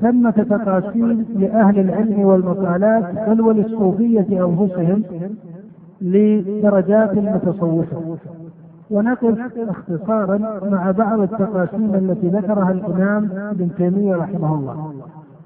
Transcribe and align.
ثمة 0.00 0.30
تقاسيم 0.30 1.26
لأهل 1.36 1.78
العلم 1.78 2.20
والمقالات 2.20 3.28
بل 3.28 3.40
وللصوفية 3.40 4.26
أنفسهم 4.46 5.02
لدرجات 6.00 7.12
المتصوفة 7.12 8.16
ونقف 8.90 9.58
اختصارا 9.58 10.38
مع 10.70 10.90
بعض 10.90 11.20
التقاسيم 11.20 11.94
التي 11.94 12.28
ذكرها 12.28 12.70
الإمام 12.72 13.30
ابن 13.50 13.68
تيمية 13.76 14.16
رحمه 14.16 14.54
الله 14.54 14.92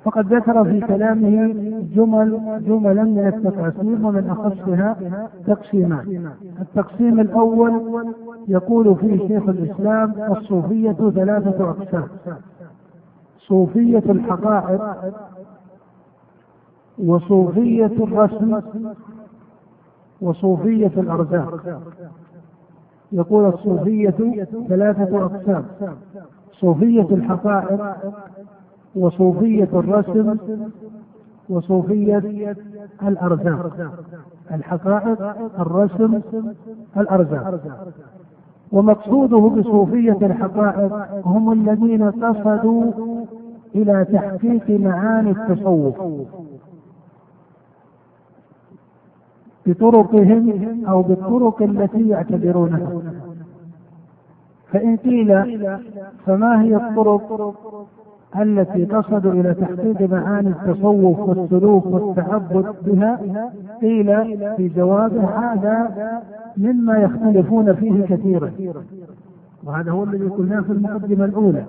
فقد 0.05 0.33
ذكر 0.33 0.65
في 0.65 0.81
كلامه 0.81 1.55
جمل 1.95 2.41
جملا 2.67 3.05
من 3.05 3.27
التقاسيم 3.27 4.05
ومن 4.05 4.27
أخصها 4.31 4.97
تقسيمان. 5.47 6.31
التقسيم 6.61 7.21
الأول 7.21 7.83
يقول 8.49 8.97
فيه 8.97 9.29
شيخ 9.29 9.49
الإسلام 9.49 10.15
الصوفية 10.31 10.93
ثلاثة 10.93 11.71
أقسام. 11.71 12.05
صوفية 13.49 14.03
الحقائق 14.09 15.13
وصوفية 16.99 17.87
الرسم 17.87 18.61
وصوفية 20.21 20.87
الأرزاق. 20.97 21.81
يقول 23.13 23.47
الصوفية 23.49 24.45
ثلاثة 24.69 25.25
أقسام. 25.25 25.65
صوفية 26.53 27.07
الحقائق 27.11 27.97
وصوفية 28.97 29.69
الرسم 29.73 30.37
وصوفية 31.49 32.57
الأرزاق 33.03 33.91
الحقائق 34.53 35.23
الرسم 35.61 36.21
الأرزاق 36.97 37.61
ومقصوده 38.73 39.39
بصوفية 39.39 40.19
الحقائق 40.23 40.93
هم 41.27 41.53
الذين 41.53 42.11
قصدوا 42.11 42.93
إلى 43.77 44.07
تحقيق 44.13 44.81
معاني 44.81 45.31
التصوف 45.31 45.95
بطرقهم 49.67 50.85
أو 50.89 51.03
بالطرق 51.03 51.63
التي 51.63 52.09
يعتبرونها. 52.09 53.03
فإن 54.73 54.97
قيل 54.97 55.31
فما 56.27 56.63
هي 56.63 56.77
الطرق 56.77 57.55
التي 58.37 58.85
قصدوا 58.85 59.33
إلى 59.33 59.55
تحقيق 59.55 60.11
معاني 60.11 60.49
التصوف 60.49 61.19
والسلوك 61.19 61.87
والتعبد 61.87 62.75
بها؟ 62.83 63.21
قيل 63.81 64.07
في 64.57 64.69
جوابه 64.69 65.25
هذا 65.25 66.23
مما 66.57 66.99
يختلفون 66.99 67.75
فيه 67.75 68.05
كثيرا. 68.05 68.53
وهذا 69.67 69.91
هو 69.91 70.05
الذي 70.05 70.25
قلناه 70.25 70.61
في 70.61 70.73
المقدمة 70.73 71.25
الأولى 71.25 71.65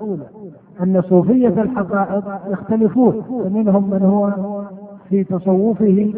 أن 0.83 1.01
صوفية 1.01 1.61
الحقائق 1.61 2.23
يختلفون 2.51 3.21
فمنهم 3.21 3.89
من 3.89 4.01
هو 4.01 4.33
في 5.09 5.23
تصوفه 5.23 6.11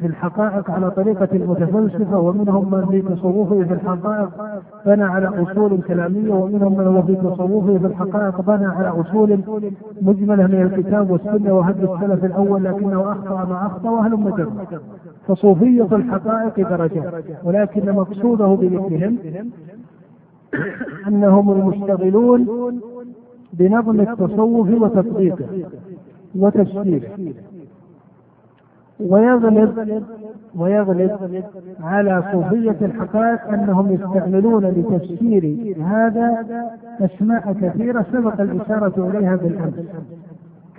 في 0.00 0.06
الحقائق 0.06 0.70
على 0.70 0.90
طريقة 0.90 1.28
المتفلسفة 1.32 2.18
ومنهم 2.18 2.70
من 2.70 2.86
في 2.86 3.02
تصوفه 3.02 3.64
في 3.64 3.72
الحقائق 3.72 4.28
بنى 4.86 5.04
على 5.04 5.26
أصول 5.42 5.82
كلامية 5.82 6.34
ومنهم 6.34 6.78
من 6.78 6.86
هو 6.86 7.02
في 7.02 7.14
تصوفه 7.14 7.78
في 7.78 7.86
الحقائق 7.86 8.40
بنى 8.40 8.66
على 8.66 8.88
أصول 8.88 9.40
مجملة 10.02 10.46
من 10.46 10.62
الكتاب 10.62 11.10
والسنة 11.10 11.52
وهدي 11.54 11.84
السلف 11.84 12.24
الأول 12.24 12.64
لكنه 12.64 13.12
أخطأ 13.12 13.44
ما 13.44 13.66
أخطأ 13.66 13.90
وهل 13.90 14.16
مجرد 14.16 14.80
فصوفية 15.28 15.88
الحقائق 15.92 16.68
درجات 16.68 17.24
ولكن 17.44 17.92
مقصوده 17.92 18.46
بذكرهم 18.46 19.18
أنهم 21.08 21.52
المشتغلون 21.52 22.46
بنظم 23.52 24.00
التصوف 24.00 24.68
وتطبيقه 24.82 25.46
وتفسيره 26.36 27.02
ويغلب 29.00 30.02
ويغلب 30.56 31.10
على 31.82 32.22
صوفية 32.32 32.76
الحقائق 32.82 33.48
أنهم 33.48 33.92
يستعملون 33.92 34.64
لتفسير 34.66 35.74
هذا 35.82 36.44
أسماء 37.00 37.52
كثيرة 37.52 38.06
سبق 38.12 38.40
الإشارة 38.40 39.10
إليها 39.10 39.36
بالأمس 39.36 39.74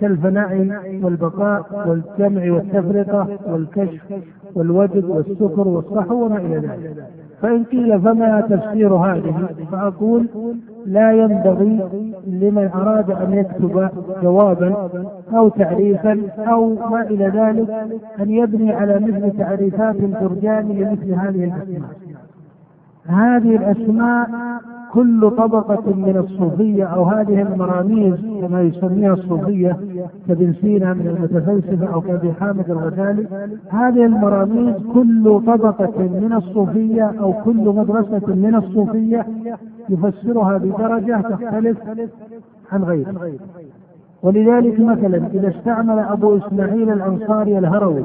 كالفناء 0.00 0.56
والبقاء 1.02 1.88
والجمع 1.88 2.52
والتفرقة 2.52 3.38
والكشف 3.52 4.02
والوجد 4.54 5.04
والسكر 5.04 5.68
والصحو 5.68 6.24
وما 6.24 6.36
إلى 6.38 6.56
ذلك. 6.56 7.06
فإن 7.42 7.64
قيل 7.64 8.00
فما 8.00 8.40
تفسير 8.40 8.94
هذه؟ 8.94 9.48
فأقول 9.72 10.26
لا 10.86 11.12
ينبغي 11.12 11.80
لمن 12.26 12.70
أراد 12.74 13.10
أن 13.10 13.32
يكتب 13.32 13.88
جوابا 14.22 14.88
أو 15.34 15.48
تعريفا 15.48 16.20
أو 16.38 16.74
ما 16.74 17.02
إلى 17.02 17.24
ذلك 17.24 17.70
أن 18.20 18.30
يبني 18.30 18.72
على 18.72 19.00
مثل 19.00 19.38
تعريفات 19.38 19.96
الجرجاني 19.96 20.84
لمثل 20.84 21.14
هذه 21.14 21.44
الأسماء. 21.44 21.90
هذه 23.06 23.56
الأسماء 23.56 24.28
كل 24.92 25.30
طبقة 25.30 25.94
من 25.94 26.16
الصوفية 26.16 26.84
أو 26.84 27.04
هذه 27.04 27.42
المراميز 27.42 28.14
كما 28.40 28.62
يسميها 28.62 29.12
الصوفية 29.12 29.76
كابن 30.28 30.52
سينا 30.60 30.94
من 30.94 31.06
المتفلسفة 31.06 31.94
أو 31.94 32.00
كأبي 32.00 32.32
حامد 32.32 32.70
الغزالي 32.70 33.26
هذه 33.68 34.04
المراميز 34.04 34.74
كل 34.94 35.40
طبقة 35.46 36.02
من 36.02 36.32
الصوفية 36.32 37.14
أو 37.20 37.32
كل 37.32 37.64
مدرسة 37.64 38.34
من 38.34 38.54
الصوفية 38.54 39.26
يفسرها 39.88 40.58
بدرجة 40.58 41.20
تختلف 41.20 41.78
عن 42.72 42.84
غيره 42.84 43.32
ولذلك 44.22 44.80
مثلا 44.80 45.26
إذا 45.34 45.48
استعمل 45.48 45.98
أبو 45.98 46.36
إسماعيل 46.36 46.90
الأنصاري 46.92 47.58
الهروي 47.58 48.04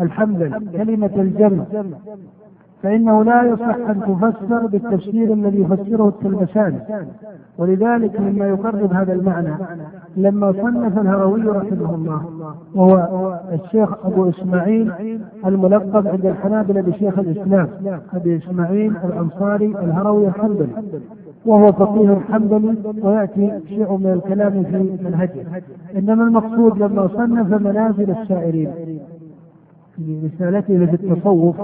الحمد 0.00 0.52
كلمة 0.76 1.10
الجنة 1.16 1.66
فإنه 2.86 3.24
لا 3.24 3.42
يصح 3.42 3.76
أن 3.88 4.00
تفسر 4.00 4.66
بالتفسير 4.66 5.32
الذي 5.32 5.60
يفسره 5.60 6.08
التلمساني 6.08 6.78
ولذلك 7.58 8.20
مما 8.20 8.48
يقرب 8.48 8.92
هذا 8.92 9.12
المعنى 9.12 9.54
لما 10.16 10.52
صنف 10.52 10.98
الهروي 10.98 11.40
رحمه 11.40 11.94
الله 11.94 12.22
وهو 12.74 13.40
الشيخ 13.52 14.06
أبو 14.06 14.28
إسماعيل 14.28 14.92
الملقب 15.46 16.06
عند 16.06 16.26
الحنابلة 16.26 16.80
بشيخ 16.80 17.18
الإسلام 17.18 17.68
أبي 18.14 18.36
إسماعيل 18.36 18.92
الأنصاري 19.04 19.66
الهروي 19.66 20.28
الحنبلي. 20.28 20.68
وهو 21.46 21.72
فقيه 21.72 22.18
حنبلي 22.32 22.74
ويأتي 23.02 23.60
شيء 23.68 23.96
من 23.96 24.12
الكلام 24.12 24.64
في 24.64 24.98
منهجه. 25.04 25.62
إنما 25.96 26.24
المقصود 26.24 26.78
لما 26.78 27.08
صنف 27.08 27.62
منازل 27.62 28.10
السائرين. 28.10 28.70
في 29.96 30.30
رسالته 30.34 30.86
في 30.86 30.94
التصوف 30.94 31.60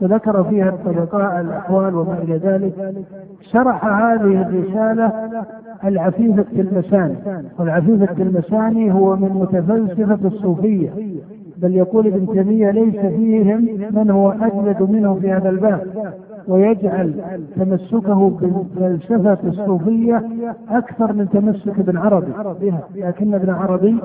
وذكر 0.00 0.44
فيها 0.44 0.68
الطبقاء 0.68 1.40
الأحوال 1.40 1.94
وما 1.94 2.18
إلى 2.22 2.36
ذلك 2.36 2.94
شرح 3.40 3.84
هذه 3.84 4.42
الرسالة 4.42 5.12
العفيف 5.84 6.38
التلمساني. 6.38 7.14
والعفيف 7.58 8.02
التلمساني 8.02 8.92
هو 8.92 9.16
من 9.16 9.28
متفلسفة 9.28 10.28
الصوفية 10.28 10.90
بل 11.56 11.74
يقول 11.74 12.06
ابن 12.06 12.26
تيمية 12.32 12.70
ليس 12.70 12.96
فيهم 12.96 13.68
من 13.90 14.10
هو 14.10 14.30
أجلد 14.30 14.90
منه 14.90 15.14
في 15.14 15.32
هذا 15.32 15.48
الباب 15.50 15.86
ويجعل 16.48 17.14
تمسكه 17.56 18.30
بالفلسفة 18.30 19.38
الصوفية 19.44 20.22
أكثر 20.70 21.12
من 21.12 21.28
تمسك 21.28 21.78
ابن 21.78 21.96
عربي. 21.96 22.32
لكن 22.96 23.34
ابن 23.34 23.50
عربي 23.50 24.00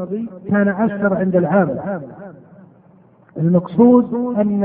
كان 0.49 0.67
أشهر 0.67 1.13
عند 1.13 1.35
العام. 1.35 1.69
المقصود 3.37 4.13
أن 4.37 4.63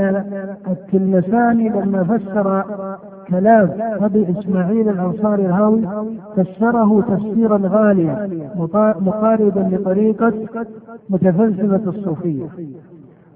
التلمساني 0.67 1.69
لما 1.69 2.03
فسر 2.03 2.63
كلام 3.27 3.69
أبي 3.79 4.25
إسماعيل 4.39 4.89
الأنصاري 4.89 5.45
الهاوي 5.45 5.81
فسره 6.35 7.01
تفسيرا 7.01 7.59
غاليا 7.63 8.29
مقاربا 9.01 9.59
لطريقة 9.75 10.33
متفلسفة 11.09 11.89
الصوفية. 11.89 12.45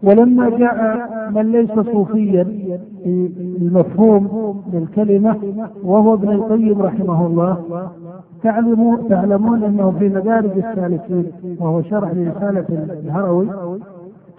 ولما 0.03 0.49
جاء 0.49 1.09
من 1.35 1.51
ليس 1.51 1.71
صوفيا 1.71 2.43
في 3.03 3.31
المفهوم 3.61 4.55
للكلمة 4.73 5.35
وهو 5.83 6.13
ابن 6.13 6.31
القيم 6.31 6.81
رحمه 6.81 7.27
الله 7.27 7.57
تعلمون 8.43 9.07
تعلمون 9.09 9.63
أنه 9.63 9.91
في 9.99 10.09
مدارج 10.09 10.51
السالكين 10.57 11.31
وهو 11.59 11.81
شرح 11.81 12.11
لرسالة 12.13 12.65
الهروي 13.03 13.47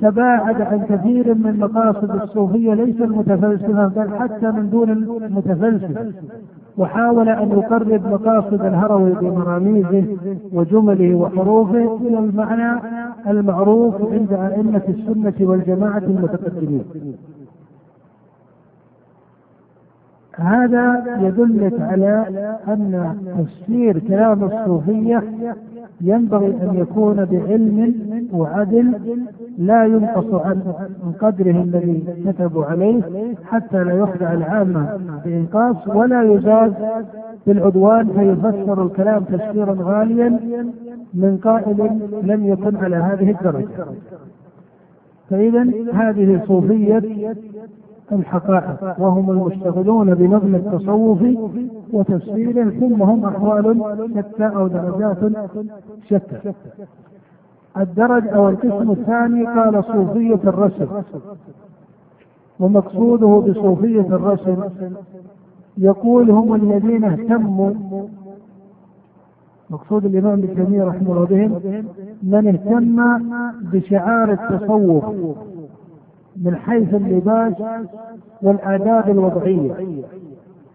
تباعد 0.00 0.61
عن 0.61 0.85
كثير 0.89 1.35
من 1.35 1.59
مقاصد 1.61 2.11
الصوفية 2.11 2.75
ليس 2.75 3.00
المتفلسفة 3.00 3.87
بل 3.87 4.15
حتى 4.19 4.50
من 4.50 4.71
دون 4.71 4.91
المتفلسفة. 4.91 6.12
وحاول 6.79 7.29
أن 7.29 7.49
يقرب 7.50 8.06
مقاصد 8.06 8.65
الهروي 8.65 9.12
بمراميزه 9.12 10.05
وجمله 10.53 11.15
وحروفه 11.15 11.97
إلى 11.97 12.19
المعنى 12.19 12.81
المعروف 13.27 14.12
عند 14.12 14.33
أئمة 14.33 14.83
السنة 14.89 15.35
والجماعة 15.41 15.99
المتقدمين. 15.99 16.85
هذا 20.35 21.05
يدلك 21.21 21.81
على 21.81 22.27
أن 22.69 23.17
تفسير 23.39 23.99
كلام 23.99 24.44
الصوفية 24.44 25.23
ينبغي 26.00 26.47
أن 26.47 26.75
يكون 26.75 27.25
بعلم 27.25 27.95
وعدل 28.33 28.93
لا 29.59 29.85
ينقص 29.85 30.35
عن 30.35 30.62
قدره 31.21 31.62
الذي 31.62 32.05
كتبوا 32.27 32.65
عليه 32.65 33.03
حتى 33.45 33.85
لا 33.85 33.93
يخدع 33.93 34.33
العامة 34.33 34.99
بإنقاص 35.25 35.77
ولا 35.89 36.23
يزاد 36.23 36.75
بالعدوان 37.47 38.09
فيفسر 38.09 38.83
الكلام 38.83 39.25
تفسيرا 39.25 39.77
غاليا 39.81 40.29
من 41.15 41.39
قائل 41.45 42.01
لم 42.23 42.47
يكن 42.47 42.77
على 42.77 42.97
هذه 42.97 43.31
الدرجة. 43.31 43.69
فإذا 45.31 45.67
هذه 45.93 46.41
صوفية 46.47 47.03
الحقائق 48.12 49.00
وهم 49.00 49.31
المشتغلون 49.31 50.14
بنظم 50.14 50.55
التصوف 50.55 51.22
وتفسيره 51.93 52.70
ثم 52.70 53.02
هم 53.02 53.25
أحوال 53.25 53.82
شتى 54.16 54.46
أو 54.46 54.66
درجات 54.66 55.19
شتى. 56.06 56.52
الدرج 57.76 58.28
أو 58.28 58.49
القسم 58.49 58.90
الثاني 58.90 59.46
قال 59.46 59.84
صوفية 59.84 60.40
الرسم. 60.44 60.87
ومقصوده 62.60 63.26
بصوفية 63.26 64.00
الرسم 64.00 64.56
يقول 65.78 66.31
هم 66.31 66.55
الذين 66.55 67.05
اهتموا. 67.05 67.72
مقصود 69.70 70.05
الإمام 70.05 70.32
ابن 70.32 70.55
تيمية 70.55 70.84
رحمه 70.84 71.12
الله 71.12 71.25
بهم 71.25 71.84
من 72.22 72.46
اهتم 72.49 73.19
بشعار 73.72 74.32
التصوف. 74.32 75.05
من 76.44 76.56
حيث 76.56 76.94
اللباس 76.94 77.55
والآداب 78.43 79.11
الوضعية. 79.11 79.73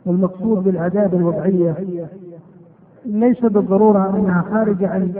والمقصود 0.05 0.63
بالآداب 0.63 1.13
الوضعية 1.13 1.75
ليس 3.05 3.45
بالضرورة 3.45 4.15
أنها 4.17 4.41
خارجة 4.41 4.87
عن 4.89 5.11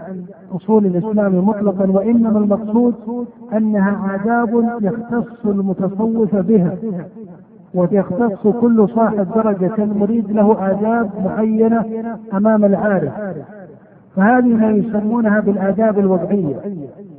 أصول 0.56 0.86
الإسلام 0.86 1.36
مطلقا 1.46 1.92
وإنما 1.92 2.40
المقصود 2.40 2.96
أنها 3.54 4.16
آداب 4.16 4.80
يختص 4.82 5.46
المتصوف 5.46 6.36
بها 6.36 6.78
ويختص 7.74 8.48
كل 8.48 8.90
صاحب 8.96 9.28
درجة 9.36 9.86
مريد 9.86 10.32
له 10.32 10.72
آداب 10.72 11.10
معينة 11.26 11.86
أمام 12.34 12.66
العارف. 12.66 13.14
فهذه 14.16 14.48
ما 14.54 14.72
يسمونها 14.72 15.40
بالآداب 15.40 16.00
الوضعية. 16.00 16.56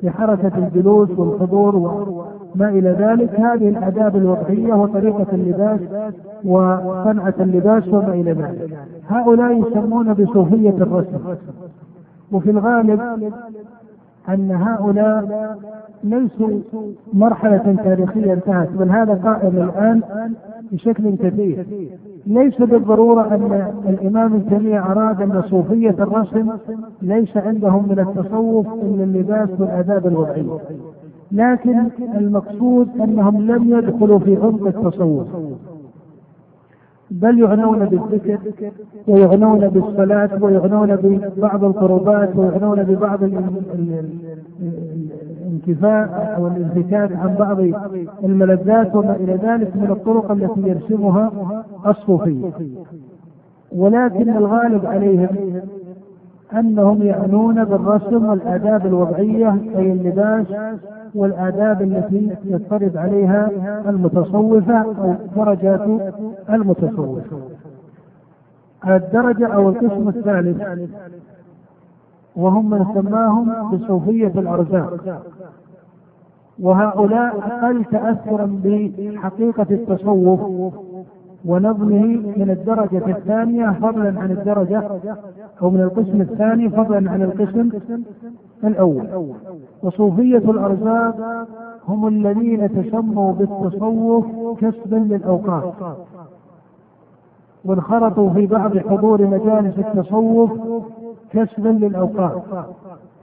في 0.05 0.11
حركة 0.11 0.53
الجلوس 0.59 1.11
والحضور 1.11 1.77
وما 1.77 2.69
إلى 2.69 2.91
ذلك. 2.91 3.41
هذه 3.41 3.69
الآداب 3.69 4.17
الوضعية 4.17 4.75
وطريقة 4.75 5.27
اللباس 5.33 5.81
وصنعة 6.45 7.35
اللباس 7.41 7.89
وما 7.89 8.15
إلى 8.15 8.33
ذلك. 8.33 8.79
هؤلاء 9.09 9.53
يسمون 9.53 10.15
بصوفية 10.15 10.71
الرسم. 10.71 11.19
وفي 12.33 12.51
الغالب 12.51 13.01
أن 14.29 14.51
هؤلاء 14.51 15.59
ليسوا 16.05 16.61
مرحلة 17.13 17.77
تاريخية 17.85 18.33
انتهت 18.33 18.69
بل 18.69 18.91
هذا 18.91 19.15
قائم 19.15 19.57
الآن 19.57 20.03
بشكل 20.73 21.17
كثير 21.17 21.67
ليس 22.27 22.63
بالضرورة 22.63 23.23
أن 23.35 23.73
الإمام 23.89 24.41
تيمية 24.41 24.81
أراد 24.81 25.23
أن 25.23 25.43
صوفية 25.51 25.91
الرسم 25.91 26.51
ليس 27.03 27.37
عندهم 27.37 27.89
من 27.89 27.99
التصوف 27.99 28.67
إلا 28.67 29.05
اللباس 29.05 29.49
والآداب 29.59 30.07
الوضعية. 30.07 30.59
لكن 31.33 31.89
المقصود 32.15 32.89
أنهم 33.01 33.43
لم 33.43 33.79
يدخلوا 33.79 34.19
في 34.19 34.37
عمق 34.37 34.67
التصوف. 34.67 35.27
بل 37.11 37.39
يعنون 37.39 37.85
بالذكر 37.85 38.39
ويعنون 39.09 39.69
بالصلاة 39.69 40.31
ويعنون 40.41 40.97
ببعض 40.97 41.65
القربات 41.65 42.37
ويعنون 42.37 42.83
ببعض 42.83 43.23
الانكفاء 45.43 46.35
أو 46.37 46.47
الانفكاك 46.47 47.13
عن 47.13 47.35
بعض 47.39 47.61
الملذات 48.25 48.97
وما 48.97 49.17
إلى 49.17 49.33
ذلك 49.33 49.77
من 49.77 49.91
الطرق 49.91 50.31
التي 50.31 50.61
يرسمها. 50.69 51.33
الصوفية. 51.87 52.51
ولكن 53.73 54.37
الغالب 54.37 54.87
عليهم 54.87 55.61
أنهم 56.53 57.03
يعنون 57.03 57.65
بالرسم 57.65 58.27
والآداب 58.27 58.87
الوضعية 58.87 59.53
أي 59.77 59.93
اللباس 59.93 60.47
والآداب 61.15 61.83
التي 61.83 62.37
يفترض 62.45 62.97
عليها 62.97 63.51
المتصوفة 63.89 64.79
أو 64.79 65.15
درجات 65.37 66.13
المتصوفة. 66.51 67.37
الدرجة 68.87 69.47
أو 69.47 69.69
القسم 69.69 70.09
الثالث 70.09 70.89
وهم 72.37 72.71
من 72.71 72.85
سماهم 72.95 73.71
بصوفية 73.73 74.33
الأرزاق. 74.37 75.23
وهؤلاء 76.61 77.39
أقل 77.39 77.85
تأثرا 77.85 78.61
بحقيقة 78.65 79.67
التصوف 79.71 80.41
ونظمه 81.45 82.05
من 82.37 82.51
الدرجة 82.51 83.17
الثانية 83.19 83.71
فضلا 83.71 84.21
عن 84.21 84.31
الدرجة 84.31 84.83
أو 85.63 85.71
من 85.71 85.81
القسم 85.81 86.21
الثاني 86.21 86.71
فضلا 86.71 87.11
عن 87.11 87.23
القسم 87.23 87.71
الأول. 88.65 89.35
وصوفية 89.83 90.39
الأرزاق 90.39 91.47
هم 91.89 92.09
الذين 92.09 92.83
تسموا 92.83 93.33
بالتصوف 93.33 94.27
كسبا 94.61 94.97
للأوقات. 94.97 95.75
وانخرطوا 97.65 98.31
في 98.31 98.47
بعض 98.47 98.79
حضور 98.79 99.27
مجالس 99.27 99.79
التصوف 99.79 100.51
كسبا 101.31 101.69
للأوقات. 101.69 102.43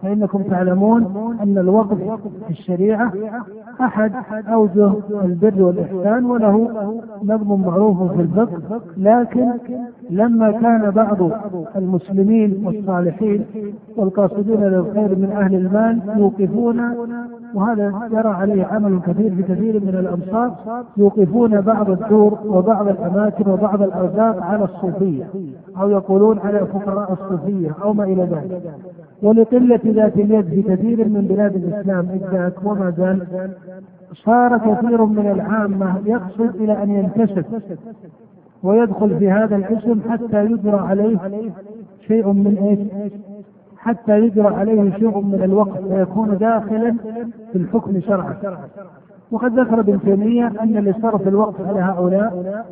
فإنكم 0.01 0.43
تعلمون 0.43 1.03
أن 1.43 1.57
الوقف 1.57 1.97
في 2.45 2.49
الشريعة 2.49 3.13
أحد 3.81 4.11
أوجه 4.47 4.93
البر 5.23 5.63
والإحسان 5.63 6.25
وله 6.25 6.69
نظم 7.23 7.61
معروف 7.61 8.11
في 8.11 8.21
الفقه 8.21 8.81
لكن 8.97 9.51
لما 10.09 10.51
كان 10.51 10.91
بعض 10.91 11.17
المسلمين 11.75 12.63
والصالحين 12.65 13.45
والقاصدين 13.97 14.63
للخير 14.63 15.15
من 15.15 15.31
أهل 15.31 15.55
المال 15.55 16.01
يوقفون 16.17 16.81
وهذا 17.53 18.09
جرى 18.11 18.29
عليه 18.29 18.65
عمل 18.65 18.99
كثير 19.07 19.35
في 19.35 19.43
كثير 19.43 19.73
من 19.83 19.95
الأمصار 19.95 20.55
يوقفون 20.97 21.61
بعض 21.61 21.89
الدور 21.89 22.39
وبعض 22.45 22.87
الأماكن 22.87 23.51
وبعض 23.51 23.81
الأرزاق 23.81 24.43
على 24.43 24.63
الصوفية 24.63 25.27
أو 25.81 25.89
يقولون 25.89 26.39
على 26.39 26.59
فقراء 26.65 27.13
الصوفية 27.13 27.71
أو 27.83 27.93
ما 27.93 28.03
إلى 28.03 28.23
ذلك. 28.23 28.61
ولقلة 29.23 29.79
ذات 29.85 30.15
اليد 30.15 30.45
في 30.45 30.61
كثير 30.61 31.09
من 31.09 31.21
بلاد 31.21 31.55
الإسلام 31.55 32.09
إذاك 32.09 32.53
وما 32.63 32.93
زال 32.97 33.27
صار 34.13 34.57
كثير 34.57 35.05
من 35.05 35.31
العامة 35.31 36.01
يقصد 36.05 36.55
إلى 36.55 36.83
أن 36.83 36.89
ينتسب 36.89 37.45
ويدخل 38.63 39.19
في 39.19 39.31
هذا 39.31 39.55
الاسم 39.55 40.01
حتى 40.09 40.45
يجرى 40.45 40.77
عليه 40.77 41.17
شيء 42.07 42.27
من 42.31 42.57
إيش؟ 42.57 43.11
حتى 43.77 44.19
يجرى 44.19 44.55
عليه 44.55 44.91
شيء 44.91 45.21
من 45.21 45.43
الوقت 45.43 45.83
ويكون 45.83 46.37
داخلا 46.37 46.95
في 47.51 47.55
الحكم 47.55 47.99
شرعا. 48.01 48.35
وقد 49.31 49.59
ذكر 49.59 49.79
ابن 49.79 49.99
تيمية 50.01 50.53
أن 50.63 50.73
لصرف 50.73 51.27
الوقت 51.27 51.61
على 51.61 51.79
هؤلاء 51.79 52.63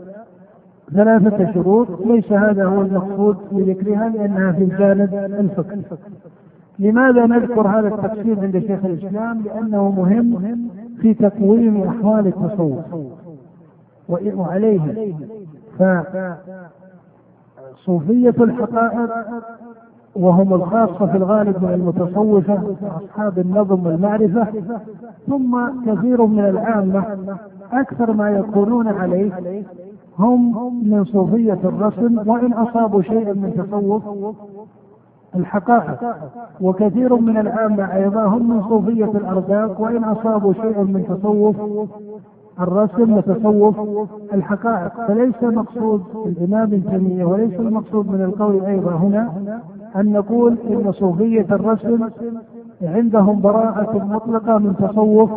ثلاثة 0.94 1.54
شروط 1.54 1.88
ليس 2.06 2.32
هذا 2.32 2.66
هو 2.66 2.82
المقصود 2.82 3.38
في 3.50 3.62
ذكرها 3.72 4.10
لأنها 4.10 4.52
في 4.52 4.64
الجانب 4.64 5.14
الفقهي. 5.14 5.82
لماذا 6.80 7.26
نذكر 7.26 7.68
هذا 7.68 7.88
التقسيم 7.88 8.40
عند 8.40 8.60
شيخ 8.60 8.86
الإسلام؟ 8.86 9.42
لأنه 9.42 9.92
مهم 9.92 10.68
في 11.02 11.14
تقويم 11.14 11.84
أحوال 11.84 12.28
التصوف 12.28 12.80
وعليه 14.10 15.14
فصوفية 17.76 18.36
الحقائق 18.40 19.10
وهم 20.16 20.54
الخاصة 20.54 21.06
في 21.06 21.18
الغالب 21.18 21.64
من 21.64 21.74
المتصوفة 21.74 22.76
أصحاب 22.98 23.40
النظم 23.40 23.86
والمعرفة 23.86 24.48
ثم 25.28 25.70
كثير 25.86 26.26
من 26.26 26.40
العامة 26.40 27.18
أكثر 27.72 28.14
ما 28.14 28.30
يكونون 28.30 28.88
عليه 28.88 29.32
هم 30.20 30.74
من 30.90 31.06
صوفية 31.06 31.60
الرسم 31.64 32.30
وإن 32.30 32.54
أصابوا 32.54 33.02
شيئا 33.02 33.34
من 33.34 33.54
تصوف 33.58 34.04
الحقائق. 35.36 36.16
وكثير 36.62 37.16
من 37.16 37.38
العامة 37.38 37.96
أيضا 37.96 38.24
هم 38.26 38.50
من 38.50 38.64
صوفية 38.70 39.06
الأرزاق 39.06 39.82
وإن 39.82 40.04
أصابوا 40.04 40.54
شيئا 40.54 40.84
من 40.84 41.06
تصوف 41.10 41.56
الرسم 42.60 43.14
وتصوف 43.14 43.76
الحقائق. 44.34 44.92
فليس 45.08 45.44
مقصود 45.44 46.02
الإمام 46.26 46.70
تيمية 46.70 47.26
وليس 47.26 47.60
المقصود 47.60 48.12
من 48.12 48.22
القول 48.22 48.66
أيضا 48.66 48.92
هنا 48.92 49.34
أن 49.96 50.12
نقول 50.12 50.58
إن 50.70 50.92
صوفية 50.92 51.46
الرسم 51.52 52.10
عندهم 52.82 53.42
براءة 53.42 54.06
مطلقة 54.06 54.58
من 54.58 54.76
تصوف 54.76 55.30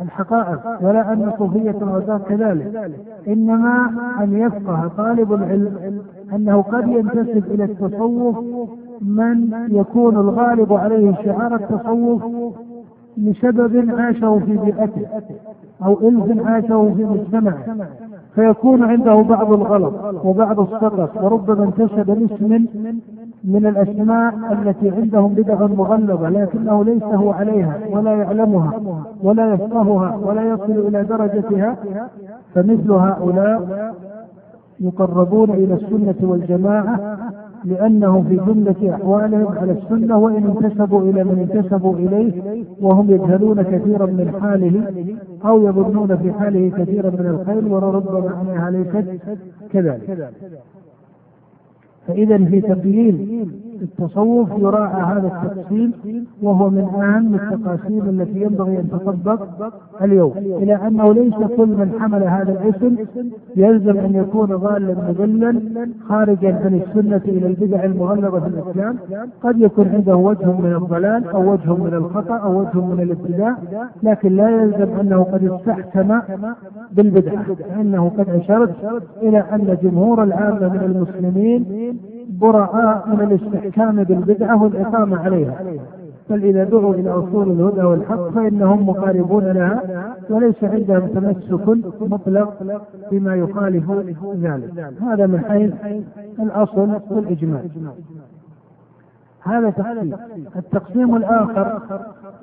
الحقائق 0.00 0.60
ولا 0.82 1.12
أن 1.12 1.32
صوفية 1.38 1.70
الرزاق 1.70 2.28
كذلك. 2.28 2.92
إنما 3.28 3.90
أن 4.20 4.36
يفقه 4.38 4.90
طالب 4.96 5.32
العلم 5.32 6.02
أنه 6.34 6.62
قد 6.62 6.88
ينتسب 6.88 7.44
إلى 7.50 7.64
التصوف 7.64 8.38
من 9.00 9.52
يكون 9.70 10.16
الغالب 10.16 10.72
عليه 10.72 11.14
شعار 11.24 11.54
التصوف 11.54 12.22
لسبب 13.16 13.90
عاشه 14.00 14.38
في 14.38 14.56
بيئته 14.56 15.06
أو 15.84 16.08
إلف 16.08 16.46
عاشه 16.46 16.94
في 16.96 17.04
مجتمعه. 17.04 17.86
فيكون 18.34 18.82
عنده 18.82 19.14
بعض 19.22 19.52
الغلط 19.52 20.24
وبعض 20.24 20.60
السقط 20.60 21.22
وربما 21.22 21.64
انتسب 21.64 22.10
لاسم 22.10 22.66
من 23.44 23.66
الأسماء 23.66 24.52
التي 24.52 24.90
عندهم 24.90 25.34
بدع 25.34 25.66
مغلظة 25.66 26.28
لكنه 26.28 26.84
ليس 26.84 27.02
هو 27.02 27.32
عليها 27.32 27.78
ولا 27.90 28.14
يعلمها 28.14 28.80
ولا 29.22 29.52
يفقهها 29.54 30.16
ولا 30.16 30.42
يصل 30.42 30.88
إلى 30.88 31.04
درجتها 31.04 31.76
فمثل 32.54 32.92
هؤلاء 32.92 33.92
يقربون 34.80 35.50
إلى 35.50 35.74
السنة 35.74 36.30
والجماعة 36.30 37.18
لأنهم 37.64 38.24
في 38.24 38.36
جملة 38.36 38.94
أحوالهم 38.94 39.58
على 39.58 39.72
السنة 39.72 40.18
وإن 40.18 40.44
انتسبوا 40.44 41.02
إلى 41.02 41.24
من 41.24 41.48
انتسبوا 41.50 41.94
إليه 41.94 42.64
وهم 42.80 43.10
يجهلون 43.10 43.62
كثيرا 43.62 44.06
من 44.06 44.32
حاله 44.40 44.82
أو 45.44 45.62
يظنون 45.62 46.16
في 46.16 46.32
حاله 46.32 46.70
كثيرا 46.78 47.10
من 47.10 47.26
الخير 47.26 47.74
ولربما 47.74 48.30
عليها 48.30 48.70
ليست 48.70 49.20
كذلك. 49.72 50.30
فإذا 52.06 52.38
في 52.44 52.60
تقييم 52.60 53.63
التصوف 53.82 54.48
يراعى 54.58 55.02
هذا 55.02 55.26
التقسيم 55.26 55.92
وهو 56.42 56.70
من 56.70 56.84
أهم 56.84 57.34
التقاسيم 57.34 58.08
التي 58.08 58.40
ينبغي 58.42 58.78
أن 58.78 58.88
تطبق 58.90 59.40
اليوم. 60.02 60.32
إلى 60.36 60.74
أنه 60.74 61.14
ليس 61.14 61.34
كل 61.34 61.68
من 61.68 61.92
حمل 62.00 62.22
هذا 62.22 62.52
الاسم 62.52 62.96
يلزم 63.56 63.96
أن 63.98 64.14
يكون 64.14 64.46
ضالا 64.56 64.94
مضلا 65.08 65.60
خارجا 66.08 66.54
عن 66.64 66.80
السنة 66.86 67.20
إلى 67.28 67.46
البدع 67.46 67.84
المغلظة 67.84 68.40
في 68.40 68.46
الإسلام. 68.46 68.96
قد 69.42 69.58
يكون 69.60 69.88
عنده 69.88 70.16
وجه 70.16 70.46
من 70.60 70.72
الضلال 70.82 71.28
أو 71.28 71.52
وجه 71.52 71.74
من 71.76 71.94
الخطأ 71.94 72.36
أو 72.36 72.60
وجه 72.60 72.78
من 72.84 73.00
الابتداع 73.00 73.56
لكن 74.02 74.36
لا 74.36 74.50
يلزم 74.50 75.00
أنه 75.00 75.22
قد 75.22 75.44
استحكم 75.44 76.20
بالبدعة 76.92 77.44
فإنه 77.54 78.08
قد 78.18 78.28
أشرت 78.28 78.74
إلى 79.22 79.38
أن 79.38 79.76
جمهور 79.82 80.22
العامة 80.22 80.68
من 80.68 80.80
المسلمين 80.84 81.64
براء 82.40 83.08
من 83.08 83.20
الاستحكام 83.20 84.04
بالبدعة 84.04 84.62
والإقامة 84.62 85.16
عليها. 85.18 85.58
بل 86.30 86.44
إذا 86.44 86.64
دعوا 86.64 86.94
إلى 86.94 87.10
أصول 87.10 87.50
الهدى 87.50 87.82
والحق 87.82 88.28
فإنهم 88.28 88.88
مقاربون 88.88 89.44
لها 89.44 89.82
وليس 90.30 90.64
عندهم 90.64 91.08
تمسك 91.08 91.68
مطلق 92.00 92.80
بما 93.10 93.34
يخالف 93.36 93.90
ذلك. 94.36 94.94
هذا 95.02 95.26
من 95.26 95.40
حيث 95.40 95.72
الأصل 96.38 97.00
والإجمال 97.10 97.68
هذا 99.42 99.70
تقسيم. 99.70 100.16
التقسيم 100.56 101.16
الآخر 101.16 101.80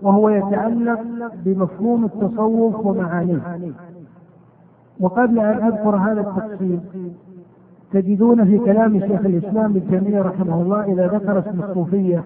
وهو 0.02 0.30
يتعلق 0.30 1.00
بمفهوم 1.46 2.06
التصوف 2.06 2.86
ومعانيه. 2.86 3.40
وقبل 5.00 5.40
أن 5.40 5.64
أذكر 5.68 5.96
هذا 5.96 6.22
التقسيم 6.22 6.82
تجدون 7.94 8.46
في 8.46 8.58
كلام 8.58 9.00
شيخ 9.00 9.26
الإسلام 9.26 9.66
ابن 9.66 9.82
تيمية 9.90 10.22
رحمه 10.22 10.62
الله 10.62 10.84
إذا 10.84 11.08
ذكر 11.08 11.40
اسم 11.40 11.64
الصوفية. 11.70 12.24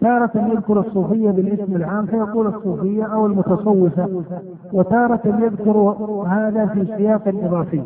تارة 0.00 0.30
يذكر 0.34 0.80
الصوفية 0.80 1.30
بالاسم 1.30 1.76
العام 1.76 2.06
فيقول 2.06 2.46
الصوفية 2.46 3.04
أو 3.04 3.26
المتصوفة 3.26 4.22
وتارة 4.72 5.20
يذكر 5.24 5.76
هذا 6.26 6.66
في 6.66 6.86
سياق 6.96 7.28
إضافي. 7.28 7.82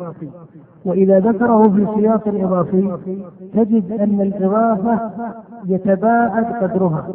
وإذا 0.85 1.19
ذكره 1.19 1.69
في 1.69 1.87
سياق 1.95 2.27
إضافي 2.27 2.97
تجد 3.53 3.91
أن 3.91 4.21
الإضافة 4.21 4.99
يتباعد 5.67 6.45
قدرها. 6.45 7.07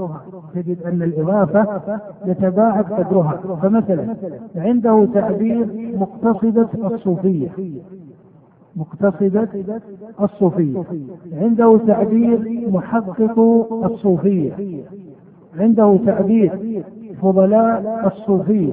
تجد 0.55 0.83
أن 0.83 1.03
الإضافة 1.03 1.81
يتباعد 2.27 2.85
قدرها. 2.85 3.41
فمثلا 3.63 4.17
عنده 4.57 5.09
تعبير 5.15 5.67
مقتصدة 5.99 6.69
الصوفية. 6.85 7.49
مقتصدة 8.77 9.49
الصوفية 10.21 10.83
عنده 11.33 11.79
تعبير 11.87 12.69
محقق 12.71 13.39
الصوفية. 13.85 14.83
عنده 15.59 15.99
تعبير 16.07 16.83
فضلاء 17.23 18.03
الصوفية. 18.07 18.73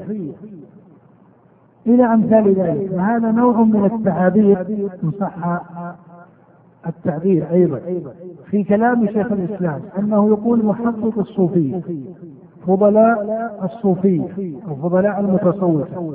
إلى 1.87 2.03
أمثال 2.13 2.53
ذلك. 2.53 2.91
وهذا 2.93 3.31
نوع 3.31 3.63
من 3.63 3.85
التعابير 3.85 4.61
إن 5.03 5.11
صح 5.19 5.61
التعبير 6.87 7.51
أيضا. 7.51 7.79
في 8.45 8.63
كلام 8.63 9.07
شيخ 9.07 9.31
الإسلام 9.31 9.81
أنه 9.99 10.27
يقول 10.27 10.65
محقق 10.65 11.19
الصوفية 11.19 11.81
فضلاء 12.67 13.59
الصوفية 13.63 14.27
أو 14.67 14.75
فضلاء 14.75 15.19
المتصوفة 15.19 16.13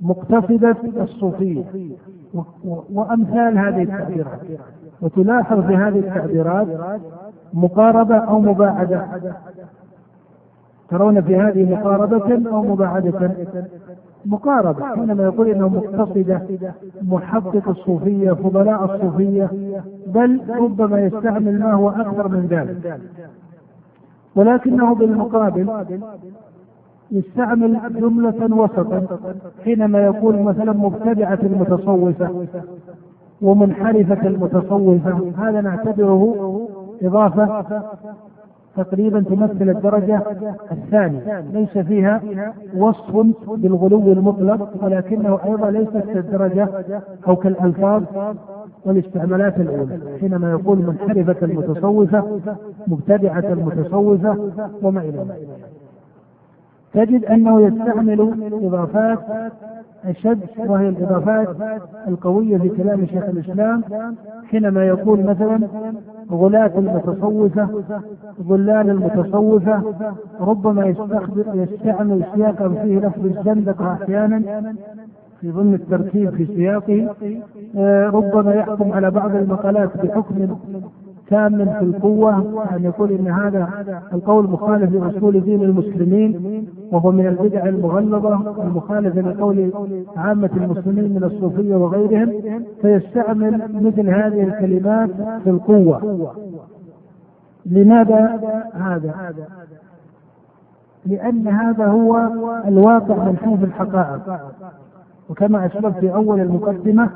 مقتصدة 0.00 0.76
الصوفية. 0.96 1.64
وأمثال 2.92 3.58
هذه 3.58 3.82
التعبيرات. 3.82 4.40
وتلاحظ 5.02 5.60
في 5.60 5.76
هذه 5.76 5.98
التعبيرات 5.98 6.68
مقاربة 7.54 8.16
أو 8.16 8.40
مباعدة. 8.40 9.06
ترون 10.88 11.20
في 11.22 11.36
هذه 11.36 11.72
مقاربة 11.72 12.50
أو 12.50 12.62
مباعدة. 12.62 13.30
مقاربة 14.26 14.84
حينما 14.86 15.24
يقول 15.24 15.48
إنه 15.48 15.68
مقتصدة 15.68 16.42
محقق 17.02 17.68
الصوفية 17.68 18.32
فضلاء 18.32 18.84
الصوفية 18.84 19.50
بل 20.06 20.40
ربما 20.48 21.00
يستعمل 21.00 21.58
ما 21.60 21.72
هو 21.72 21.88
أكثر 21.88 22.28
من 22.28 22.46
ذلك. 22.46 23.00
ولكنه 24.36 24.94
بالمقابل 24.94 25.70
يستعمل 27.12 27.80
جملة 28.00 28.56
وسطا 28.56 29.06
حينما 29.64 30.04
يقول 30.04 30.42
مثلا 30.42 30.72
مبتدعة 30.72 31.38
المتصوفة 31.42 32.46
ومنحرفة 33.42 34.26
المتصوفة 34.26 35.32
هذا 35.38 35.60
نعتبره 35.60 36.60
إضافة 37.02 37.64
تقريبا 38.76 39.20
تمثل 39.20 39.70
الدرجة 39.70 40.22
الثانية 40.72 41.40
ليس 41.52 41.78
فيها 41.78 42.22
وصف 42.76 43.16
بالغلو 43.48 44.12
المطلق 44.12 44.84
ولكنه 44.84 45.38
أيضا 45.44 45.70
ليست 45.70 45.96
كالدرجة 45.96 46.68
أو 47.28 47.36
كالألفاظ 47.36 48.02
والاستعمالات 48.86 49.56
الأولى 49.60 49.98
حينما 50.20 50.50
يقول 50.50 50.78
منحرفة 50.78 51.36
المتصوفة 51.46 52.40
مبتدعة 52.86 53.52
المتصوفة 53.52 54.50
وما 54.82 55.00
إلى 55.00 55.18
ذلك. 55.18 55.71
تجد 56.94 57.24
أنه 57.24 57.60
يستعمل 57.60 58.20
إضافات 58.52 59.18
أشد 60.04 60.40
وهي 60.58 60.88
الإضافات 60.88 61.48
القوية 62.08 62.58
في 62.58 62.68
كلام 62.68 63.06
شيخ 63.06 63.24
الإسلام 63.24 63.82
حينما 64.50 64.86
يقول 64.86 65.24
مثلا 65.24 65.68
غلاة 66.32 66.72
المتصوفة 66.78 67.68
ظلال 68.42 68.90
المتصوفة 68.90 69.82
ربما 70.40 70.86
يستعمل 71.54 72.24
سياقا 72.34 72.68
فيه 72.68 72.98
لفظ 72.98 73.24
الزندقة 73.26 73.92
أحيانا 73.92 74.62
في 75.40 75.50
ضمن 75.50 75.74
التركيب 75.74 76.30
في 76.30 76.46
سياقه 76.46 77.08
آه، 77.76 78.06
ربما 78.10 78.54
يحكم 78.54 78.92
على 78.92 79.10
بعض 79.10 79.34
المقالات 79.36 79.96
بحكم 80.06 80.56
تام 81.32 81.64
في 81.64 81.84
القوة 81.84 82.64
أن 82.76 82.84
يقول 82.84 83.12
إن 83.12 83.28
هذا 83.28 83.68
القول 84.12 84.50
مخالف 84.50 84.92
لأصول 84.92 85.40
دين 85.40 85.62
المسلمين 85.62 86.66
وهو 86.92 87.12
من 87.12 87.26
البدع 87.26 87.66
المغلظة 87.66 88.62
المخالفة 88.62 89.20
لقول 89.20 89.72
عامة 90.16 90.50
المسلمين 90.56 91.14
من 91.14 91.24
الصوفية 91.24 91.76
وغيرهم 91.76 92.32
فيستعمل 92.82 93.62
مثل 93.74 94.08
هذه 94.08 94.42
الكلمات 94.42 95.10
في 95.44 95.50
القوة 95.50 96.28
لماذا 97.66 98.40
هذا؟ 98.74 99.14
لأن 101.06 101.48
هذا 101.48 101.86
هو 101.86 102.28
الواقع 102.66 103.24
من 103.24 103.36
حيث 103.36 103.64
الحقائق 103.64 104.38
وكما 105.30 105.66
أسلفت 105.66 105.98
في 105.98 106.14
أول 106.14 106.40
المقدمة 106.40 107.10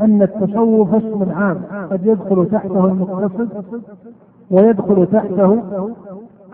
أن 0.00 0.22
التصوف 0.22 0.94
اسم 0.94 1.32
عام 1.32 1.60
قد 1.90 2.06
يدخل 2.06 2.46
تحته 2.50 2.84
المقتصد 2.86 3.48
ويدخل 4.50 5.06
تحته 5.06 5.62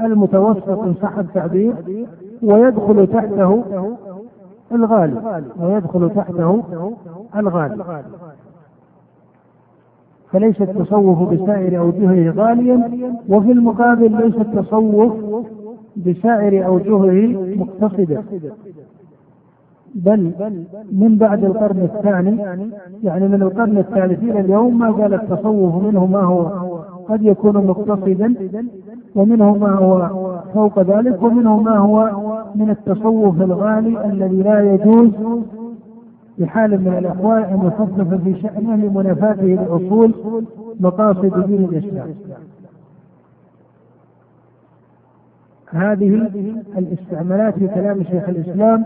المتوسط 0.00 0.68
إن 0.68 0.94
صح 1.02 1.18
التعبير 1.18 1.75
ويدخل 2.42 3.06
تحته 3.06 3.64
الغالي 4.73 5.42
ويدخل 5.61 6.11
تحته 6.14 6.62
الغالي. 7.37 7.84
فليس 10.32 10.62
التصوف 10.62 11.32
بسائر 11.32 11.78
أوجهه 11.80 12.30
غاليا 12.30 12.90
وفي 13.28 13.52
المقابل 13.52 14.12
ليس 14.12 14.37
التصوف 14.37 15.12
بسائر 15.96 16.66
أوجهه 16.66 17.54
مقتصدا. 17.56 18.25
بل 19.94 20.32
من 20.92 21.16
بعد 21.16 21.44
القرن 21.44 21.80
الثاني 21.80 22.38
يعني 23.02 23.28
من 23.28 23.42
القرن 23.42 23.78
الثالث 23.78 24.22
إلى 24.22 24.40
اليوم 24.40 24.78
ما 24.78 24.94
زال 24.98 25.14
التصوف 25.14 25.82
منه 25.82 26.06
ما 26.06 26.20
هو 26.20 26.42
قد 27.08 27.22
يكون 27.22 27.66
مقتصدا 27.66 28.34
ومنه 29.14 29.56
ما 29.56 29.70
هو 29.70 30.10
فوق 30.54 30.80
ذلك 30.80 31.22
ومنه 31.22 31.62
ما 31.62 31.78
هو 31.78 32.10
من 32.54 32.70
التصوف 32.70 33.40
الغالي 33.42 34.04
الذي 34.06 34.42
لا 34.42 34.74
يجوز 34.74 35.10
بحال 36.38 36.70
من 36.70 36.98
الأحوال 36.98 37.44
أن 37.44 37.66
يخفف 37.66 38.14
في 38.24 38.40
شأنه 38.42 38.76
لمنافاته 38.76 39.46
لأصول 39.46 40.14
مقاصد 40.80 41.46
دين 41.46 41.64
الإسلام. 41.64 42.08
هذه 45.74 46.30
الاستعمالات 46.78 47.54
في 47.54 47.68
كلام 47.68 48.02
شيخ 48.02 48.28
الإسلام 48.28 48.84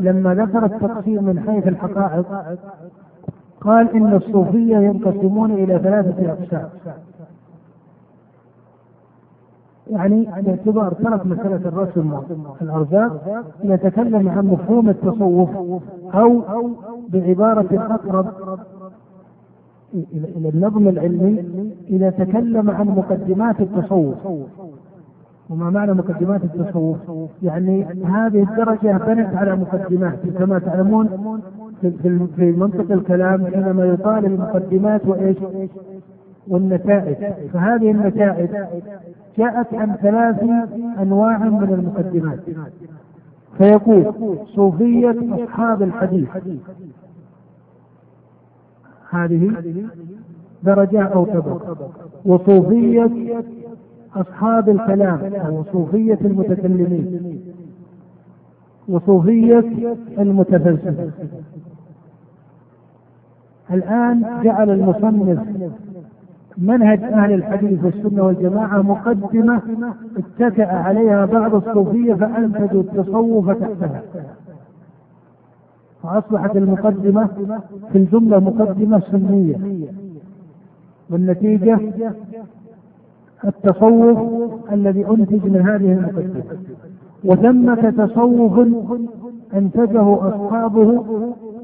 لما 0.00 0.34
ذكر 0.34 0.64
التقسيم 0.64 1.24
من 1.24 1.40
حيث 1.40 1.68
الحقائق. 1.68 2.26
قال 3.60 3.94
إن 3.96 4.14
الصوفية 4.14 4.76
ينقسمون 4.76 5.50
إلى 5.50 5.78
ثلاثة 5.78 6.32
أقسام. 6.32 6.68
يعني 9.90 10.28
باعتبار 10.40 10.92
ترك 10.92 11.26
مسألة 11.26 11.68
الرسم 11.68 12.18
الأرزاق 12.62 13.44
يتكلم 13.62 14.28
عن 14.28 14.46
مفهوم 14.46 14.88
التصوف 14.88 15.50
أو 16.14 16.42
بعبارة 17.08 17.68
أقرب 17.72 18.26
إلى 20.12 20.48
النظم 20.48 20.88
العلمي 20.88 21.72
إذا 21.90 22.10
تكلم 22.10 22.70
عن 22.70 22.88
مقدمات 22.88 23.60
التصوف. 23.60 24.16
وما 25.50 25.70
معنى 25.70 25.92
مقدمات 25.92 26.44
التصوف؟ 26.44 26.96
يعني 27.42 27.84
هذه 28.04 28.42
الدرجة 28.42 28.96
بنت 29.06 29.34
على 29.34 29.56
مقدمات 29.56 30.18
كما 30.38 30.58
تعلمون 30.58 31.08
في 32.36 32.52
منطق 32.52 32.92
الكلام 32.92 33.46
حينما 33.46 33.84
يقال 33.84 34.24
المقدمات 34.26 35.06
وإيش؟ 35.06 35.36
والنتائج 36.48 37.16
فهذه 37.52 37.90
النتائج 37.90 38.50
جاءت 39.38 39.74
عن 39.74 39.94
ثلاث 40.02 40.42
أنواع 41.00 41.38
من 41.38 41.72
المقدمات 41.74 42.40
فيقول 43.58 44.14
صوفية 44.46 45.44
أصحاب 45.44 45.82
الحديث 45.82 46.28
هذه 49.10 49.52
درجة 50.62 51.02
أو 51.02 51.24
طبقة 51.24 51.90
وصوفية 52.24 53.10
أصحاب 54.16 54.68
الكلام 54.68 55.34
أو 55.34 55.64
صوفية 55.72 56.18
المتكلمين 56.20 57.40
وصوفية 58.88 59.64
المتفلسفة. 60.18 61.10
الآن 63.70 64.40
جعل 64.42 64.70
المصنف 64.70 65.38
منهج 66.58 67.02
أهل 67.02 67.32
الحديث 67.32 67.84
والسنة 67.84 68.22
والجماعة 68.22 68.82
مقدمة 68.82 69.62
اتكأ 70.16 70.66
عليها 70.66 71.24
بعض 71.26 71.54
الصوفية 71.54 72.14
فأنتجوا 72.14 72.80
التصوف 72.82 73.50
تحتها. 73.50 74.02
فأصبحت 76.02 76.56
المقدمة 76.56 77.26
في 77.92 77.98
الجملة 77.98 78.38
مقدمة 78.38 79.02
سنية. 79.12 79.56
والنتيجة 81.10 81.78
التصوف 83.44 84.18
الذي 84.72 85.06
أنتج 85.06 85.46
من 85.46 85.60
هذه 85.60 85.92
المقدمة. 85.92 86.42
وثمة 87.24 87.90
تصوف 87.90 88.58
أنتجه 89.54 90.28
أصحابه 90.28 91.04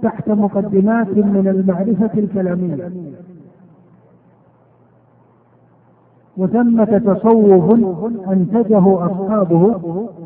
تحت 0.03 0.29
مقدمات 0.29 1.09
من 1.17 1.49
المعرفة 1.49 2.19
الكلامية. 2.19 2.91
وثمة 6.37 6.99
تصوف 6.99 7.73
أنتجه 8.29 9.07
أصحابه 9.07 9.81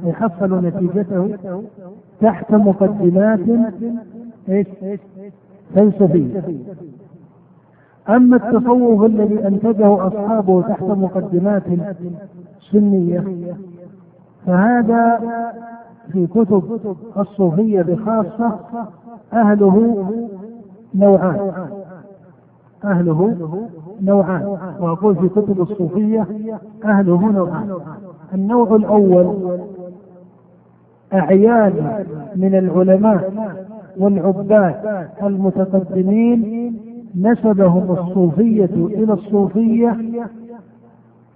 يحصل 0.05 0.65
نتيجته 0.67 1.37
تحت 2.21 2.53
مقدمات 2.53 3.41
إيش؟ 4.49 4.67
فلسفية 5.75 6.43
أما 8.09 8.37
التصوف 8.37 9.05
الذي 9.05 9.47
أنتجه 9.47 10.07
أصحابه 10.07 10.63
تحت 10.63 10.83
مقدمات 10.83 11.63
سنية 12.73 13.25
فهذا 14.47 15.21
في 16.13 16.27
كتب 16.27 16.81
الصوفية 17.19 17.83
بخاصة 17.83 18.59
أهله 19.33 20.05
نوعان 20.95 21.69
أهله 22.85 23.37
نوعان 24.03 24.47
وأقول 24.81 25.17
في 25.17 25.29
كتب 25.29 25.61
الصوفية 25.61 26.27
أهله 26.85 27.33
نوعان. 27.33 27.75
النوع 28.35 28.77
الأول 28.77 29.59
أعيان 31.13 32.05
من 32.37 32.55
العلماء 32.55 33.33
والعباد 33.99 34.75
المتقدمين 35.23 36.75
نسبهم 37.21 37.97
الصوفية 37.99 38.71
إلى 38.75 39.13
الصوفية 39.13 39.97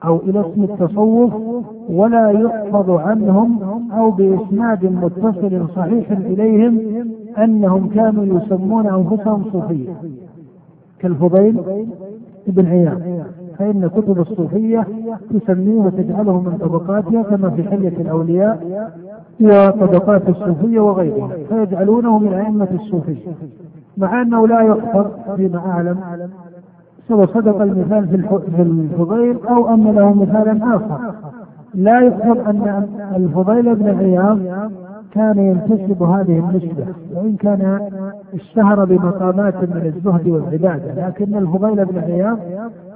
أو 0.04 0.16
إلى 0.16 0.40
اسم 0.40 0.62
التصوف 0.64 1.32
ولا 1.90 2.30
يحفظ 2.30 2.90
عنهم 2.90 3.62
أو 3.92 4.10
بإسناد 4.10 4.84
متصل 4.84 5.68
صحيح 5.76 6.10
إليهم 6.10 6.80
أنهم 7.38 7.88
كانوا 7.88 8.24
يسمون 8.24 8.86
أنفسهم 8.86 9.44
صوفية. 9.52 9.88
كالفضيل 10.98 11.60
ابن 12.48 12.66
عياض 12.66 12.98
فإن 13.58 13.88
كتب 13.88 14.20
الصوفية 14.20 14.86
تسميه 15.30 15.80
وتجعله 15.80 16.40
من 16.40 16.58
طبقاتها 16.60 17.22
كما 17.22 17.50
في 17.50 17.62
حلية 17.62 17.88
الأولياء 18.00 18.58
وطبقات 19.40 20.28
الصوفية 20.28 20.80
وغيرها 20.80 21.30
فيجعلونه 21.48 22.18
من 22.18 22.32
أئمة 22.34 22.68
الصوفية. 22.74 23.32
مع 23.98 24.22
أنه 24.22 24.46
لا 24.48 24.60
يحفظ 24.60 25.06
فيما 25.36 25.58
أعلم. 25.58 25.98
سوى 27.08 27.26
صدق 27.26 27.62
المثال 27.62 28.08
في 28.08 28.62
الفضيل 28.62 29.36
أو 29.48 29.74
أن 29.74 29.84
له 29.84 30.14
مثالا 30.14 30.76
آخر. 30.76 31.14
لا 31.74 32.00
يحفظ 32.00 32.38
أن 32.48 32.88
الفضيل 33.16 33.74
بن 33.74 33.88
عياض 33.98 34.38
كان 35.12 35.38
ينتسب 35.38 36.02
هذه 36.02 36.38
النسبة 36.38 36.86
وإن 37.14 37.36
كان 37.36 37.90
اشتهر 38.34 38.84
بمقامات 38.84 39.54
من 39.54 39.92
الزهد 39.96 40.28
والعبادة 40.28 41.06
لكن 41.06 41.36
الفضيل 41.36 41.84
بن 41.84 41.98
عياض 41.98 42.38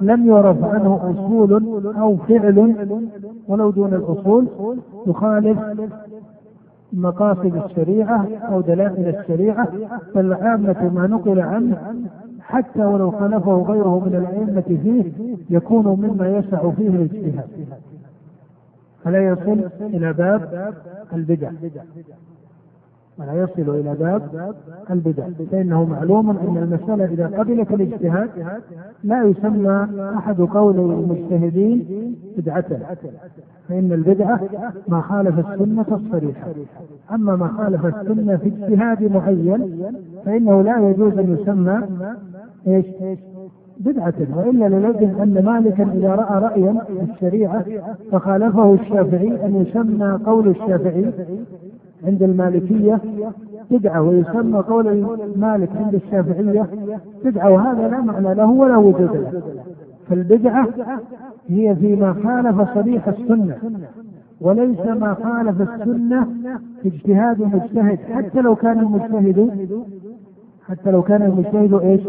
لم 0.01 0.27
يعرف 0.27 0.63
عنه 0.63 0.99
أصول 1.11 1.63
أو 1.99 2.15
فعل 2.15 2.75
ولو 3.47 3.69
دون 3.69 3.93
الأصول 3.93 4.47
يخالف 5.07 5.57
مقاصد 6.93 7.55
الشريعة 7.55 8.27
أو 8.49 8.61
دلائل 8.61 9.15
الشريعة 9.15 9.67
بل 10.15 10.33
عامة 10.33 10.91
ما 10.93 11.07
نقل 11.07 11.39
عنه 11.39 11.77
حتى 12.41 12.85
ولو 12.85 13.11
خالفه 13.11 13.61
غيره 13.61 13.99
من 13.99 14.15
الأئمة 14.15 14.61
فيه 14.83 15.11
يكون 15.49 15.85
مما 15.85 16.27
يسع 16.37 16.71
فيه 16.71 16.87
الاجتهاد. 16.87 17.47
فلا 19.03 19.27
يصل 19.27 19.69
إلى 19.81 20.13
باب 20.13 20.73
البدع. 21.13 21.51
ولا 23.19 23.33
يصل 23.33 23.69
إلى 23.75 23.95
باب 23.99 24.53
البدع. 24.91 25.23
فإنه 25.51 25.83
معلوم 25.83 26.29
أن 26.29 26.57
المسألة 26.57 27.05
إذا 27.05 27.27
قبلت 27.27 27.71
الاجتهاد 27.71 28.29
لا 29.03 29.23
يسمى 29.23 29.87
أحد 30.17 30.41
قول 30.41 30.79
المجتهدين 30.79 31.85
بدعة 32.37 32.65
فإن 33.69 33.91
البدعة 33.91 34.39
ما 34.87 35.01
خالف 35.01 35.39
السنة 35.39 35.85
الصريحة. 35.91 36.47
أما 37.11 37.35
ما 37.35 37.47
خالف 37.47 37.85
السنة 37.85 38.37
في 38.37 38.47
اجتهاد 38.47 39.11
معين 39.11 39.83
فإنه 40.25 40.61
لا 40.61 40.89
يجوز 40.89 41.17
أن 41.17 41.37
يسمى 41.37 41.81
إيش؟ 42.67 42.85
بدعة. 43.79 44.13
وإلا 44.35 44.65
للزم 44.69 45.21
أن 45.21 45.45
مالكا 45.45 45.83
إذا 45.93 46.15
رأى 46.15 46.39
رأيا 46.39 46.81
في 46.87 47.11
الشريعة 47.13 47.65
فخالفه 48.11 48.73
الشافعي 48.73 49.45
أن 49.45 49.55
يسمى 49.55 50.19
قول 50.25 50.47
الشافعي 50.47 51.11
عند 52.07 52.23
المالكية 52.23 52.99
بدعة 53.71 54.01
ويسمى 54.01 54.59
قول 54.59 55.07
مالك 55.35 55.69
عند 55.75 55.95
الشافعية 55.95 56.67
بدعة 57.25 57.51
وهذا 57.51 57.87
لا 57.87 58.01
معنى 58.01 58.33
له 58.33 58.51
ولا 58.51 58.77
وجود 58.77 59.01
له. 59.15 59.41
فالبدعة 60.09 60.67
هي 61.47 61.75
فيما 61.75 62.13
خالف 62.13 62.73
صريح 62.75 63.07
السنة 63.07 63.57
وليس 64.41 64.79
ما 64.79 65.13
خالف 65.13 65.61
السنة 65.61 66.27
في 66.81 66.87
اجتهاد 66.87 67.41
مجتهد 67.41 67.99
حتى 68.13 68.41
لو 68.41 68.55
كان 68.55 68.79
المجتهد 68.79 69.69
حتى 70.67 70.91
لو 70.91 71.01
كان 71.01 71.21
المجتهد 71.21 71.73
إيش؟ 71.73 72.01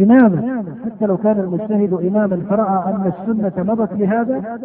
إماما. 0.00 0.64
حتى 0.84 1.06
لو 1.06 1.16
كان 1.16 1.40
المجتهد 1.40 1.92
إماما 1.92 2.36
فرأى 2.36 2.94
أن 2.94 3.12
السنة 3.12 3.72
مضت 3.72 3.94
بهذا 3.94 4.58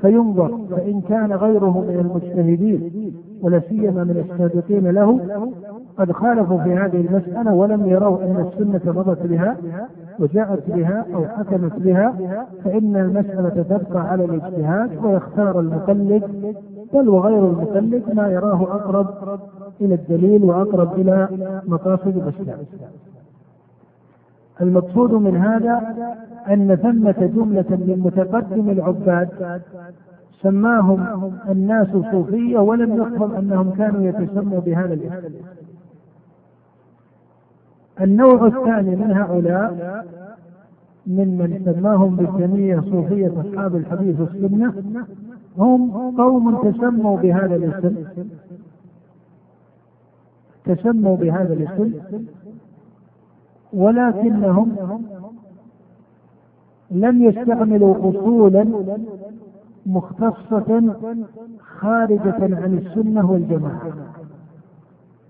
فينظر 0.00 0.58
فإن 0.70 1.00
كان 1.00 1.32
غيره 1.32 1.84
من 1.88 2.00
المجتهدين. 2.00 2.90
ولا 3.42 3.60
سيما 3.68 4.04
من 4.04 4.24
السابقين 4.30 4.90
له 4.90 5.20
قد 5.98 6.12
خالفوا 6.12 6.62
في 6.62 6.74
هذه 6.74 7.00
المسألة 7.00 7.54
ولم 7.54 7.86
يروا 7.86 8.22
أن 8.22 8.48
السنة 8.52 8.92
مضت 8.92 9.26
بها 9.26 9.56
وجاءت 10.18 10.70
بها 10.70 11.04
أو 11.14 11.24
حكمت 11.26 11.72
بها 11.78 12.14
فإن 12.64 12.96
المسألة 12.96 13.62
تبقى 13.62 14.08
على 14.08 14.24
الاجتهاد 14.24 15.04
ويختار 15.04 15.60
المقلد 15.60 16.22
بل 16.94 17.08
وغير 17.08 17.46
المقلد 17.46 18.02
ما 18.14 18.28
يراه 18.28 18.62
أقرب 18.62 19.06
إلى 19.80 19.94
الدليل 19.94 20.44
وأقرب 20.44 21.00
إلى 21.00 21.28
مقاصد 21.66 22.16
الإسلام 22.16 22.58
المقصود 24.60 25.12
من 25.12 25.36
هذا 25.36 25.94
أن 26.48 26.76
ثمة 26.76 27.30
جملة 27.36 27.64
من 27.70 28.00
متقدم 28.04 28.70
العباد 28.70 29.28
سماهم 30.46 31.32
الناس 31.48 31.88
صوفية 32.12 32.58
ولم 32.58 33.02
يفهم 33.02 33.34
أنهم 33.34 33.70
كانوا 33.70 34.02
يتسموا 34.02 34.60
بهذا 34.60 34.94
الاسم. 34.94 35.34
النوع 38.00 38.46
الثاني 38.46 38.96
من 38.96 39.10
هؤلاء 39.12 39.70
ممن 41.06 41.72
سماهم 41.74 42.16
بالجميع 42.16 42.80
صوفية 42.80 43.32
أصحاب 43.40 43.76
الحديث 43.76 44.20
والسنة 44.20 44.74
هم 45.58 45.90
قوم 46.16 46.70
تسموا 46.70 47.16
بهذا 47.18 47.56
الاسم. 47.56 47.94
تسموا 50.64 51.16
بهذا 51.16 51.52
الاسم 51.52 51.92
ولكنهم 53.72 54.76
لم 56.90 57.22
يستعملوا 57.22 58.10
أصولا 58.10 58.66
مختصة 59.86 60.94
خارجة 61.60 62.56
عن 62.56 62.78
السنة 62.86 63.30
والجماعة 63.30 63.92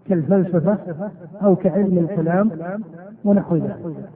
كالفلسفة 0.08 0.78
أو 1.42 1.56
كعلم 1.56 1.98
الكلام 1.98 2.50
ونحو 3.24 3.56
ذلك. 3.56 4.10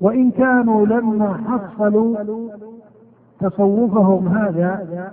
وإن 0.00 0.30
كانوا 0.30 0.86
لما 0.86 1.34
حصلوا 1.34 2.16
تصوفهم 3.40 4.28
هذا 4.28 5.12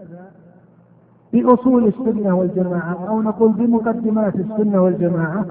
بأصول 1.34 1.88
السنة 1.88 2.36
والجماعة 2.36 3.08
أو 3.08 3.22
نقول 3.22 3.52
بمقدمات 3.52 4.36
السنة 4.36 4.82
والجماعة 4.82 5.46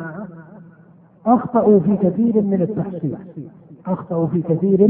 أخطأوا 1.27 1.81
في 1.81 1.97
كثير 1.97 2.43
من 2.43 2.63
التحصيل. 2.63 3.17
أخطأوا 3.93 4.27
في 4.27 4.43
كثير 4.43 4.89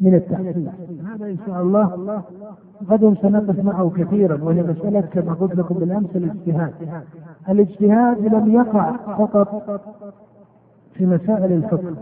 من 0.00 0.14
التحصيل 0.14 0.68
هذا 1.12 1.26
إن 1.26 1.36
شاء 1.46 1.62
الله 1.62 2.22
غدا 2.90 3.14
سنقف 3.22 3.64
معه 3.64 3.92
كثيرا 3.96 4.44
وهي 4.44 4.62
مسألة 4.62 5.00
كما 5.00 5.34
قلت 5.34 5.54
لكم 5.56 5.74
بالأمس 5.74 6.16
الاجتهاد. 6.16 6.72
الاجتهاد 7.48 8.34
لم 8.34 8.52
يقع 8.52 8.96
فقط 8.96 9.80
في 10.94 11.06
مسائل 11.06 11.52
الفقه. 11.52 11.94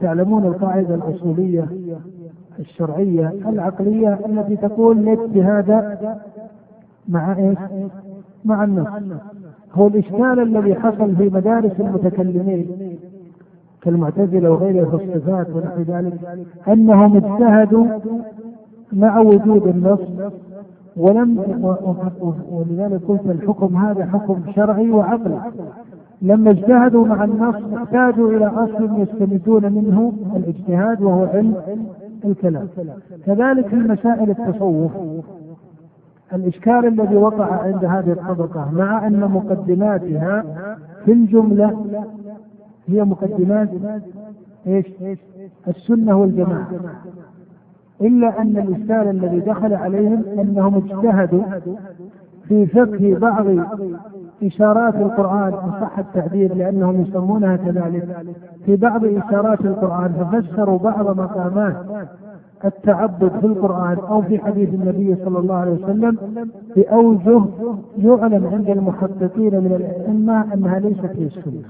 تعلمون 0.00 0.46
القاعدة 0.46 0.94
الأصولية 0.94 1.66
الشرعية 2.58 3.32
العقلية 3.46 4.18
التي 4.26 4.56
تقول 4.56 5.04
لا 5.04 5.12
اجتهاد 5.12 5.70
مع 7.08 7.36
إيش؟ 7.38 7.58
مع 8.44 8.64
النص 8.64 8.88
هو 9.72 9.86
الإشكال 9.86 10.40
الذي 10.40 10.74
حصل 10.74 11.16
في 11.16 11.30
مدارس 11.30 11.80
المتكلمين. 11.80 12.93
كالمعتزلة 13.84 14.50
وغيرها 14.50 14.98
في 14.98 15.04
الصفات 15.04 15.46
ونحو 15.50 15.80
ذلك 15.80 16.12
أنهم 16.68 17.16
اجتهدوا 17.16 17.86
مع 18.92 19.18
وجود 19.18 19.66
النص 19.66 20.00
ولم 20.96 21.38
ولذلك 22.50 23.00
قلت 23.08 23.26
الحكم 23.26 23.76
هذا 23.76 24.06
حكم 24.06 24.40
شرعي 24.56 24.90
وعقلي. 24.90 25.40
لما 26.22 26.50
اجتهدوا 26.50 27.06
مع 27.06 27.24
النص 27.24 27.56
احتاجوا 27.76 28.30
إلى 28.30 28.46
أصل 28.46 29.00
يستمدون 29.00 29.72
منه 29.72 30.12
الاجتهاد 30.36 31.02
وهو 31.02 31.24
علم 31.24 31.54
الكلام. 32.24 32.68
كذلك 33.26 33.66
في 33.66 33.76
مسائل 33.76 34.30
التصوف 34.30 34.92
الإشكال 36.32 36.86
الذي 36.86 37.16
وقع 37.16 37.62
عند 37.62 37.84
هذه 37.84 38.12
الطبقة 38.12 38.70
مع 38.72 39.06
أن 39.06 39.20
مقدماتها 39.20 40.44
في 41.04 41.12
الجملة 41.12 41.84
هي 42.86 43.04
مقدمات 43.04 43.68
إيش؟ 44.66 44.86
السنة 45.68 46.16
والجماعة. 46.20 46.70
إلا 48.00 48.42
أن 48.42 48.56
الإشكال 48.58 49.08
الذي 49.10 49.40
دخل 49.40 49.74
عليهم 49.74 50.24
أنهم 50.38 50.74
اجتهدوا 50.74 51.42
في 52.48 52.66
فقه 52.66 53.16
بعض 53.18 53.46
إشارات 54.42 54.94
القرآن 54.94 55.52
إن 55.52 55.70
صح 55.80 55.98
التعبير 55.98 56.54
لأنهم 56.54 57.00
يسمونها 57.00 57.56
كذلك. 57.56 58.26
في 58.66 58.76
بعض 58.76 59.04
إشارات 59.04 59.60
القرآن 59.60 60.12
ففسروا 60.12 60.78
بعض 60.78 61.18
مقامات 61.18 61.76
التعبد 62.64 63.32
في 63.40 63.46
القرآن 63.46 63.98
أو 63.98 64.22
في 64.22 64.38
حديث 64.38 64.68
النبي 64.74 65.16
صلى 65.24 65.38
الله 65.38 65.54
عليه 65.54 65.72
وسلم 65.72 66.16
بأوجه 66.76 67.44
يعلم 67.98 68.46
عند 68.46 68.68
المحققين 68.68 69.54
من 69.64 69.72
الأئمة 69.76 70.54
أنها 70.54 70.78
ليست 70.78 71.04
هي 71.16 71.26
السنة. 71.26 71.62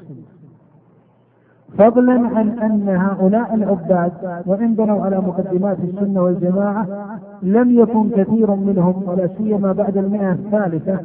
فضلا 1.79 2.13
عن 2.13 2.59
أن 2.59 2.89
هؤلاء 2.89 3.55
العباد 3.55 4.13
وإن 4.47 4.75
بنوا 4.75 5.05
على 5.05 5.19
مقدمات 5.19 5.79
السنة 5.85 6.23
والجماعة 6.23 6.87
لم 7.43 7.79
يكن 7.79 8.11
كثير 8.11 8.55
منهم 8.55 9.03
ولا 9.07 9.29
سيما 9.39 9.73
بعد 9.73 9.97
المئة 9.97 10.33
الثالثة 10.33 10.99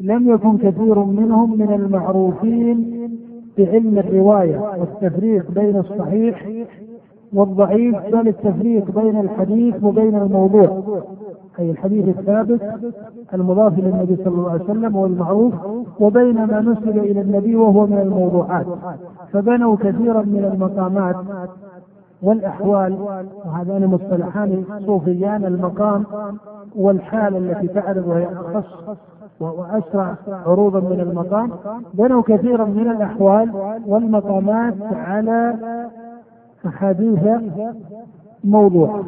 لم 0.00 0.28
يكن 0.28 0.58
كثير 0.58 0.98
منهم 0.98 1.58
من 1.58 1.72
المعروفين 1.72 3.08
بعلم 3.58 3.98
الرواية 3.98 4.60
والتفريق 4.78 5.50
بين 5.50 5.76
الصحيح 5.76 6.48
والضعيف 7.32 7.96
بل 8.12 8.28
التفريق 8.28 9.00
بين 9.00 9.20
الحديث 9.20 9.84
وبين 9.84 10.16
الموضوع. 10.16 10.82
أي 11.58 11.70
الحديث 11.70 12.18
الثابت 12.18 12.60
المضاف 13.34 13.78
إلى 13.78 13.88
النبي 13.88 14.16
صلى 14.16 14.34
الله 14.34 14.50
عليه 14.50 14.64
وسلم 14.64 14.96
والمعروف 14.96 15.54
وبين 16.00 16.44
ما 16.44 16.60
نسب 16.60 16.98
إلى 16.98 17.20
النبي 17.20 17.56
وهو 17.56 17.86
من 17.86 17.98
الموضوعات 17.98 18.66
فبنوا 19.32 19.76
كثيرا 19.76 20.22
من 20.22 20.44
المقامات 20.54 21.16
والأحوال 22.22 22.98
وهذان 23.44 23.86
مصطلحان 23.86 24.64
صوفيان 24.86 25.44
المقام 25.44 26.04
والحال 26.76 27.36
التي 27.36 27.68
تعرض 27.68 28.06
وهي 28.06 28.26
أخص 28.26 28.98
وأسرع 29.40 30.14
عروضا 30.46 30.80
من 30.80 31.00
المقام 31.00 31.50
بنوا 31.94 32.22
كثيرا 32.22 32.64
من 32.64 32.90
الأحوال 32.90 33.50
والمقامات 33.86 34.74
على 34.92 35.54
أحاديث 36.66 37.20
موضوع. 38.44 39.00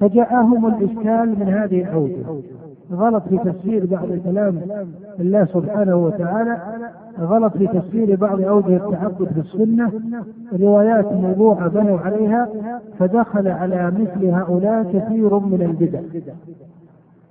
فجاءهم 0.00 0.66
الإشكال 0.66 1.38
من 1.38 1.48
هذه 1.48 1.82
الأوجه. 1.82 2.24
غلط 2.92 3.22
في 3.28 3.38
تفسير 3.38 3.86
بعض 3.86 4.06
كلام 4.24 4.60
الله 5.20 5.44
سبحانه 5.44 5.96
وتعالى 5.96 6.58
غلط 7.20 7.56
في 7.56 7.66
تفسير 7.66 8.16
بعض 8.16 8.40
أوجه 8.40 8.76
التعبد 8.76 9.28
في 9.28 9.40
السنة 9.40 9.92
روايات 10.60 11.12
موضوعة 11.12 11.68
بنوا 11.68 11.98
عليها 11.98 12.48
فدخل 12.98 13.48
على 13.48 13.90
مثل 13.90 14.26
هؤلاء 14.26 14.82
كثير 14.82 15.38
من 15.38 15.62
البدع. 15.62 16.00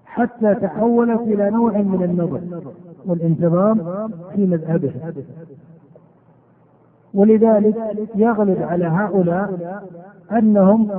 حتى 0.06 0.56
تحولت 0.56 1.22
إلى 1.22 1.50
نوع 1.50 1.78
من 1.78 2.04
النظر 2.04 2.42
والانتظام 3.06 3.78
في 4.36 4.46
مذهبه. 4.46 4.92
ولذلك 7.14 7.76
يغلب 8.16 8.58
على 8.62 8.86
هؤلاء 8.86 9.82
أنهم 10.32 10.92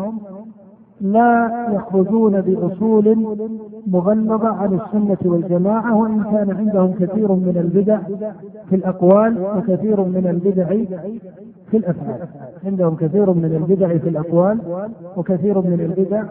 لا 1.00 1.50
يخرجون 1.74 2.40
بأصول 2.40 3.36
مغلظة 3.86 4.48
عن 4.48 4.74
السنة 4.74 5.32
والجماعة 5.32 5.96
وإن 5.96 6.22
كان 6.22 6.56
عندهم 6.56 6.92
كثير 6.92 7.32
من 7.32 7.56
البدع 7.56 7.98
في 8.68 8.76
الأقوال 8.76 9.38
وكثير 9.56 10.00
من 10.00 10.26
البدع 10.26 10.66
في 11.70 11.76
الأفعال. 11.76 12.28
عندهم 12.64 12.96
كثير 12.96 13.32
من 13.32 13.44
البدع 13.44 13.98
في 13.98 14.08
الأقوال 14.08 14.58
وكثير 15.16 15.60
من 15.60 15.80
البدع 15.80 16.22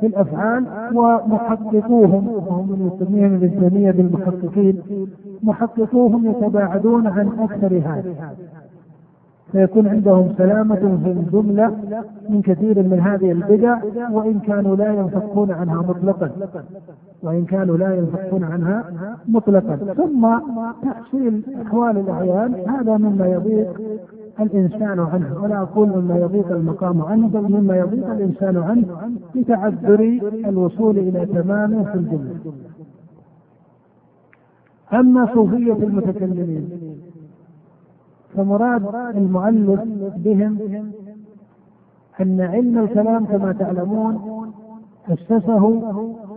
في 0.00 0.06
الأفعال 0.06 0.64
ومحققوهم 0.94 2.28
وهم 2.28 2.68
من 2.68 2.90
يسميهم 2.94 3.34
ابن 3.34 3.92
بالمحققين 3.92 4.82
محققوهم 5.42 6.30
يتباعدون 6.30 7.06
عن 7.06 7.28
أكثر 7.38 7.76
هذا. 7.76 8.34
فيكون 9.52 9.88
عندهم 9.88 10.34
سلامة 10.38 10.98
في 11.04 11.10
الجملة 11.10 11.76
من 12.28 12.42
كثير 12.42 12.82
من 12.82 13.00
هذه 13.00 13.32
البدع 13.32 13.78
وإن 14.12 14.38
كانوا 14.38 14.76
لا 14.76 14.94
ينفكون 14.94 15.50
عنها 15.50 15.82
مطلقا. 15.82 16.30
وإن 17.22 17.44
كانوا 17.44 17.76
لا 17.76 17.94
ينفكون 17.94 18.44
عنها 18.44 18.84
مطلقا. 19.28 19.76
ثم 19.76 20.38
تحصيل 20.82 21.42
أحوال 21.66 21.98
الأعيان 21.98 22.54
هذا 22.68 22.96
مما 22.96 23.26
يضيق 23.26 23.80
الإنسان 24.40 25.00
عنه. 25.00 25.42
ولا 25.42 25.62
أقول 25.62 25.88
مما 25.88 26.16
يضيق 26.18 26.50
المقام 26.50 27.02
عنه 27.02 27.28
بل 27.28 27.42
مما 27.42 27.76
يضيق 27.76 28.10
الإنسان 28.10 28.56
عنه 28.56 28.84
لتعذر 29.34 30.20
الوصول 30.48 30.98
إلى 30.98 31.26
تمامه 31.26 31.84
في 31.84 31.94
الجملة. 31.94 32.36
أما 34.92 35.34
صوفية 35.34 35.72
المتكلمين 35.72 36.85
فمراد 38.36 38.94
المؤلف 39.16 39.80
بهم 40.16 40.58
أن 42.20 42.40
علم 42.40 42.78
الكلام 42.78 43.24
كما 43.26 43.52
تعلمون 43.52 44.46
أسسه 45.08 45.68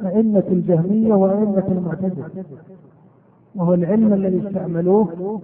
أئمة 0.05 0.43
الجهمية 0.51 1.13
وأئمة 1.13 1.67
المعتزلة 1.67 2.45
وهو 3.55 3.73
العلم 3.73 4.13
الذي 4.13 4.47
استعملوه 4.47 5.41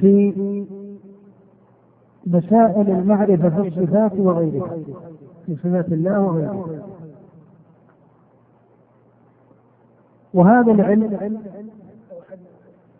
في 0.00 0.32
مسائل 2.26 2.90
المعرفة 2.90 3.62
في 3.62 3.68
الصفات 3.68 4.12
وغيرها 4.18 4.76
في 5.46 5.56
صفات 5.56 5.92
الله 5.92 6.20
وغيرها. 6.20 6.66
وهذا 10.34 10.72
العلم 10.72 11.14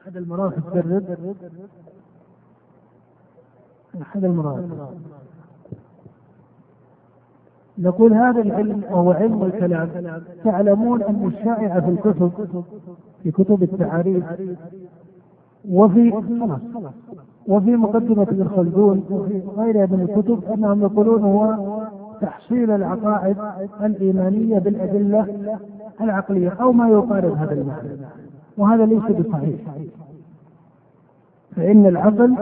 أحد 0.02 0.16
المراحل 0.16 0.62
الرد 0.74 1.34
أحد 4.02 4.24
المراحل 4.24 4.68
نقول 7.78 8.12
هذا 8.12 8.40
العلم 8.40 8.83
وهو 8.90 9.12
علم 9.12 9.42
الكلام. 9.42 9.88
تعلمون 10.44 11.02
أن 11.02 11.26
الشائع 11.26 11.80
في 11.80 11.90
الكتب 11.90 12.30
في 13.22 13.30
كتب 13.30 13.62
التعاريف 13.62 14.24
وفي 15.70 16.12
وفي 17.48 17.76
مقدمة 17.76 18.22
ابن 18.22 18.48
خلدون 18.57 19.04
وفي 19.11 19.42
غيرها 19.57 19.87
من 19.87 20.00
الكتب 20.00 20.44
أنهم 20.52 20.83
يقولون 20.83 21.22
هو 21.22 21.57
تحصيل 22.20 22.70
العقائد 22.70 23.37
الإيمانية 23.83 24.59
بالأدلة 24.59 25.26
العقلية 26.00 26.48
أو 26.48 26.72
ما 26.72 26.88
يقارب 26.88 27.37
هذا 27.37 27.52
المعنى. 27.52 27.88
وهذا 28.59 28.87
ليس 28.87 29.02
بصحيح. 29.02 29.61
فإن 31.57 31.87
العقل 31.87 32.35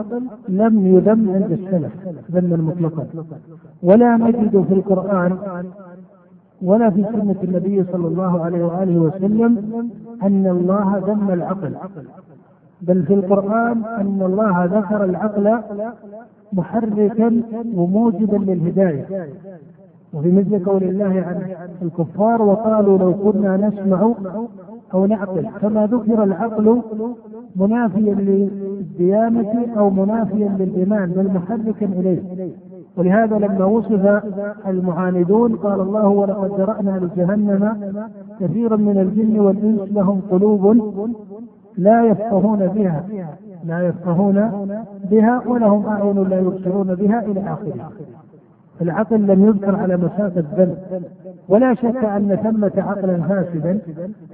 لم 0.49 0.87
يذم 0.87 1.29
عند 1.33 1.51
السلف 1.51 1.91
ذما 2.31 2.57
مطلقا 2.57 3.05
ولا 3.83 4.17
نجد 4.17 4.65
في 4.67 4.73
القرآن 4.73 5.37
ولا 6.61 6.89
في 6.89 7.03
سنة 7.03 7.35
النبي 7.43 7.83
صلى 7.91 8.07
الله 8.07 8.43
عليه 8.43 8.63
وآله 8.63 8.99
وسلم 8.99 9.57
أن 10.23 10.47
الله 10.47 11.03
ذم 11.07 11.31
العقل. 11.31 11.73
بل 12.81 13.03
في 13.03 13.13
القرآن 13.13 13.83
أن 13.85 14.21
الله 14.21 14.65
ذكر 14.65 15.03
العقل 15.03 15.59
محركا 16.53 17.41
وموجبا 17.75 18.37
للهداية. 18.37 19.27
وفي 20.13 20.31
مثل 20.31 20.65
قول 20.65 20.83
الله 20.83 21.05
عن 21.05 21.55
الكفار 21.81 22.41
وقالوا 22.41 22.97
لو 22.97 23.13
كنا 23.13 23.57
نسمع 23.57 24.13
أو 24.93 25.05
نعقل 25.05 25.47
كما 25.61 25.87
ذكر 25.87 26.23
العقل 26.23 26.81
منافيا 27.55 28.13
للديانة 28.13 29.65
أو 29.77 29.89
منافيا 29.89 30.55
للإيمان 30.59 31.11
بل 31.11 31.27
محركا 31.27 31.85
إليه. 31.85 32.19
ولهذا 32.97 33.37
لما 33.37 33.65
وصف 33.65 34.23
المعاندون 34.67 35.55
قال 35.55 35.81
الله 35.81 36.07
ولقد 36.07 36.51
ذرأنا 36.59 36.99
لجهنم 37.05 37.93
كثيرا 38.39 38.75
من 38.75 38.97
الجن 38.97 39.39
والإنس 39.39 39.91
لهم 39.91 40.21
قلوب 40.31 40.93
لا 41.77 42.05
يفقهون 42.05 42.67
بها 42.67 43.03
لا 43.63 43.87
يفقهون 43.87 44.69
بها 45.11 45.41
ولهم 45.47 45.85
أعين 45.85 46.23
لا 46.23 46.39
يبصرون 46.39 46.95
بها 46.95 47.25
إلى 47.25 47.39
آخره. 47.39 47.91
العقل 48.81 49.27
لم 49.27 49.45
يذكر 49.45 49.75
على 49.75 49.97
مسافة 49.97 50.43
ذنب 50.57 50.77
ولا 51.49 51.73
شك 51.73 52.03
أن 52.03 52.35
ثمة 52.43 52.71
عقلا 52.77 53.17
فاسدا 53.21 53.79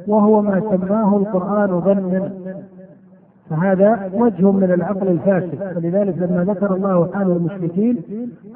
وهو 0.07 0.41
ما 0.41 0.59
سماه 0.59 1.17
القرآن 1.17 1.81
ظنا. 1.81 2.31
فهذا 3.49 4.09
وجه 4.13 4.51
من 4.51 4.71
العقل 4.71 5.07
الفاسد. 5.07 5.77
ولذلك 5.77 6.17
لما 6.17 6.43
ذكر 6.43 6.75
الله 6.75 7.09
حال 7.13 7.31
المشركين 7.31 7.97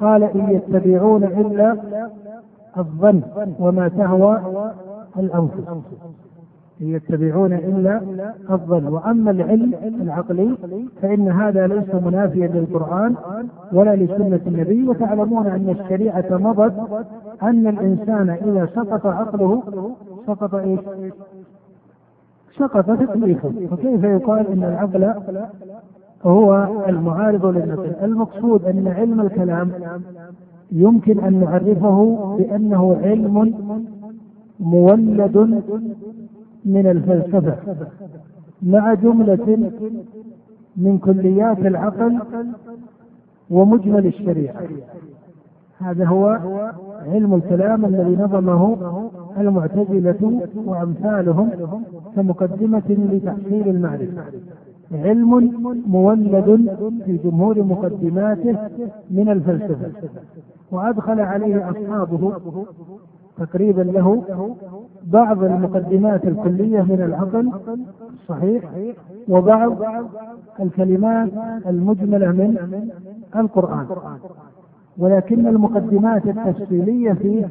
قال 0.00 0.22
إن 0.22 0.50
يتبعون 0.50 1.24
إلا 1.24 1.76
الظن 2.78 3.22
وما 3.58 3.88
تهوى 3.88 4.40
الأنفس. 5.18 5.68
إن 6.82 6.86
يتبعون 6.86 7.52
إلا 7.52 8.00
الظن. 8.50 8.86
وأما 8.86 9.30
العلم 9.30 9.74
العقلي 10.02 10.56
فإن 11.02 11.28
هذا 11.28 11.66
ليس 11.66 11.94
منافيا 11.94 12.46
للقرآن 12.46 13.14
ولا 13.72 13.96
لسنة 13.96 14.40
النبي. 14.46 14.88
وتعلمون 14.88 15.46
أن 15.46 15.76
الشريعة 15.80 16.26
مضت 16.30 17.04
أن 17.42 17.66
الإنسان 17.66 18.30
إذا 18.30 18.68
سقط 18.74 19.06
عقله 19.06 19.62
سقط 20.26 20.54
إيش؟ 20.54 20.80
سقط 22.58 22.90
تكليفه 23.00 23.52
فكيف 23.70 24.04
يقال 24.04 24.46
أن 24.46 24.62
العقل 24.62 25.14
هو 26.24 26.68
المعارض 26.88 27.46
للنقل 27.46 27.92
المقصود 28.02 28.64
أن 28.64 28.88
علم 28.88 29.20
الكلام 29.20 29.70
يمكن 30.72 31.20
أن 31.20 31.40
نعرفه 31.40 32.14
بأنه 32.38 32.96
علم 33.02 33.54
مولد 34.60 35.62
من 36.64 36.86
الفلسفة 36.86 37.56
مع 38.62 38.94
جملة 38.94 39.70
من 40.76 40.98
كليات 40.98 41.58
العقل 41.58 42.18
ومجمل 43.50 44.06
الشريعة. 44.06 44.62
هذا 45.80 46.04
هو 46.04 46.38
علم 47.06 47.34
الكلام 47.34 47.84
الذي 47.84 48.16
نظمه 48.16 48.76
المعتزلة 49.38 50.40
وأمثالهم 50.66 51.50
كمقدمة 52.16 52.82
لتحصيل 52.88 53.68
المعرفة. 53.68 54.22
علم 54.92 55.52
مولد 55.86 56.76
في 57.04 57.16
جمهور 57.24 57.62
مقدماته 57.62 58.56
من 59.10 59.28
الفلسفة 59.28 59.90
وأدخل 60.72 61.20
عليه 61.20 61.70
أصحابه 61.70 62.32
تقريبا 63.38 63.82
له 63.82 64.22
بعض 65.06 65.44
المقدمات 65.44 66.24
الكلية 66.24 66.82
من 66.82 67.02
العقل 67.02 67.52
الصحيح 68.12 68.64
وبعض 69.28 69.72
الكلمات 70.60 71.28
المجملة 71.66 72.26
من 72.32 72.56
القرآن. 73.36 73.86
ولكن 74.98 75.46
المقدمات 75.46 76.26
التفصيلية 76.26 77.12
فيه 77.12 77.48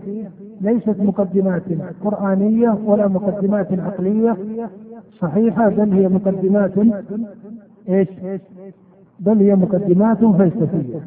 ليست 0.62 0.96
مقدمات 1.00 1.64
قرآنية 2.04 2.78
ولا 2.86 3.08
مقدمات 3.08 3.80
عقلية 3.80 4.38
صحيحة 5.20 5.70
بل 5.70 5.94
هي 5.94 6.08
مقدمات 6.10 6.72
إيش؟ 7.90 8.08
بل 9.20 9.38
هي 9.38 9.56
مقدمات 9.56 10.18
فلسفية. 10.26 11.00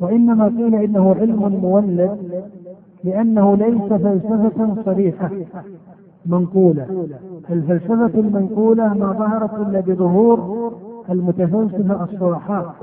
وإنما 0.00 0.44
قيل 0.44 0.74
إنه 0.74 1.14
علم 1.14 1.58
مولد 1.62 2.18
لأنه 3.04 3.56
ليس 3.56 3.82
فلسفة 3.92 4.82
صريحة 4.84 5.30
منقولة. 6.26 7.06
الفلسفة 7.50 8.20
المنقولة 8.20 8.94
ما 8.94 9.12
ظهرت 9.12 9.68
إلا 9.68 9.80
بظهور 9.80 10.72
المتفلسفة 11.10 12.04
الصرحاء 12.04 12.74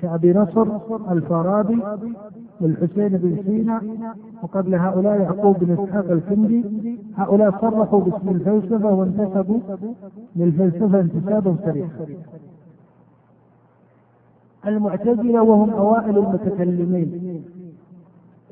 كأبي 0.00 0.32
نصر 0.32 0.66
الفارابي 1.12 1.82
والحسين 2.60 3.08
بن 3.08 3.42
سينا 3.46 3.82
وقبل 4.42 4.74
هؤلاء 4.74 5.20
يعقوب 5.20 5.58
بن 5.58 5.72
إسحاق 5.72 6.10
الكندي 6.10 6.64
هؤلاء 7.16 7.50
صرحوا 7.50 8.00
باسم 8.00 8.28
الفلسفة 8.28 8.94
وانتسبوا 8.94 9.60
للفلسفة 10.36 11.00
انتسابا 11.00 11.56
صريحا. 11.64 12.06
المعتزلة 14.66 15.42
وهم 15.42 15.70
أوائل 15.70 16.18
المتكلمين 16.18 17.42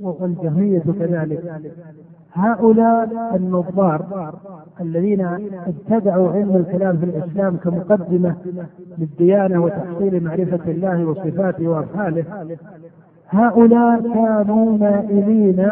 والجهمية 0.00 0.78
كذلك. 0.98 1.72
هؤلاء 2.38 3.36
النظار 3.36 4.34
الذين 4.80 5.20
ابتدعوا 5.66 6.32
علم 6.32 6.56
الكلام 6.56 6.96
في 6.96 7.04
الإسلام 7.04 7.56
كمقدمة 7.56 8.36
للديانة 8.98 9.62
وتحصيل 9.62 10.24
معرفة 10.24 10.70
الله 10.70 11.04
وصفاته 11.04 11.68
وافعاله 11.68 12.24
هؤلاء 13.28 14.00
كانوا 14.00 14.78
مائلين 14.78 15.68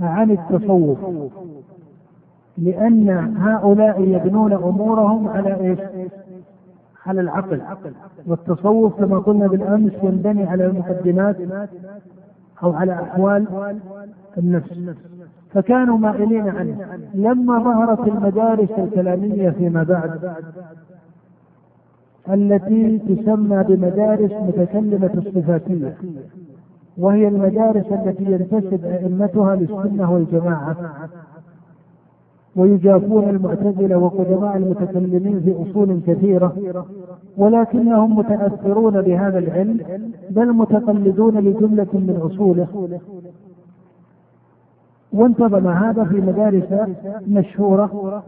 عن 0.00 0.30
التصوف 0.30 0.98
لأن 2.58 3.34
هؤلاء 3.38 4.00
يبنون 4.00 4.52
أمورهم 4.52 5.28
على 5.28 5.60
إيش؟ 5.60 5.78
على 7.06 7.20
العقل 7.20 7.62
والتصوف 8.26 8.96
كما 8.98 9.18
قلنا 9.18 9.46
بالأمس 9.46 9.92
ينبني 10.02 10.44
على 10.44 10.66
المقدمات 10.66 11.36
أو 12.62 12.72
على 12.72 12.92
أحوال 12.92 13.46
النفس 14.38 14.72
فكانوا 15.54 15.98
مائلين 15.98 16.48
عنه. 16.48 16.76
لما 17.14 17.58
ظهرت 17.58 18.08
المدارس 18.08 18.70
الكلامية 18.78 19.50
فيما 19.50 19.82
بعد 19.82 20.34
التي 22.30 22.98
تسمى 22.98 23.64
بمدارس 23.68 24.32
متكلمة 24.32 25.10
الصفاتية 25.14 25.96
وهي 26.98 27.28
المدارس 27.28 27.86
التي 27.92 28.24
ينتسب 28.24 28.84
أئمتها 28.84 29.56
للسنة 29.56 30.12
والجماعة 30.12 30.76
ويجافون 32.56 33.28
المعتزلة 33.28 33.96
وقدماء 33.98 34.56
المتكلمين 34.56 35.40
في 35.40 35.70
أصول 35.70 36.00
كثيرة 36.06 36.56
ولكنهم 37.36 38.18
متأثرون 38.18 39.02
بهذا 39.02 39.38
العلم 39.38 39.80
بل 40.30 40.52
متقلدون 40.52 41.38
لجملة 41.38 41.86
من 41.92 42.20
أصوله. 42.22 42.88
وانتظم 45.12 45.68
هذا 45.68 46.04
في 46.04 46.20
مدارس 46.20 46.88
مشهورة 47.28 48.22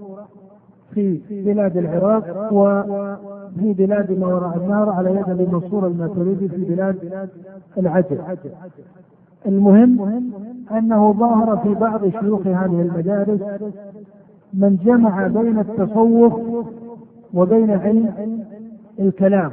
في 0.95 1.21
بلاد 1.31 1.77
العراق 1.77 2.53
وفي 2.53 3.73
بلاد 3.73 4.19
ما 4.19 4.27
وراء 4.27 4.57
النهر 4.57 4.89
على 4.91 5.11
يد 5.11 5.29
ابي 5.29 5.47
منصور 5.47 5.87
الماتريدي 5.87 6.49
في 6.49 6.65
بلاد 6.65 6.97
العجل. 7.79 8.19
المهم 9.47 10.23
أنه 10.73 11.13
ظهر 11.13 11.57
في 11.57 11.75
بعض 11.75 12.09
شيوخ 12.09 12.47
هذه 12.47 12.83
المدارس 12.83 13.41
من 14.55 14.77
جمع 14.85 15.27
بين 15.27 15.59
التصوف 15.59 16.33
وبين 17.35 17.71
علم 17.71 18.39
الكلام 19.01 19.51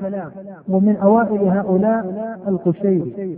ومن 0.70 0.96
أوائل 0.96 1.42
هؤلاء 1.42 2.38
القشيري. 2.48 3.38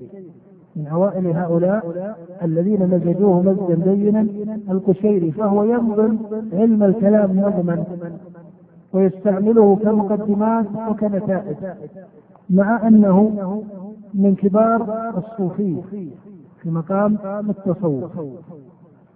من 0.75 0.87
أوائل 0.87 1.27
هؤلاء 1.27 2.17
الذين 2.43 2.87
مزجوه 2.87 3.41
مزجا 3.41 3.75
بينا 3.91 4.27
القشيري 4.69 5.31
فهو 5.31 5.63
ينظم 5.63 6.17
علم 6.53 6.83
الكلام 6.83 7.39
نظما 7.39 7.83
ويستعمله 8.93 9.75
كمقدمات 9.75 10.65
وكنتائج 10.89 11.55
مع 12.49 12.87
أنه 12.87 13.33
من 14.13 14.35
كبار 14.35 15.11
الصوفية 15.17 15.81
في 16.61 16.69
مقام 16.69 17.17
التصوف. 17.49 18.11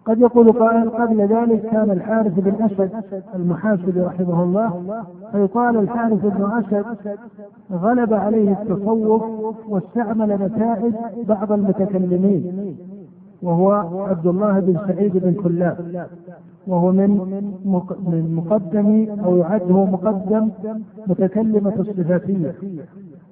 قد 0.07 0.19
يقول 0.19 0.51
قائل 0.51 0.89
قبل 0.89 1.21
ذلك 1.21 1.61
كان 1.61 1.91
الحارث 1.91 2.39
بن 2.39 2.63
أسد 2.63 2.91
المحاسبي 3.35 4.01
رحمه 4.01 4.43
الله 4.43 5.03
فيقال 5.31 5.77
الحارث 5.77 6.25
بن 6.25 6.51
أسد 6.51 6.85
غلب 7.71 8.13
عليه 8.13 8.51
التصوف 8.51 9.23
واستعمل 9.69 10.29
نتائج 10.41 10.93
بعض 11.27 11.51
المتكلمين 11.51 12.75
وهو 13.41 13.71
عبد 14.09 14.27
الله 14.27 14.59
بن 14.59 14.77
سعيد 14.87 15.17
بن 15.17 15.33
كلاب 15.33 16.07
وهو 16.67 16.91
من 16.91 17.09
من 18.07 18.35
مقدم 18.35 19.07
أو 19.25 19.37
يعد 19.37 19.71
هو 19.71 19.85
مقدم 19.85 20.49
متكلمة 21.07 21.73
الصفاتية. 21.79 22.55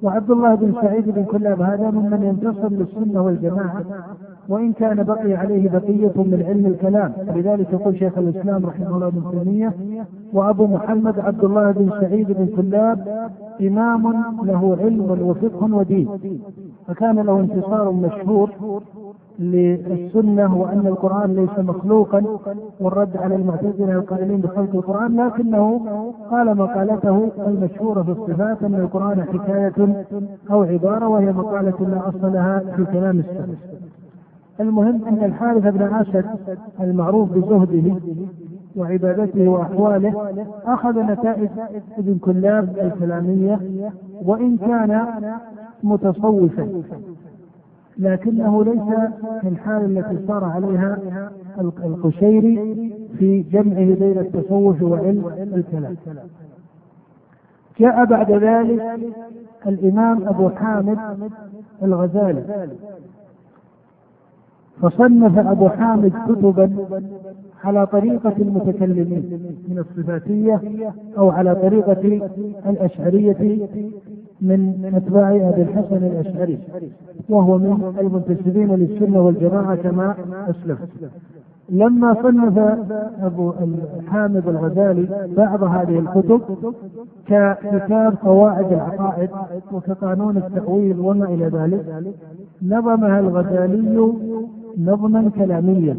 وعبد 0.03 0.31
الله 0.31 0.55
بن 0.55 0.73
سعيد 0.81 1.09
بن 1.09 1.23
كلاب 1.23 1.61
هذا 1.61 1.91
ممن 1.91 2.23
ينتصر 2.23 2.69
للسنة 2.69 3.21
والجماعة. 3.21 3.83
وإن 4.49 4.73
كان 4.73 5.03
بقي 5.03 5.34
عليه 5.34 5.69
بقية 5.69 6.12
من 6.15 6.43
علم 6.47 6.65
الكلام. 6.65 7.13
لذلك 7.36 7.73
يقول 7.73 7.97
شيخ 7.99 8.17
الإسلام 8.17 8.65
رحمه 8.65 8.95
الله 8.95 9.08
ابن 9.08 9.23
تيمية 9.31 9.73
وأبو 10.34 10.67
محمد 10.67 11.19
عبد 11.19 11.43
الله 11.43 11.71
بن 11.71 11.89
سعيد 12.01 12.31
بن 12.31 12.47
كلاب 12.55 13.29
إمام 13.62 14.13
له 14.43 14.77
علم 14.81 15.17
وفقه 15.21 15.75
ودين. 15.75 16.10
فكان 16.88 17.19
له 17.19 17.39
انتصار 17.39 17.91
مشهور 17.91 18.49
للسنة 19.39 20.58
وأن 20.62 20.88
القرآن 20.88 21.36
ليس 21.36 21.60
مخلوقا 21.65 22.23
والرد 22.79 23.17
على 23.17 23.36
المعتزلة 23.36 23.91
القائلين 23.93 24.41
بخلق 24.41 24.75
القرآن 24.75 25.25
لكنه 25.27 25.81
قال 26.31 26.58
مقالته 26.58 27.31
المشهورة 27.47 28.01
في 28.03 28.12
الصفات 28.12 28.63
أن 28.63 28.75
القرآن 28.75 29.23
حكاية 29.23 30.05
أو 30.51 30.63
عبارة 30.63 31.08
وهي 31.08 31.31
مقالة 31.31 31.88
لا 31.89 32.10
أصل 32.10 32.34
لها 32.34 32.60
في 32.75 32.86
كلام 32.86 33.19
السلف. 33.19 33.60
المهم 34.59 35.05
أن 35.05 35.23
الحارث 35.23 35.63
بن 35.63 35.81
أسد 35.81 36.25
المعروف 36.79 37.31
بزهده 37.31 37.95
وعبادته 38.75 39.47
وأحواله 39.47 40.31
أخذ 40.65 40.99
نتائج 40.99 41.49
ابن 41.97 42.17
كلاب 42.17 42.77
الكلامية 42.77 43.59
وإن 44.25 44.57
كان 44.57 45.05
متصوفا 45.83 46.81
لكنه 47.97 48.63
ليس 48.63 48.95
في 49.41 49.47
الحال 49.47 49.97
التي 49.97 50.27
صار 50.27 50.43
عليها 50.43 50.97
القشيري 51.59 52.93
في 53.19 53.41
جمعه 53.41 53.95
بين 53.95 54.17
التصوف 54.19 54.81
وعلم 54.81 55.31
الكلام. 55.55 55.95
جاء 57.79 58.05
بعد 58.05 58.31
ذلك 58.31 58.99
الإمام 59.67 60.27
أبو 60.27 60.49
حامد 60.49 60.97
الغزالي. 61.83 62.67
فصنف 64.81 65.38
أبو 65.38 65.69
حامد 65.69 66.13
كتبا 66.27 66.69
على 67.63 67.88
طريقة 67.88 68.33
المتكلمين 68.39 69.39
من 69.69 69.77
الصفاتية 69.79 70.61
أو 71.17 71.29
على 71.29 71.55
طريقة 71.55 72.29
الأشعرية 72.69 73.67
من 74.41 74.91
أتباع 74.95 75.29
أبي 75.31 75.61
الحسن 75.61 75.95
الأشعري 75.95 76.59
وهو 77.29 77.57
من 77.57 77.93
المنتسبين 77.99 78.75
للسنة 78.75 79.21
والجماعة 79.21 79.75
كما 79.75 80.15
أسلف. 80.49 80.79
لما 81.69 82.13
صنف 82.23 82.57
أبو 83.21 83.53
حامد 84.07 84.47
الغزالي 84.47 85.27
بعض 85.38 85.63
هذه 85.63 85.99
الكتب 85.99 86.41
ككتاب 87.27 88.13
قواعد 88.23 88.73
العقائد 88.73 89.29
وكقانون 89.71 90.38
التأويل 90.38 90.99
وما 90.99 91.25
إلى 91.25 91.45
ذلك 91.45 92.03
نظمها 92.63 93.19
الغزالي 93.19 94.13
نظما 94.77 95.31
كلاميا 95.35 95.97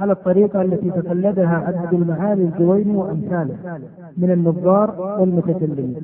على 0.00 0.12
الطريقة 0.12 0.62
التي 0.62 0.90
تقلدها 0.90 1.56
عبد 1.56 1.94
المعالي 1.94 2.42
الجويني 2.42 2.96
وأمثاله 2.96 3.78
من 4.16 4.30
النظار 4.30 5.16
والمتكلمين. 5.20 5.96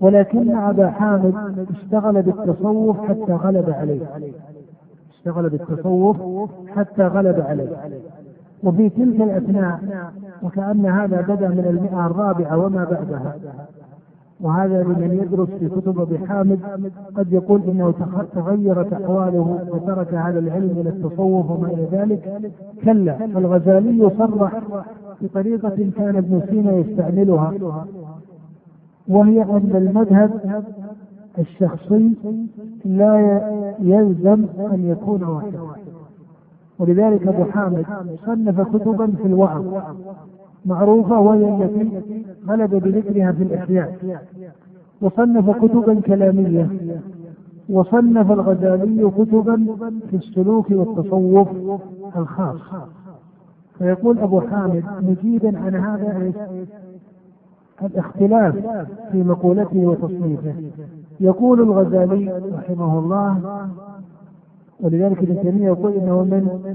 ولكن 0.00 0.56
أبا 0.56 0.90
حامد 0.90 1.66
اشتغل 1.70 2.22
بالتصوف 2.22 3.00
حتى 3.00 3.32
غلب 3.32 3.70
عليه. 3.70 4.00
اشتغل 5.10 5.48
بالتصوف 5.48 6.16
حتى 6.68 7.02
غلب 7.06 7.40
عليه. 7.40 7.76
وفي 8.64 8.88
تلك 8.88 9.20
الأثناء 9.20 9.80
وكأن 10.42 10.86
هذا 10.86 11.20
بدأ 11.20 11.48
من 11.48 11.64
المئة 11.70 12.06
الرابعة 12.06 12.58
وما 12.58 12.84
بعدها. 12.84 13.36
وهذا 14.42 14.82
لمن 14.82 15.18
يدرس 15.22 15.48
في 15.48 15.68
كتب 15.68 16.00
أبي 16.00 16.18
حامد 16.26 16.60
قد 17.16 17.32
يقول 17.32 17.62
إنه 17.62 17.94
تغيرت 18.34 18.92
أحواله 18.92 19.66
وترك 19.70 20.14
هذا 20.14 20.38
العلم 20.38 20.70
إلى 20.70 20.88
التصوف 20.88 21.50
وما 21.50 21.66
إلى 21.68 21.88
ذلك. 21.92 22.52
كلا 22.84 23.24
الغزالي 23.24 24.10
صرح 24.18 24.60
بطريقة 25.20 25.90
كان 25.96 26.16
ابن 26.16 26.40
سينا 26.50 26.72
يستعملها 26.72 27.54
وهي 29.08 29.42
ان 29.42 29.70
المذهب 29.74 30.64
الشخصي 31.38 32.12
لا 32.84 33.40
يلزم 33.78 34.44
أن 34.58 34.84
يكون 34.84 35.22
واحدا 35.24 35.60
ولذلك 36.78 37.26
أبو 37.26 37.44
حامد 37.44 37.84
صنف 38.26 38.76
كتبا 38.76 39.06
في 39.06 39.26
الوعظ. 39.26 39.64
معروفة 40.66 41.20
وهي 41.20 41.64
التي 41.64 42.02
غلب 42.48 42.70
بذكرها 42.70 43.32
في 43.32 43.42
الإحياء. 43.42 43.96
وصنف 45.02 45.50
كتبا 45.50 46.00
كلامية. 46.00 46.68
وصنف 47.68 48.32
الغزالي 48.32 49.10
كتبا 49.10 49.66
في 50.10 50.16
السلوك 50.16 50.70
والتصوف 50.70 51.48
الخاص. 52.16 52.60
فيقول 53.78 54.18
أبو 54.18 54.40
حامد 54.40 54.84
مجيدا 55.02 55.58
عن 55.58 55.74
هذا 55.74 56.32
الاختلاف 57.82 58.54
في 59.12 59.22
مقولته 59.22 59.78
وتصنيفه. 59.78 60.54
يقول 61.20 61.60
الغزالي 61.60 62.42
رحمه 62.54 62.98
الله 62.98 63.68
ولذلك 64.80 65.18
ابن 65.18 65.42
تيمية 65.42 65.66
يقول 65.66 65.92
إنه 65.92 66.22
من 66.22 66.74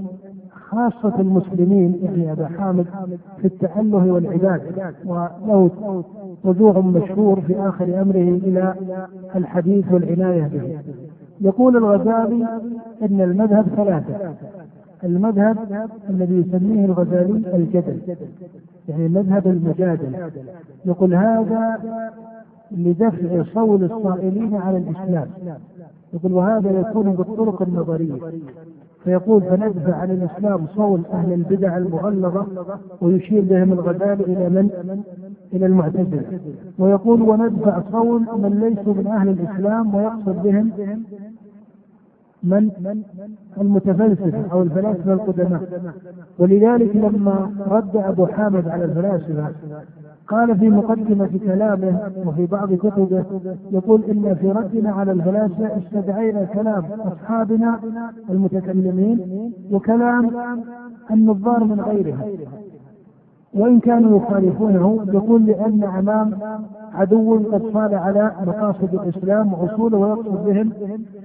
خاصة 0.69 1.19
المسلمين 1.19 1.99
يعني 2.03 2.31
أبا 2.31 2.47
حامد 2.47 2.85
في 3.37 3.47
التأله 3.47 4.13
والعبادة 4.13 4.93
وله 5.05 6.03
رجوع 6.45 6.79
مشهور 6.79 7.41
في 7.41 7.59
آخر 7.59 8.01
أمره 8.01 8.39
إلى 8.43 8.75
الحديث 9.35 9.91
والعناية 9.91 10.47
به. 10.47 10.79
يقول 11.41 11.77
الغزالي 11.77 12.47
أن 13.01 13.21
المذهب 13.21 13.65
ثلاثة 13.75 14.35
المذهب 15.03 15.57
الذي 16.09 16.35
يسميه 16.35 16.85
الغزالي 16.85 17.55
الجدل 17.55 17.99
يعني 18.89 19.07
مذهب 19.07 19.47
المجادلة 19.47 20.31
يقول 20.85 21.13
هذا 21.15 21.79
لدفع 22.71 23.43
صول 23.53 23.83
الصائلين 23.83 24.55
على 24.55 24.77
الإسلام. 24.77 25.27
يقول 26.13 26.33
وهذا 26.33 26.79
يكون 26.79 27.11
بالطرق 27.11 27.61
النظرية. 27.61 28.13
فيقول 29.05 29.41
فندفع 29.41 29.95
عن 29.95 30.11
الإسلام 30.11 30.67
صول 30.75 31.01
أهل 31.13 31.33
البدع 31.33 31.77
المغلظة 31.77 32.45
ويشير 33.01 33.41
بهم 33.41 33.73
الغزالي 33.73 34.23
إلى 34.23 34.49
من؟ 34.49 34.69
إلى 35.53 35.65
المعتزلة. 35.65 36.39
ويقول 36.79 37.21
وندفع 37.21 37.81
صول 37.91 38.21
من 38.21 38.59
ليسوا 38.59 38.93
من 38.93 39.07
أهل 39.07 39.29
الإسلام 39.29 39.95
ويقصد 39.95 40.43
بهم 40.43 40.71
من؟ 42.43 42.71
المتفلسفة 43.61 44.51
أو 44.51 44.61
الفلاسفة 44.61 45.13
القدماء. 45.13 45.61
ولذلك 46.39 46.95
لما 46.95 47.51
رد 47.67 47.95
أبو 47.97 48.25
حامد 48.25 48.67
على 48.67 48.85
الفلاسفة 48.85 49.47
قال 50.27 50.59
في 50.59 50.69
مقدمة 50.69 51.29
كلامه 51.45 51.99
وفي 52.25 52.45
بعض 52.45 52.73
كتبه 52.73 53.23
يقول 53.71 54.03
إن 54.03 54.35
في 54.35 54.51
ردنا 54.51 54.91
على 54.91 55.11
الفلاسفة 55.11 55.77
استدعينا 55.77 56.43
كلام 56.43 56.83
أصحابنا 56.99 57.79
المتكلمين 58.29 59.19
وكلام 59.71 60.31
النظار 61.11 61.63
من 61.63 61.81
غيرهم. 61.81 62.37
وإن 63.53 63.79
كانوا 63.79 64.17
يخالفونه 64.17 65.05
يقول 65.13 65.45
لأن 65.45 65.83
أمام 65.83 66.33
عدو 66.93 67.51
قد 67.51 67.61
صال 67.73 67.95
على 67.95 68.31
مقاصد 68.45 68.93
الإسلام 68.93 69.53
وأصوله 69.53 69.97
ويقصد 69.97 70.45
بهم 70.45 70.71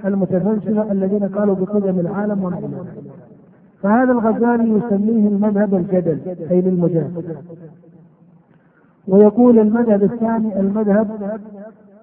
المتفلسفة 0.05 0.93
الذين 0.93 1.29
قالوا 1.29 1.55
بقدم 1.55 2.01
العالم 2.01 2.45
ونحن. 2.45 2.71
فهذا 3.83 4.13
الغزالي 4.13 4.71
يسميه 4.71 5.29
المذهب 5.29 5.75
الجدل 5.75 6.19
أي 6.51 6.61
للمجادلة 6.61 7.37
ويقول 9.11 9.59
المذهب 9.59 10.03
الثاني 10.03 10.61
المذهب 10.61 11.09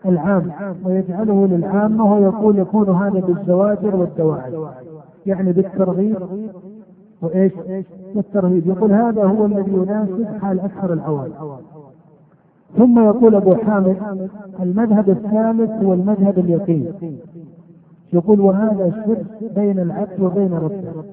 العام 0.05 0.51
ويجعله 0.85 1.47
للعامة 1.47 2.13
ويقول 2.13 2.59
يكون 2.59 2.89
هذا 2.89 3.19
بالزواجر 3.19 3.95
والدواعي. 3.95 4.53
يعني 5.25 5.51
بالترغيب 5.51 6.17
وإيش؟ 7.21 7.51
والترهيب 8.15 8.67
يقول 8.67 8.91
هذا 8.91 9.23
هو 9.23 9.45
الذي 9.45 9.71
يناسب 9.71 10.25
حال 10.41 10.59
أكثر 10.59 10.93
العوام. 10.93 11.31
ثم 12.77 12.99
يقول 12.99 13.35
أبو 13.35 13.55
حامد 13.55 13.97
المذهب 14.59 15.09
الثالث 15.09 15.83
هو 15.83 15.93
المذهب 15.93 16.39
اليقين. 16.39 16.93
يقول 18.13 18.41
وهذا 18.41 18.85
الشرك 18.87 19.53
بين 19.55 19.79
العبد 19.79 20.21
وبين 20.21 20.53
ربه 20.53 21.03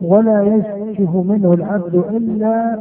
ولا 0.00 0.42
يشكف 0.42 1.14
منه 1.16 1.52
العبد 1.52 1.94
إلا 1.94 2.78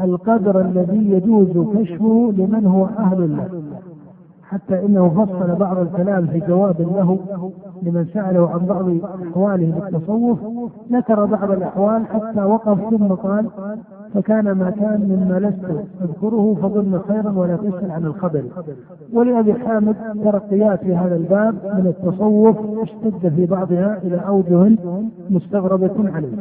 القدر 0.00 0.60
الذي 0.60 1.10
يجوز 1.10 1.76
كشفه 1.76 2.32
لمن 2.36 2.66
هو 2.66 2.84
أهل 2.84 3.36
له 3.36 3.48
حتى 4.48 4.86
إنه 4.86 5.08
فصل 5.08 5.54
بعض 5.54 5.78
الكلام 5.78 6.26
في 6.26 6.40
جواب 6.40 6.80
له 6.80 7.18
لمن 7.82 8.06
سأله 8.14 8.50
عن 8.50 8.66
بعض 8.66 8.88
أحواله 9.28 9.80
بالتصوف. 9.80 10.38
ذكر 10.92 11.24
بعض 11.24 11.50
الأحوال 11.50 12.06
حتى 12.06 12.42
وقف 12.42 12.90
ثم 12.90 13.06
قال 13.06 13.46
فكان 14.14 14.52
ما 14.52 14.70
كان 14.70 15.00
مما 15.00 15.38
لست 15.38 15.86
أذكره 16.02 16.56
فظن 16.62 17.00
خيرا 17.08 17.32
ولا 17.36 17.56
تسأل 17.56 17.90
عن 17.90 18.04
الخبر. 18.04 18.44
ولأبي 19.12 19.54
حامد 19.54 19.96
ترقيات 20.24 20.80
في 20.80 20.96
هذا 20.96 21.16
الباب 21.16 21.54
من 21.54 21.86
التصوف 21.86 22.56
اشتد 22.82 23.28
في 23.28 23.46
بعضها 23.46 23.98
إلى 24.02 24.16
أوجه 24.16 24.76
مستغربة 25.30 26.10
عليه. 26.14 26.36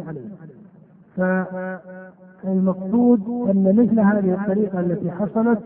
المقصود 2.45 3.49
أن 3.49 3.75
مثل 3.77 3.99
هذه 3.99 4.33
الطريقة 4.33 4.79
التي 4.79 5.11
حصلت 5.11 5.59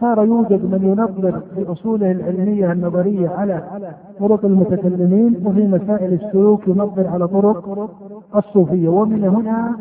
صار 0.00 0.24
يوجد 0.24 0.64
من 0.64 0.82
ينظر 0.82 1.40
في 1.54 1.72
اصوله 1.72 2.12
العلمية 2.12 2.72
النظرية 2.72 3.28
على 3.28 3.62
طرق 4.18 4.44
المتكلمين 4.44 5.46
وفي 5.46 5.66
مسائل 5.66 6.12
السلوك 6.12 6.68
ينظر 6.68 7.06
على 7.06 7.28
طرق 7.28 7.90
الصوفية 8.36 8.88
ومن 8.88 9.24
هنا 9.24 9.76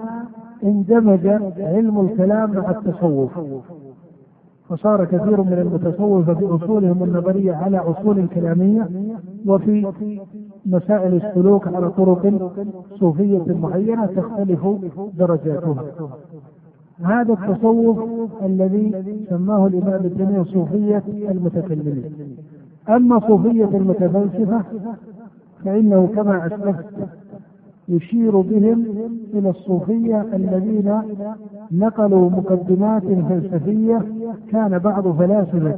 اندمج 0.64 1.28
علم 1.60 2.00
الكلام 2.00 2.52
مع 2.52 2.72
التصوف. 2.72 3.32
فصار 4.72 5.06
كثير 5.06 5.42
من 5.42 5.54
المتصوفة 5.54 6.34
في 6.34 6.46
أصولهم 6.46 7.04
النظرية 7.04 7.54
على 7.54 7.78
أصول 7.78 8.28
كلامية 8.28 8.90
وفي 9.46 9.92
مسائل 10.66 11.14
السلوك 11.14 11.68
على 11.68 11.90
طرق 11.90 12.52
صوفية 13.00 13.46
معينة 13.48 14.06
تختلف 14.06 14.68
درجاتها. 15.18 15.84
هذا 17.04 17.34
التصوف 17.34 18.00
الذي 18.44 19.04
سماه 19.30 19.68
الإمام 19.68 20.06
ابن 20.06 20.44
صوفية 20.44 21.04
المتكلمين. 21.08 22.04
أما 22.90 23.20
صوفية 23.20 23.70
المتفلسفة 23.78 24.64
فإنه 25.66 26.08
كما 26.16 26.48
أسلفت 26.48 26.86
يشير 27.92 28.38
بهم 28.42 28.86
إلى 29.34 29.50
الصوفية 29.50 30.26
الذين 30.34 31.02
نقلوا 31.72 32.30
مقدمات 32.30 33.04
فلسفية 33.04 34.02
كان 34.52 34.80
بعض 34.80 35.08
فلاسفة 35.18 35.76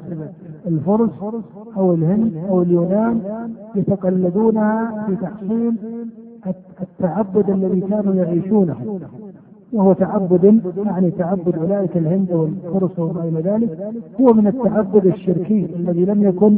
الفرس 0.67 1.09
أو 1.77 1.93
الهند 1.93 2.31
أو 2.49 2.61
اليونان 2.61 3.21
يتقلدونها 3.75 5.05
في 5.07 5.15
تحصيل 5.15 5.73
التعبد 6.81 7.49
الذي 7.49 7.81
كانوا 7.81 8.13
يعيشونه. 8.15 8.99
وهو 9.73 9.93
تعبد 9.93 10.61
يعني 10.85 11.11
تعبد 11.11 11.55
أولئك 11.57 11.97
الهند 11.97 12.31
والفرس 12.31 12.99
وما 12.99 13.23
إلى 13.23 13.41
ذلك 13.41 13.93
هو 14.21 14.33
من 14.33 14.47
التعبد 14.47 15.05
الشركي 15.05 15.67
الذي 15.75 16.05
لم 16.05 16.23
يكن 16.23 16.57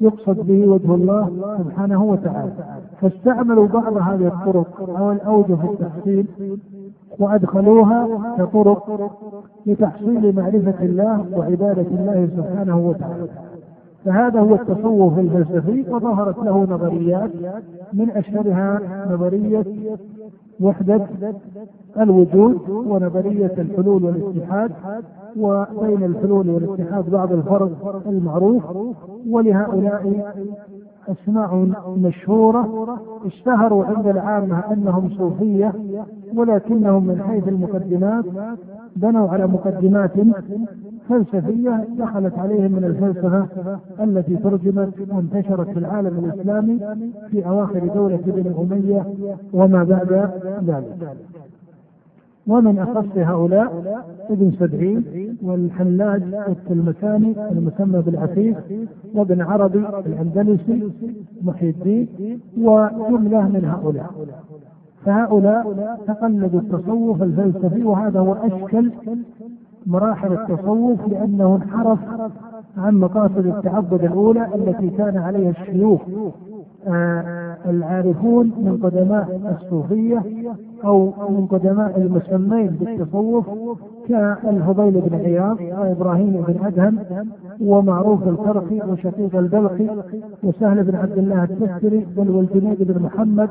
يقصد 0.00 0.46
به 0.46 0.68
وجه 0.68 0.94
الله 0.94 1.30
سبحانه 1.58 2.04
وتعالى. 2.04 2.52
فاستعملوا 3.00 3.66
بعض 3.66 3.96
هذه 3.96 4.26
الطرق 4.26 4.98
أو 4.98 5.12
الأوجه 5.12 5.54
في 5.54 5.64
التحصيل 5.64 6.26
وأدخلوها 7.18 8.34
كطرق 8.38 9.10
لتحصيل 9.66 10.34
معرفة 10.36 10.84
الله 10.84 11.24
وعبادة 11.32 11.86
الله 11.90 12.28
سبحانه 12.36 12.78
وتعالى. 12.78 13.28
فهذا 14.04 14.40
هو 14.40 14.54
التصوف 14.54 15.18
الفلسفي 15.18 15.84
وظهرت 15.90 16.38
له 16.38 16.66
نظريات 16.70 17.30
من 17.92 18.10
أشهرها 18.10 18.80
نظرية 19.10 19.64
وحدة 20.60 21.06
الوجود 22.00 22.58
ونظرية 22.70 23.52
الحلول 23.58 24.04
والاتحاد 24.04 24.70
وبين 25.40 26.04
الحلول 26.04 26.50
والاتحاد 26.50 27.10
بعض 27.10 27.32
الفرق 27.32 28.02
المعروف 28.06 28.64
ولهؤلاء 29.30 30.32
أسماء 31.08 31.68
مشهورة 31.96 32.98
اشتهروا 33.26 33.84
عند 33.84 34.06
العامة 34.06 34.72
أنهم 34.72 35.10
صوفية 35.18 35.72
ولكنهم 36.34 37.06
من 37.06 37.22
حيث 37.22 37.48
المقدمات 37.48 38.24
بنوا 38.96 39.28
على 39.28 39.46
مقدمات 39.46 40.10
فلسفية 41.08 41.84
دخلت 41.98 42.38
عليهم 42.38 42.72
من 42.72 42.84
الفلسفة 42.84 43.46
التي 44.00 44.36
ترجمت 44.36 44.92
وانتشرت 45.12 45.70
في 45.70 45.78
العالم 45.78 46.24
الإسلامي 46.24 46.78
في 47.30 47.46
أواخر 47.46 47.86
دولة 47.94 48.14
ابن 48.26 48.54
أمية 48.58 49.04
وما 49.52 49.84
بعد 49.84 50.12
ذلك. 50.66 51.16
ومن 52.46 52.78
أخص 52.78 53.16
هؤلاء 53.16 54.02
ابن 54.30 54.52
سبعين 54.60 55.04
والحلاج 55.42 56.22
التلمساني 56.48 57.34
المسمى 57.50 58.02
بالعفيف 58.02 58.56
وابن 59.14 59.40
عربي 59.40 59.86
الأندلسي 60.06 60.90
محي 61.42 61.70
الدين 61.70 62.08
وجملة 62.58 63.48
من 63.48 63.64
هؤلاء. 63.64 64.10
فهؤلاء 65.04 65.96
تقلدوا 66.06 66.60
التصوف 66.60 67.22
الفلسفي 67.22 67.82
وهذا 67.84 68.20
هو 68.20 68.32
أشكل 68.32 68.90
مراحل 69.86 70.32
التصوف 70.32 71.08
لأنه 71.08 71.56
انحرف 71.56 71.98
عن 72.78 72.94
مقاصد 72.94 73.46
التعبد 73.46 74.04
الأولى 74.04 74.48
التي 74.54 74.90
كان 74.90 75.16
عليها 75.16 75.50
الشيوخ 75.50 76.00
آه 76.88 77.56
العارفون 77.66 78.46
من 78.46 78.78
قدماء 78.82 79.56
الصوفية 79.60 80.22
أو 80.84 81.12
من 81.30 81.46
قدماء 81.46 82.00
المسمين 82.00 82.66
بالتصوف 82.66 83.46
كالفضيل 84.08 85.00
بن 85.00 85.14
عياض 85.14 85.56
وإبراهيم 85.60 86.44
بن 86.48 86.64
أدهم 86.66 86.98
ومعروف 87.60 88.28
الكرخي 88.28 88.80
وشقيق 88.90 89.36
البلخي 89.36 89.88
وسهل 90.42 90.84
بن 90.84 90.94
عبد 90.94 91.18
الله 91.18 91.44
التستري 91.44 92.06
بل 92.16 92.30
والجنيد 92.30 92.82
بن 92.92 93.02
محمد 93.02 93.48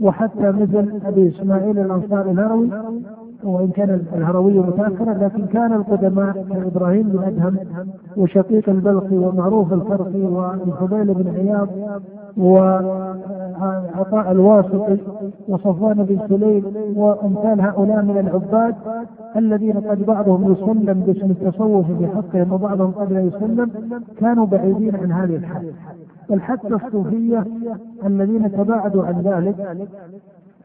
وحتى 0.00 0.52
مثل 0.52 1.00
أبي 1.04 1.28
إسماعيل 1.28 1.78
الأنصاري 1.78 2.30
الهروي 2.30 2.70
وإن 3.44 3.68
كان 3.68 4.02
الهروي 4.14 4.58
متأخرا 4.58 5.14
لكن 5.14 5.46
كان 5.46 5.72
القدماء 5.72 6.46
كابراهيم 6.52 7.02
بن 7.02 7.22
أدهم 7.22 7.56
وشقيق 8.16 8.68
البلخي 8.68 9.16
ومعروف 9.16 9.72
الكرخي 9.72 10.22
والفضيل 10.22 11.14
بن 11.14 11.34
عياض 11.34 11.68
وعطاء 12.36 14.30
الواسطي 14.32 14.98
وصفوان 15.48 16.04
بن 16.04 16.18
سليم 16.28 16.64
وأمثال 16.96 17.60
هؤلاء 17.60 18.02
من 18.02 18.18
العباد 18.18 18.74
الذين 19.36 19.80
قد 19.80 20.06
بعضهم 20.06 20.52
يسلم 20.52 21.00
باسم 21.06 21.30
التصوف 21.30 21.86
في 21.86 22.06
حقهم 22.06 22.52
وبعضهم 22.52 22.90
قد 22.90 23.12
لا 23.12 23.20
يسلم 23.20 23.70
كانوا 24.20 24.46
بعيدين 24.46 24.96
عن 24.96 25.12
هذه 25.12 25.36
الحال 25.36 25.72
بل 26.30 26.40
حتى 26.40 26.68
الصوفية 26.74 27.44
الذين 28.04 28.52
تباعدوا 28.52 29.04
عن 29.04 29.20
ذلك 29.20 29.88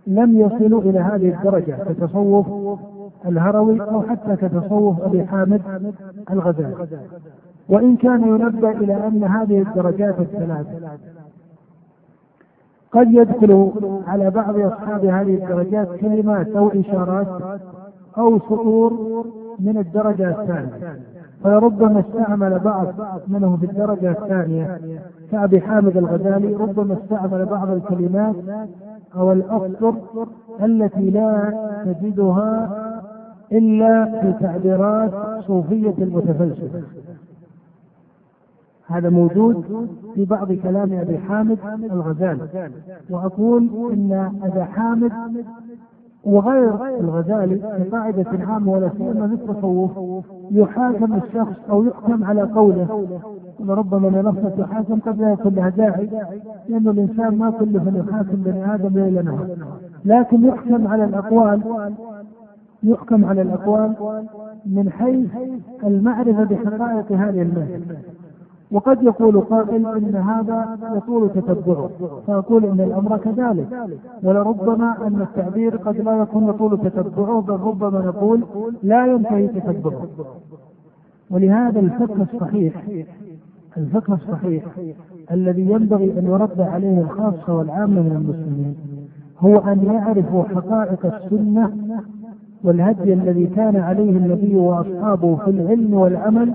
لم 0.09 0.39
يصلوا 0.39 0.81
إلى 0.81 0.99
هذه 0.99 1.29
الدرجة 1.29 1.77
كتصوف 1.89 2.47
الهروي 3.25 3.81
أو 3.81 4.01
حتى 4.01 4.35
كتصوف 4.35 5.01
أبي 5.01 5.25
حامد 5.25 5.61
الغزالي. 6.31 6.87
وإن 7.69 7.95
كان 7.95 8.21
ينبه 8.21 8.71
إلى 8.71 9.07
أن 9.07 9.23
هذه 9.23 9.61
الدرجات 9.61 10.19
الثلاث 10.19 10.67
قد 12.91 13.11
يدخل 13.11 13.71
على 14.07 14.29
بعض 14.29 14.59
أصحاب 14.59 15.05
هذه 15.05 15.35
الدرجات 15.35 15.95
كلمات 15.95 16.47
أو 16.47 16.67
إشارات 16.67 17.27
أو 18.17 18.39
سطور 18.39 19.25
من 19.59 19.77
الدرجة 19.77 20.41
الثانية. 20.41 20.99
فربما 21.43 21.99
استعمل 21.99 22.59
بعض 22.59 22.87
منهم 23.27 23.57
في 23.57 23.65
الدرجة 23.65 24.11
الثانية 24.11 24.79
كأبي 25.31 25.61
حامد 25.61 25.97
الغزالي 25.97 26.55
ربما 26.55 26.93
استعمل 26.93 27.45
بعض 27.45 27.69
الكلمات 27.69 28.35
أو 29.15 29.31
الأسطر 29.31 29.95
التي 30.61 31.09
لا 31.09 31.53
تجدها 31.85 32.69
إلا 33.51 34.21
في 34.21 34.33
تعبيرات 34.39 35.43
صوفية 35.47 35.93
المتفلسفة. 35.97 36.81
هذا 38.87 39.09
موجود 39.09 39.87
في 40.15 40.25
بعض 40.25 40.53
كلام 40.53 40.93
أبي 40.93 41.17
حامد 41.17 41.57
الغزالي. 41.91 42.71
وأقول 43.09 43.69
إن 43.93 44.31
ابا 44.43 44.63
حامد 44.63 45.11
وغير 46.23 46.99
الغزالي 46.99 47.55
كقاعدة 47.55 48.25
عامة 48.47 48.71
ولا 48.71 48.89
سيما 48.97 49.27
في 49.27 49.33
التصوف 49.33 49.91
يحاكم 50.51 51.13
الشخص 51.13 51.69
أو 51.69 51.83
يحكم 51.83 52.23
على 52.23 52.41
قوله. 52.41 53.07
وربما 53.67 54.09
من 54.09 54.23
نفسه 54.25 54.49
تحاكم 54.49 54.99
قد 54.99 55.21
لا 55.21 55.31
يكون 55.31 55.55
لها 55.55 55.69
داعي 55.69 56.09
لأنه 56.69 56.91
الإنسان 56.91 57.37
ما 57.37 57.49
كله 57.49 57.81
أن 57.81 58.05
يحاكم 58.07 58.35
بني 58.35 58.75
آدم 58.75 58.99
ليل 58.99 59.25
نهار 59.25 59.47
لكن 60.05 60.45
يحكم 60.45 60.87
على 60.87 61.03
الأقوال 61.03 61.61
يحكم 62.83 63.25
على 63.25 63.41
الأقوال 63.41 63.93
من 64.65 64.89
حيث 64.89 65.29
المعرفة 65.83 66.43
بحقائق 66.43 67.11
هذه 67.11 67.41
المهنة. 67.41 67.97
وقد 68.71 69.03
يقول 69.03 69.41
قائل 69.41 69.87
إن 69.87 70.15
هذا 70.15 70.77
يطول 70.97 71.29
تتبعه 71.29 71.89
فأقول 72.27 72.65
إن 72.65 72.81
الأمر 72.81 73.17
كذلك. 73.17 73.67
ولربما 74.23 75.07
أن 75.07 75.21
التعبير 75.21 75.77
قد 75.77 75.97
لا 75.97 76.17
يكون 76.21 76.49
يطول 76.49 76.77
تتبعه 76.77 77.41
بل 77.41 77.53
ربما 77.53 77.99
نقول 78.05 78.43
لا 78.83 79.05
ينتهي 79.05 79.47
تتبعه. 79.47 80.07
ولهذا 81.31 81.79
الفقه 81.79 82.27
الصحيح 82.33 82.73
الفقه 83.77 84.13
الصحيح 84.13 84.63
الذي 85.31 85.61
ينبغي 85.71 86.19
أن 86.19 86.25
يرد 86.25 86.61
عليه 86.61 86.99
الخاصه 87.01 87.53
والعامه 87.53 88.01
من 88.01 88.11
المسلمين 88.11 88.75
هو 89.39 89.57
أن 89.71 89.83
يعرفوا 89.83 90.43
حقائق 90.43 91.05
السنة 91.05 91.73
والهدي 92.63 93.13
الذي 93.13 93.47
كان 93.47 93.75
عليه 93.75 94.09
النبي 94.09 94.55
وأصحابه 94.55 95.35
في 95.35 95.49
العلم 95.49 95.93
والعمل 95.93 96.53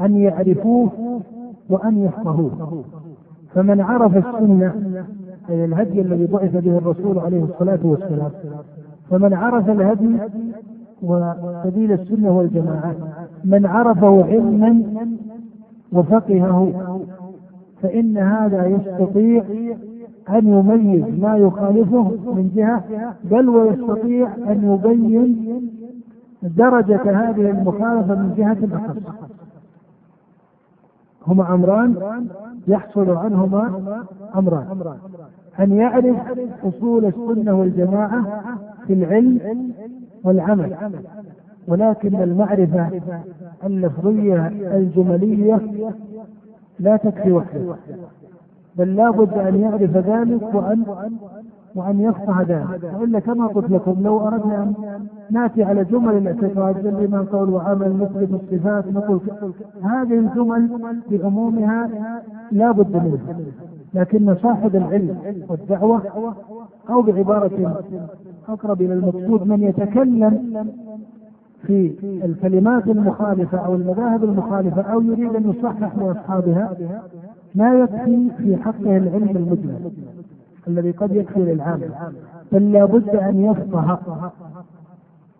أن 0.00 0.16
يعرفوه 0.16 1.20
وأن 1.70 1.98
يفقهوه. 1.98 2.84
فمن 3.54 3.80
عرف 3.80 4.16
السنة 4.16 4.74
أي 5.50 5.64
الهدي 5.64 6.00
الذي 6.00 6.26
بعث 6.26 6.56
به 6.56 6.78
الرسول 6.78 7.18
عليه 7.18 7.44
الصلاة 7.44 7.78
والسلام 7.84 8.30
فمن 9.10 9.34
عرف 9.34 9.70
الهدي 9.70 10.16
وسبيل 11.02 11.92
السنة 11.92 12.38
والجماعة 12.38 12.94
من 13.44 13.66
عرفه 13.66 14.24
علما 14.24 14.82
وفقهه 15.92 16.72
فإن 17.82 18.18
هذا 18.18 18.66
يستطيع 18.66 19.44
أن 20.28 20.46
يميز 20.46 21.20
ما 21.20 21.36
يخالفه 21.36 22.02
من 22.26 22.50
جهة 22.54 22.84
بل 23.24 23.48
ويستطيع 23.48 24.28
أن 24.34 24.72
يبين 24.72 25.46
درجة 26.42 27.30
هذه 27.30 27.50
المخالفة 27.50 28.14
من 28.14 28.34
جهة 28.36 28.56
أخرى. 28.76 29.00
هما 31.26 31.54
أمران 31.54 32.26
يحصل 32.68 33.10
عنهما 33.10 33.82
أمران. 34.36 34.96
أن 35.60 35.72
يعرف 35.72 36.16
أصول 36.64 37.04
السنة 37.04 37.54
والجماعة 37.54 38.24
في 38.86 38.92
العلم 38.92 39.72
والعمل. 40.24 40.76
ولكن 41.68 42.22
المعرفة 42.22 43.00
اللفظية 43.64 44.46
الجملية 44.48 45.60
لا 46.78 46.96
تكفي 46.96 47.32
وحده. 47.32 47.74
بل 48.76 48.96
لا 48.96 49.10
بد 49.10 49.32
أن 49.38 49.60
يعرف 49.60 49.96
ذلك 49.96 50.54
وأن 50.54 50.84
وأن 51.74 52.00
يفقه 52.00 52.42
ذلك. 52.42 52.92
وإلا 53.00 53.18
كما 53.18 53.46
قلت 53.46 53.70
لكم 53.70 53.96
لو 54.02 54.20
أردنا 54.28 54.62
أن 54.62 54.74
نأتي 55.30 55.62
على 55.62 55.84
جمل 55.84 56.16
الاعتقاد 56.16 56.86
ما 57.10 57.26
قول 57.32 57.50
وعمل 57.50 57.92
مثل 57.92 58.28
الصفات 58.34 58.84
نقول 58.92 59.20
هذه 59.82 60.18
الجمل 60.18 60.68
بعمومها 61.10 61.90
لا 62.52 62.70
بد 62.70 62.96
منها. 62.96 63.36
لكن 63.94 64.34
صاحب 64.42 64.76
العلم 64.76 65.16
والدعوة 65.48 66.02
أو 66.90 67.02
بعبارة 67.02 67.82
أقرب 68.48 68.82
إلى 68.82 68.94
المقصود 68.94 69.46
من 69.46 69.62
يتكلم 69.62 70.66
في 71.66 71.92
الكلمات 72.24 72.86
المخالفة 72.88 73.58
أو 73.58 73.74
المذاهب 73.74 74.24
المخالفة 74.24 74.82
أو 74.82 75.00
يريد 75.00 75.34
أن 75.36 75.50
يصحح 75.50 75.96
لأصحابها 75.98 76.76
ما 77.54 77.74
يكفي 77.74 78.30
في 78.38 78.56
حقه 78.56 78.96
العلم 78.96 79.36
المجمل. 79.36 79.90
الذي 80.68 80.90
قد 80.90 81.16
يكفي 81.16 81.40
للعامة 81.40 82.12
بل 82.52 82.72
لابد 82.72 83.08
أن 83.08 83.44
يفقه 83.44 83.98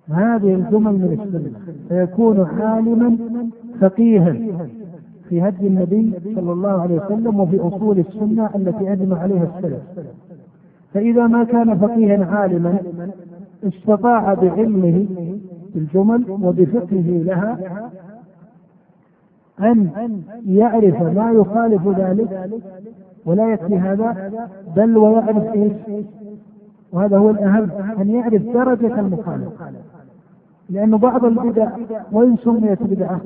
هذه 0.09 0.55
الجمل 0.55 0.93
من 0.93 1.19
السنة 1.23 1.75
فيكون 1.89 2.41
عالما 2.41 3.17
فقيها 3.81 4.37
في 5.29 5.43
هدي 5.43 5.67
النبي 5.67 6.13
صلى 6.35 6.53
الله 6.53 6.83
عليه 6.83 7.01
وسلم 7.05 7.41
وفي 7.41 7.61
أصول 7.61 7.99
السنة 7.99 8.51
التي 8.55 8.93
أجمع 8.93 9.19
عليها 9.19 9.51
السلف. 9.57 9.81
فإذا 10.95 11.27
ما 11.27 11.45
كان 11.45 11.79
فقيها 11.79 12.25
عالما 12.27 12.79
استطاع 13.65 14.35
بعلمه 14.35 15.07
الجمل 15.77 16.31
وبفقهه 16.31 17.23
لها 17.25 17.59
أن 19.61 19.91
يعرف 20.47 21.03
ما 21.03 21.33
يخالف 21.33 21.89
ذلك 21.89 22.51
ولا 23.27 23.53
يكفي 23.53 23.79
هذا 23.79 24.31
بل 24.77 24.97
ويعرف 24.97 25.53
إيش؟ 25.55 25.73
وهذا 26.93 27.19
هو 27.19 27.31
الأهم 27.31 27.71
أن 28.01 28.11
يعرف 28.11 28.43
درجة 28.43 29.01
المخالف. 29.01 29.53
لأن 30.71 30.97
بعض 30.97 31.25
البدع 31.25 31.71
وإن 32.13 32.37
سميت 32.37 32.83
بدعة 32.83 33.21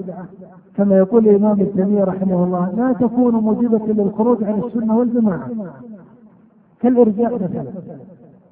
كما 0.77 0.99
يقول 0.99 1.29
الإمام 1.29 1.61
ابن 1.61 1.99
رحمه 1.99 2.45
الله 2.45 2.73
لا 2.77 2.93
تكون 2.93 3.35
موجبة 3.35 3.87
للخروج 3.87 4.45
عن 4.45 4.63
السنة 4.67 4.99
والجماعة. 4.99 5.49
كالإرجاء 6.81 7.35
مثلا. 7.35 7.65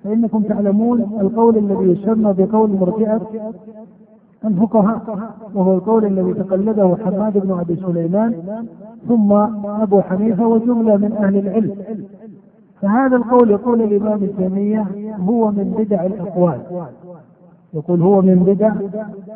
فإنكم 0.05 0.43
تعلمون 0.43 1.01
القول 1.21 1.59
الذي 1.59 1.85
يسمى 1.85 2.35
بقول 2.39 2.71
مرجئة 2.71 3.21
الفقهاء 4.45 5.31
وهو 5.55 5.75
القول 5.75 6.05
الذي 6.05 6.35
تقلده 6.35 6.97
حماد 7.05 7.39
بن 7.39 7.59
أبي 7.61 7.77
سليمان 7.77 8.35
ثم 9.09 9.33
أبو 9.83 10.01
حنيفة 10.01 10.47
وجملة 10.47 10.97
من 10.97 11.13
أهل 11.13 11.37
العلم. 11.37 11.75
فهذا 12.83 13.17
القول 13.17 13.51
يقول 13.51 13.83
الإمام 13.83 14.13
ابن 14.13 14.37
تيميه 14.37 14.87
هو 15.29 15.51
من 15.51 15.75
بدع 15.79 16.07
الأقوال. 16.07 16.61
يقول 17.75 18.03
هو 18.03 18.23
من 18.23 18.35
بدع 18.35 18.73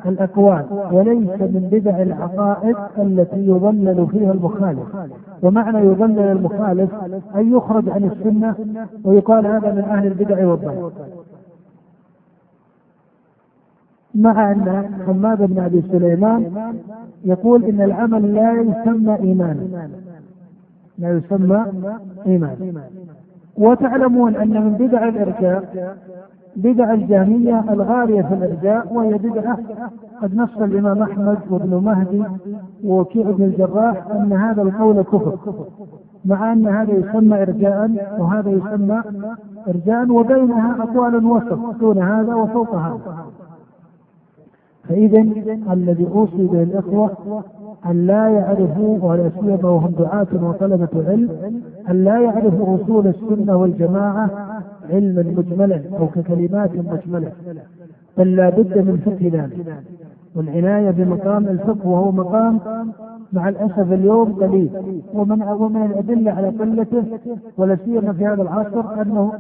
الأقوال 0.07 0.64
وليس 0.93 1.41
من 1.41 1.69
بدع 1.73 2.03
العقائد 2.03 2.77
التي 2.99 3.47
يضلل 3.49 4.07
فيها 4.11 4.33
المخالف. 4.33 4.97
ومعنى 5.43 5.79
يضلل 5.79 6.19
المخالف 6.19 6.91
أن 7.37 7.57
يخرج 7.57 7.89
عن 7.89 8.05
السنة 8.05 8.55
ويقال 9.05 9.47
هذا 9.47 9.73
من 9.73 9.85
أهل 9.85 10.07
البدع 10.07 10.47
والضلال. 10.47 10.91
مع 14.14 14.53
أن 14.53 14.91
حماد 15.07 15.43
بن 15.43 15.59
أبي 15.59 15.83
سليمان 15.93 16.73
يقول 17.25 17.64
إن 17.64 17.81
العمل 17.81 18.35
لا 18.35 18.53
يسمى 18.53 19.14
إيمانا. 19.14 19.89
لا 20.99 21.11
يسمى 21.11 21.66
إيمانا. 22.27 22.57
وتعلمون 23.59 24.37
أن 24.37 24.64
من 24.64 24.73
بدع 24.73 25.09
الإرجاء 25.09 25.97
بدع 26.57 26.95
الجهمية 26.95 27.64
الغالية 27.71 28.23
في 28.23 28.35
الإرجاء 28.35 28.93
وهي 28.95 29.12
بدعة. 29.12 29.59
قد 30.23 30.35
نص 30.35 30.59
الإمام 30.59 31.03
أحمد 31.03 31.39
وابن 31.51 31.85
مهدي 31.85 32.25
ووكيع 32.85 33.31
بن 33.31 33.45
الجراح 33.45 34.07
أن 34.11 34.33
هذا 34.33 34.62
القول 34.62 35.03
كفر 35.03 35.39
مع 36.25 36.53
أن 36.53 36.66
هذا 36.66 36.93
يسمى 36.93 37.43
إرجاء 37.43 38.16
وهذا 38.19 38.51
يسمى 38.51 39.03
إرجاء 39.69 40.11
وبينها 40.11 40.83
أقوال 40.83 41.25
وسط 41.25 41.79
دون 41.81 41.99
هذا 41.99 42.35
وفوق 42.35 42.75
هذا. 42.75 43.27
فإذا 44.89 45.20
الذي 45.72 46.07
أوصي 46.14 46.47
به 46.47 46.62
الإخوة 46.62 47.11
أن 47.86 48.07
لا 48.07 48.28
يعرفوا 48.28 48.99
ولا 49.03 49.30
سيما 49.41 49.68
وهم 49.68 49.91
دعاة 49.99 50.26
وطلبة 50.43 50.89
علم 51.09 51.30
أن 51.91 52.05
لا 52.05 52.20
يعرفوا 52.20 52.76
أصول 52.76 53.07
السنة 53.07 53.57
والجماعة 53.57 54.30
علما 54.91 55.22
مجملا 55.22 55.82
أو 55.99 56.07
ككلمات 56.07 56.70
مجملة 56.74 57.32
بل 58.18 58.36
لا 58.36 58.51
بد 58.51 58.78
من 58.78 58.97
فقه 59.07 59.30
ذلك 59.43 59.74
والعناية 60.36 60.91
بمقام 60.91 61.49
الفقه 61.49 61.89
وهو 61.89 62.12
مقام 62.12 62.61
مع 63.33 63.49
الأسف 63.49 63.93
اليوم 63.93 64.33
قليل 64.33 64.70
ومن 65.14 65.43
ومن 65.43 65.85
الأدلة 65.85 66.33
على 66.33 66.49
قلته 66.49 67.05
ولا 67.59 67.76
سيما 67.85 68.12
في 68.12 68.26
هذا 68.26 68.43
العصر 68.43 69.03
أنه 69.03 69.33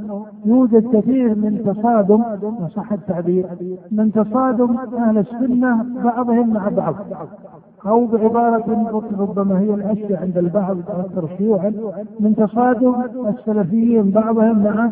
يوجد 0.44 0.96
كثير 0.96 1.28
من 1.34 1.62
تصادم 1.66 2.22
ان 2.22 2.68
صح 2.76 2.92
التعبير. 2.92 3.46
من 3.92 4.12
تصادم 4.12 4.76
أهل 4.96 5.18
السنة 5.18 5.86
بعضهم 6.04 6.52
مع 6.52 6.68
بعض. 6.68 6.94
أو 7.86 8.06
بعبارة 8.06 8.90
ربما 9.18 9.58
هي 9.58 9.74
الأشياء 9.74 10.22
عند 10.22 10.38
البعض 10.38 10.76
أكثر 10.88 11.28
شيوعا. 11.38 11.72
من 12.20 12.34
تصادم 12.36 12.94
السلفيين 13.28 14.10
بعضهم 14.10 14.64
مع 14.64 14.90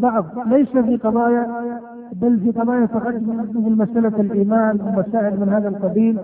بعض. 0.00 0.24
ليس 0.46 0.68
في 0.68 0.96
قضايا 0.96 1.46
بل 2.12 2.40
في 2.40 2.50
قضايا 2.50 2.86
فقط 2.86 3.14
مثل 3.54 3.76
مسألة 3.76 4.20
الإيمان 4.20 4.80
ومسائل 4.80 5.40
من 5.40 5.48
هذا 5.48 5.68
القبيل. 5.68 6.18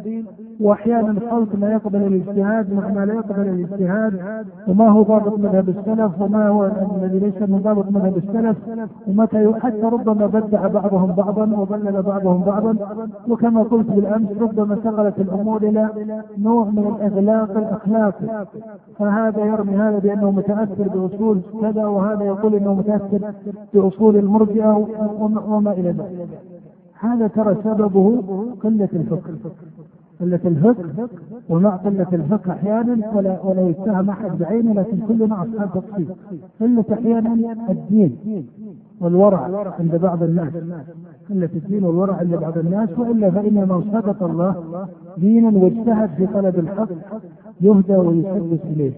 وأحيانا 0.61 1.21
خلط 1.31 1.49
ما 1.55 1.73
يقبل 1.73 2.03
الاجتهاد 2.03 2.75
مع 2.75 2.89
ما 2.89 3.07
لا 3.07 3.15
يقبل 3.15 3.49
الاجتهاد 3.49 4.21
وما 4.69 4.89
هو 4.89 5.03
ضابط 5.03 5.39
مذهب 5.39 5.69
السلف 5.69 6.21
وما 6.21 6.49
هو 6.49 6.71
الذي 6.97 7.19
ليس 7.19 7.43
من 7.43 7.59
ضابط 7.59 7.91
مذهب 7.91 8.17
السلف 8.17 8.57
ومتى 9.09 9.53
حتى 9.61 9.83
ربما 9.83 10.27
بدع 10.27 10.67
بعضهم 10.67 11.13
بعضا 11.13 11.61
وضلل 11.61 12.03
بعضهم 12.03 12.43
بعضا 12.43 12.77
وكما 13.29 13.63
قلت 13.63 13.91
بالأمس 13.91 14.29
ربما 14.41 14.75
انتقلت 14.75 15.19
الأمور 15.19 15.63
إلى 15.63 15.89
نوع 16.39 16.65
من 16.65 16.97
الإغلاق 16.97 17.57
الأخلاقي 17.57 18.47
فهذا 18.99 19.45
يرمي 19.45 19.77
هذا 19.77 19.99
بأنه 19.99 20.31
متأثر 20.31 20.89
بأصول 20.89 21.41
كذا 21.61 21.87
وهذا 21.87 22.25
يقول 22.25 22.55
أنه 22.55 22.75
متأثر 22.75 23.33
بأصول 23.75 24.17
المرجئة 24.17 24.89
وما 25.49 25.73
إلى 25.73 25.91
ذلك. 25.91 26.29
هذا 27.01 27.27
ترى 27.27 27.57
سببه 27.65 28.23
قلة 28.63 28.89
الفقه. 28.93 29.31
قلة 30.21 30.41
الفقه 30.45 31.09
ومع 31.49 31.77
قلة 31.77 32.07
الفقه 32.12 32.53
أحيانا 32.53 33.12
ولا 33.16 33.41
ولا 33.43 33.68
يتهم 33.68 34.11
أحد 34.11 34.39
بعينه 34.39 34.73
لكن 34.73 34.99
كلنا 35.09 35.43
أصحاب 35.43 35.71
تفصيل 35.75 36.09
قلة 36.61 36.85
أحيانا 36.93 37.57
الدين 37.71 38.16
والورع 39.01 39.73
عند 39.79 39.97
بعض 39.97 40.23
الناس. 40.23 40.53
قلة 41.31 41.49
الدين 41.55 41.85
والورع 41.85 42.14
عند 42.14 42.35
بعض 42.35 42.59
الناس 42.59 42.99
وإلا 42.99 43.31
فإن 43.31 43.55
من 43.55 43.83
صدق 43.93 44.23
الله 44.23 44.87
دينا 45.18 45.59
واجتهد 45.59 46.11
في 46.16 46.27
طلب 46.27 46.59
الحق 46.59 46.89
يهدى 47.61 47.97
ويسدس 47.97 48.64
إليه. 48.64 48.93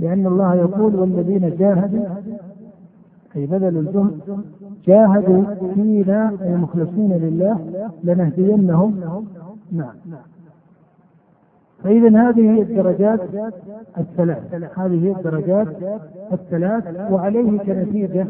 لأن 0.00 0.26
الله 0.26 0.54
يقول 0.54 0.96
والذين 0.96 1.56
جاهدوا 1.58 2.04
أي 3.36 3.46
بذلوا 3.46 3.80
الجهد 3.82 4.10
جاهدوا 4.86 5.42
فينا 5.74 6.32
أي 6.42 6.56
مخلصين 6.56 7.12
لله 7.12 7.58
لنهدينهم. 8.04 9.00
نعم. 9.72 9.94
فإذا 11.86 12.28
هذه 12.28 12.62
الدرجات 12.62 13.20
الثلاث. 13.98 14.54
هذه 14.76 15.14
الدرجات 15.16 15.68
الثلاث 16.32 17.10
وعليه 17.10 17.58
كنتيجة 17.58 18.26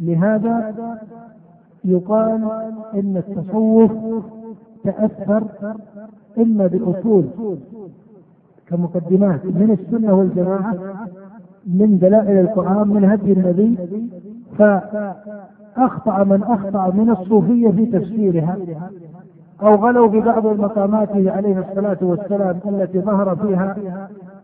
لهذا 0.00 0.74
يقال 1.84 2.48
إن 2.94 3.16
التصوف 3.16 3.92
تأثر 4.84 5.42
إما 6.38 6.66
بأصول 6.66 7.24
كمقدمات 8.68 9.44
من 9.44 9.78
السنة 9.80 10.14
والجماعة 10.14 10.74
من 11.66 11.98
دلائل 11.98 12.38
القرآن 12.40 12.88
من 12.88 13.04
هدي 13.04 13.32
النبي 13.32 13.78
فأخطأ 14.58 16.24
من 16.24 16.42
أخطأ 16.42 16.90
من 16.90 17.10
الصوفية 17.10 17.70
في 17.70 17.86
تفسيرها. 17.86 18.56
أو 19.62 19.74
غلوا 19.74 20.06
ببعض 20.08 20.46
مقاماته 20.46 21.30
عليه 21.30 21.58
الصلاة 21.58 21.98
والسلام 22.02 22.58
التي 22.66 23.00
ظهر 23.00 23.36
فيها 23.36 23.76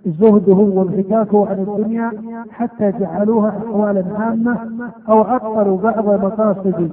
زهده 0.07 0.55
وانفكاكه 0.55 1.47
عن 1.47 1.59
الدنيا 1.69 2.11
حتى 2.51 2.93
جعلوها 3.01 3.49
أحوالا 3.49 4.05
هامة 4.17 4.59
أو 5.09 5.21
عطلوا 5.21 5.79
بعض 5.79 6.05
مقاصد 6.25 6.91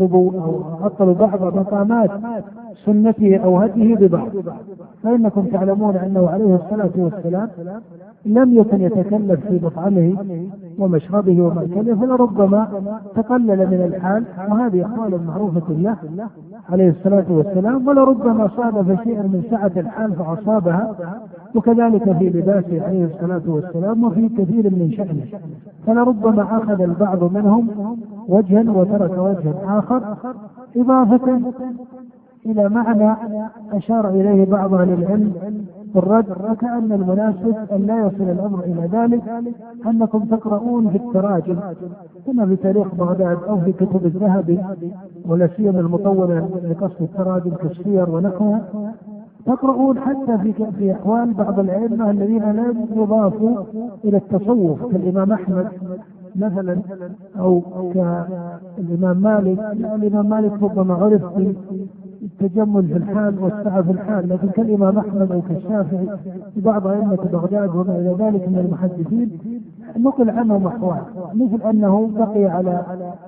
أو 0.00 0.62
عطلوا 0.82 1.14
بعض 1.14 1.56
مقامات 1.56 2.10
سنته 2.86 3.36
أو 3.36 3.58
هديه 3.58 3.96
ببعض. 3.96 4.28
فإنكم 5.02 5.46
تعلمون 5.46 5.96
أنه 5.96 6.28
عليه 6.28 6.54
الصلاة 6.54 6.90
والسلام 6.96 7.48
لم 8.26 8.54
يكن 8.54 8.80
يتكلف 8.80 9.46
في 9.46 9.60
مطعمه 9.64 10.16
ومشربه 10.78 11.42
ومأكله 11.42 11.94
فلربما 11.94 12.68
تقلل 13.14 13.66
من 13.66 13.82
الحال 13.94 14.24
وهذه 14.50 14.86
أحوال 14.86 15.26
معروفة 15.26 15.72
له 15.72 15.96
عليه 16.70 16.88
الصلاة 16.90 17.24
والسلام 17.28 17.88
ولربما 17.88 18.48
صادف 18.56 19.02
شيئا 19.02 19.22
من 19.22 19.42
سعة 19.50 19.72
الحال 19.76 20.12
فأصابها 20.12 20.94
وكذلك 21.54 22.16
في 22.18 22.28
لباسه 22.30 22.86
عليه 22.86 23.04
الصلاة 23.04 23.42
والسلام 23.46 24.04
وفي 24.04 24.28
كثير 24.28 24.64
من 24.70 24.92
شأنه. 24.96 25.26
فلربما 25.86 26.42
أخذ 26.42 26.80
البعض 26.82 27.32
منهم 27.34 27.68
وجها 28.28 28.72
وترك 28.72 29.18
وجها 29.18 29.78
آخر 29.78 30.02
إضافة 30.76 31.40
إلى 32.46 32.68
معنى 32.68 33.16
أشار 33.72 34.08
إليه 34.08 34.44
بعض 34.44 34.74
أهل 34.74 34.92
العلم 34.92 35.32
بالرد 35.94 36.26
وكأن 36.50 36.92
المناسب 36.92 37.54
أن 37.72 37.86
لا 37.86 38.06
يصل 38.06 38.22
الأمر 38.30 38.60
إلى 38.64 38.88
ذلك 38.92 39.22
أنكم 39.86 40.24
تقرؤون 40.24 40.90
في 40.90 40.96
التراجم 40.96 41.56
كما 42.26 42.46
في 42.46 42.56
تاريخ 42.56 42.94
بغداد 42.94 43.38
أو 43.48 43.60
في 43.60 43.72
كتب 43.72 44.06
الذهبي 44.06 44.58
ولا 45.28 45.48
سيما 45.56 45.80
المطولة 45.80 46.48
لقصد 46.70 47.02
التراجم 47.02 47.50
كالسير 47.50 48.10
ونحوها 48.10 48.62
تقرؤون 49.46 49.98
حتى 49.98 50.38
في 50.38 50.52
في 50.78 50.92
أحوال 50.92 51.34
بعض 51.34 51.58
الأئمة 51.58 52.10
الذين 52.10 52.42
لم 52.52 52.86
يضافوا 52.96 53.58
إلى 54.04 54.16
التصوف 54.16 54.92
كالإمام 54.92 55.32
أحمد 55.32 55.68
مثلا 56.36 56.80
أو 57.38 57.62
كالإمام 57.94 59.16
مالك 59.22 59.58
الإمام 59.72 60.28
مالك 60.28 60.62
ربما 60.62 60.94
عرف 60.94 61.22
التجمل 62.22 62.86
في 62.86 62.96
الحال 62.96 63.38
والسعة 63.38 63.82
في 63.82 63.90
الحال 63.90 64.28
لكن 64.28 64.48
كالإمام 64.48 64.98
أحمد 64.98 65.32
أو 65.32 65.42
كالشافعي 65.42 66.06
في 66.54 66.60
بعض 66.60 66.86
أئمة 66.86 67.16
بغداد 67.32 67.76
وما 67.76 67.96
إلى 67.96 68.16
ذلك 68.18 68.48
من 68.48 68.58
المحدثين 68.58 69.38
نقل 69.96 70.30
عنهم 70.30 70.66
أحوال 70.66 71.02
مثل 71.34 71.62
أنه 71.62 72.10
بقي 72.16 72.44
على 72.44 72.82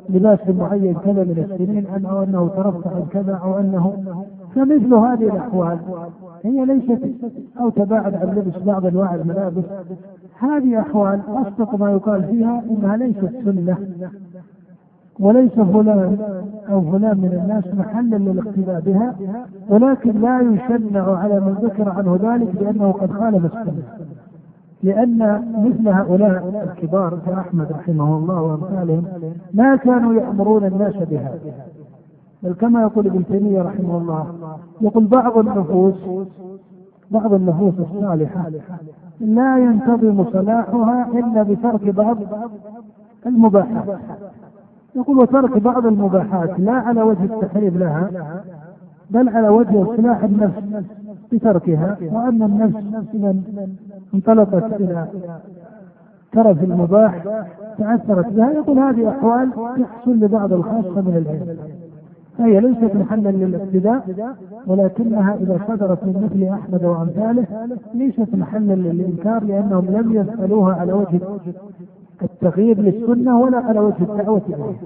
لباس 0.09 0.49
معين 0.49 0.95
كذا 0.95 1.25
من 1.25 1.49
السنين 1.51 2.07
أو 2.07 2.23
أنه 2.23 2.49
ترفع 2.49 2.91
عن 2.91 3.03
كذا 3.11 3.35
أو 3.35 3.59
أنه 3.59 3.97
فمثل 4.55 4.95
هذه 4.95 5.25
الأحوال 5.25 5.79
هي 6.45 6.65
ليست 6.65 7.01
أو 7.61 7.71
تباعد 7.71 8.15
عن 8.15 8.35
لبس 8.35 8.59
بعض 8.67 8.87
أنواع 8.87 9.15
الملابس. 9.15 9.65
هذه 10.39 10.81
أحوال 10.81 11.21
أصدق 11.29 11.75
ما 11.75 11.91
يقال 11.91 12.25
فيها 12.25 12.63
إنها 12.71 12.97
ليست 12.97 13.31
سنة. 13.45 13.79
وليس 15.21 15.53
فلان 15.53 16.19
أو 16.71 16.81
فلان 16.81 17.17
من 17.19 17.41
الناس 17.43 17.75
محلا 17.75 18.17
للاقتداء 18.17 18.81
بها 18.81 19.15
ولكن 19.69 20.21
لا 20.21 20.41
يشنع 20.41 21.17
على 21.17 21.41
من 21.41 21.53
ذكر 21.63 21.89
عنه 21.89 22.19
ذلك 22.23 22.57
بأنه 22.57 22.93
قد 22.93 23.11
خالف 23.11 23.45
السنة 23.45 23.83
لأن 24.83 25.43
مثل 25.59 25.89
هؤلاء 25.89 26.65
الكبار 26.65 27.19
كأحمد 27.27 27.73
رحمه 27.73 28.17
الله 28.17 28.43
وأمثالهم 28.43 29.05
ما 29.55 29.77
كانوا 29.77 30.15
يأمرون 30.15 30.65
الناس 30.65 30.95
بها. 30.97 31.35
بل 32.43 32.53
كما 32.53 32.83
يقول 32.83 33.07
ابن 33.07 33.25
تيمية 33.27 33.63
رحمه 33.63 33.99
الله 33.99 34.27
يقول 34.81 35.07
بعض 35.07 35.39
النفوس 35.39 35.95
بعض 37.11 37.35
النفوس 37.35 37.75
الصالحة 37.79 38.51
لا 39.21 39.59
ينتظم 39.59 40.25
صلاحها 40.33 41.09
إلا 41.15 41.43
بترك 41.43 41.95
بعض 41.95 42.17
المباحات. 43.27 43.99
يقول 44.97 45.19
وترك 45.19 45.59
بعض 45.59 45.87
المباحات 45.87 46.61
لا 46.61 46.73
على 46.73 47.03
وجه 47.03 47.25
التحريم 47.25 47.79
لها 47.79 48.11
بل 49.11 49.29
على 49.29 49.49
وجه 49.49 49.83
اصلاح 49.83 50.25
النفس 50.25 50.63
بتركها 51.33 51.97
وأن 52.13 52.43
النفس 52.43 53.07
إذا 53.15 53.37
انطلقت 54.15 54.81
إلى 54.81 55.07
ترف 56.33 56.65
المباح 56.65 57.25
تأثرت 57.79 58.27
بها. 58.27 58.51
يقول 58.51 58.79
هذه 58.79 59.09
أحوال 59.09 59.51
تحصل 59.53 60.11
لبعض 60.11 60.53
الخاصة 60.53 61.01
من 61.01 61.17
العلم. 61.17 61.57
فهي 62.39 62.61
ليست 62.61 62.95
محلا 62.97 63.29
للابتداء 63.29 64.05
ولكنها 64.67 65.35
إذا 65.35 65.61
صدرت 65.69 66.05
من 66.05 66.31
مثل 66.31 66.55
أحمد 66.55 66.85
وأمثاله 66.85 67.47
ليست 67.95 68.35
محلا 68.35 68.75
للإنكار 68.75 69.45
لأنهم 69.45 69.87
لم 69.87 70.13
يسألوها 70.13 70.75
على 70.75 70.93
وجه 70.93 71.21
التغيير 72.25 72.81
للسنة 72.81 73.41
ولا 73.41 73.59
على 73.59 73.81
وجه 73.81 74.03
الدعوة 74.03 74.43
إليه. 74.49 74.77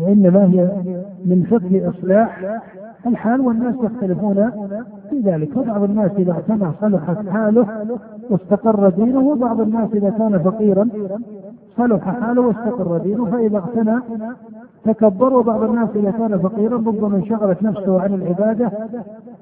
وإنما 0.00 0.44
هي 0.44 0.70
من 1.24 1.42
فضل 1.50 1.90
إصلاح 1.90 2.60
الحال 3.06 3.40
والناس 3.40 3.74
يختلفون 3.82 4.50
في 5.10 5.20
ذلك. 5.20 5.52
فبعض 5.52 5.82
الناس 5.82 6.10
إذا 6.18 6.32
اعتنى 6.32 6.70
صلحت 6.80 7.28
حاله 7.28 7.86
واستقر 8.30 8.88
دينه 8.88 9.20
وبعض 9.20 9.60
الناس 9.60 9.88
إذا 9.94 10.10
كان 10.10 10.38
فقيرا 10.38 10.88
صلح 11.76 12.20
حاله 12.20 12.40
واستقر 12.40 12.98
دينه 12.98 13.24
فإذا 13.24 13.58
اغتنى 13.58 13.98
تكبر 14.84 15.34
وبعض 15.34 15.62
الناس 15.62 15.88
إذا 15.96 16.10
كان 16.10 16.38
فقيرا 16.38 16.76
ربما 16.76 17.16
انشغلت 17.16 17.62
نفسه 17.62 18.00
عن 18.00 18.14
العبادة 18.14 18.72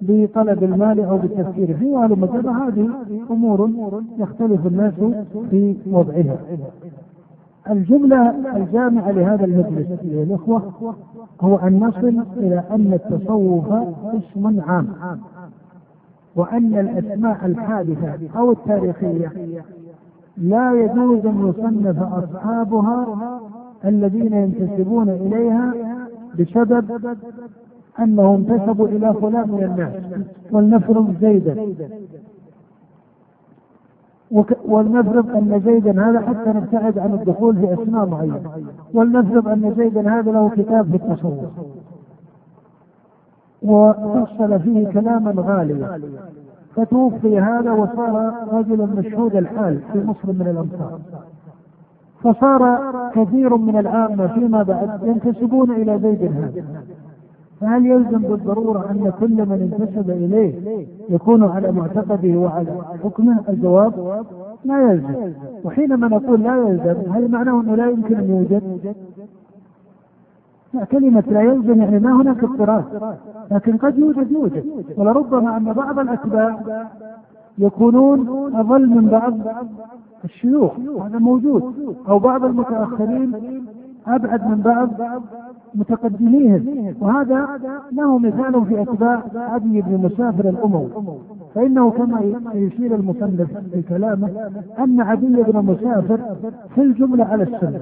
بطلب 0.03 0.65
المال 0.65 1.01
أو 1.01 1.19
بالتفكير 1.19 1.77
فيه 1.77 1.97
وهذه 1.97 2.67
هذه 2.69 2.91
أمور 3.31 3.71
يختلف 4.19 4.67
الناس 4.67 4.95
في 5.51 5.77
وضعها. 5.91 6.37
الجملة 7.71 8.31
الجامعة 8.57 9.11
لهذا 9.11 9.45
المجلس 9.45 9.87
أيها 10.03 10.23
الإخوة 10.23 10.63
هو 11.41 11.57
أن 11.57 11.81
نصل 11.81 12.23
إلى 12.37 12.63
أن 12.71 12.93
التصوف 12.93 13.73
اسم 14.15 14.61
عام 14.61 14.89
وأن 16.37 16.79
الأسماء 16.79 17.47
الحادثة 17.47 18.39
أو 18.39 18.53
التاريخية 18.53 19.33
لا 20.37 20.73
يجوز 20.73 21.27
أن 21.27 21.49
يصنف 21.49 22.03
أصحابها 22.03 23.07
الذين 23.87 24.33
ينتسبون 24.33 25.09
إليها 25.09 25.75
بسبب 26.39 27.17
أنهم 28.01 28.47
انتسبوا 28.51 28.89
إلى 28.89 29.15
فلان 29.15 29.51
من 29.51 29.65
الناس. 29.65 30.23
ولنفرض 30.51 31.15
زيدا. 31.21 31.75
ولنفرض 34.65 35.37
أن 35.37 35.63
زيدا 35.65 36.09
هذا 36.09 36.21
حتى 36.21 36.51
نبتعد 36.51 36.99
عن 36.99 37.15
الدخول 37.15 37.57
في 37.57 37.75
أسماء 37.75 38.07
معينة. 38.07 38.41
ولنفرض 38.95 39.49
أن 39.49 39.75
زيدا 39.77 40.11
هذا 40.11 40.33
له 40.33 40.49
كتاب 40.49 40.91
في 40.91 40.97
التصوف. 40.97 41.45
وفصل 43.63 44.61
فيه 44.61 44.89
كلاما 44.89 45.35
غاليا. 45.37 46.01
فتوفي 46.77 47.41
هذا 47.41 47.73
وصار 47.73 48.35
رجلا 48.53 48.87
مشهود 48.87 49.37
الحال 49.37 49.81
في 49.93 49.99
مصر 49.99 50.33
من 50.33 50.47
الامصار 50.49 50.99
فصار 52.23 52.81
كثير 53.15 53.57
من 53.57 53.79
العامة 53.79 54.27
فيما 54.27 54.63
بعد 54.63 55.01
ينتسبون 55.03 55.71
إلى 55.71 55.99
زيد 55.99 56.23
هذا 56.23 56.65
فهل 57.61 57.87
يلزم 57.87 58.19
بالضرورة 58.19 58.91
أن 58.91 59.13
كل 59.21 59.47
من 59.49 59.73
انتسب 59.73 60.11
إليه 60.11 60.87
يكون 61.09 61.45
على 61.45 61.73
معتقده 61.73 62.39
وعلى 62.39 62.83
حكمه؟ 63.05 63.41
الجواب 63.49 64.25
لا 64.65 64.83
يلزم 64.83 65.33
وحينما 65.65 66.09
نقول 66.09 66.43
لا 66.43 66.57
يلزم 66.57 67.13
هل 67.13 67.31
معناه 67.31 67.61
أنه 67.61 67.75
لا 67.75 67.91
يمكن 67.91 68.15
أن 68.15 68.31
يوجد؟ 68.31 68.95
كلمة 70.85 71.25
لا 71.31 71.43
يلزم 71.43 71.83
يعني 71.83 71.99
ما 71.99 72.13
هناك 72.13 72.45
اضطراب 72.45 73.17
لكن 73.51 73.77
قد 73.77 73.99
يوجد 73.99 74.31
يوجد 74.31 74.65
ولربما 74.97 75.57
أن 75.57 75.73
بعض 75.73 75.99
الأتباع 75.99 76.59
يكونون 77.59 78.29
أظل 78.57 78.87
من 78.89 79.09
بعض 79.09 79.35
الشيوخ 80.25 80.73
هذا 81.05 81.19
موجود. 81.19 81.63
أو 82.09 82.19
بعض 82.19 82.45
المتأخرين 82.45 83.33
أبعد 84.07 84.49
من 84.49 84.61
بعض 84.61 84.89
متقدميهم. 85.75 86.95
وهذا 87.01 87.49
له 87.93 88.19
مثال 88.19 88.67
في 88.67 88.83
أتباع 88.83 89.23
عدي 89.35 89.83
بن 89.83 90.05
مسافر 90.05 90.49
الأموي. 90.49 90.89
فإنه 91.55 91.91
كما 91.91 92.21
يشير 92.55 92.95
المصنف 92.95 93.59
في 93.73 93.83
كلامه 93.83 94.51
أن 94.79 95.01
عدي 95.01 95.43
بن 95.43 95.65
مسافر 95.65 96.21
في 96.75 96.83
الجملة 96.83 97.25
على 97.25 97.43
السنة. 97.43 97.81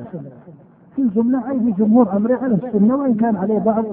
في 0.97 1.03
الجملة 1.03 1.51
أي 1.51 1.61
في 1.61 1.71
جمهور 1.71 2.17
أمره 2.17 2.39
على 2.43 2.55
السنة 2.55 2.97
وإن 2.97 3.15
كان 3.15 3.37
عليه 3.37 3.59
بعض 3.59 3.85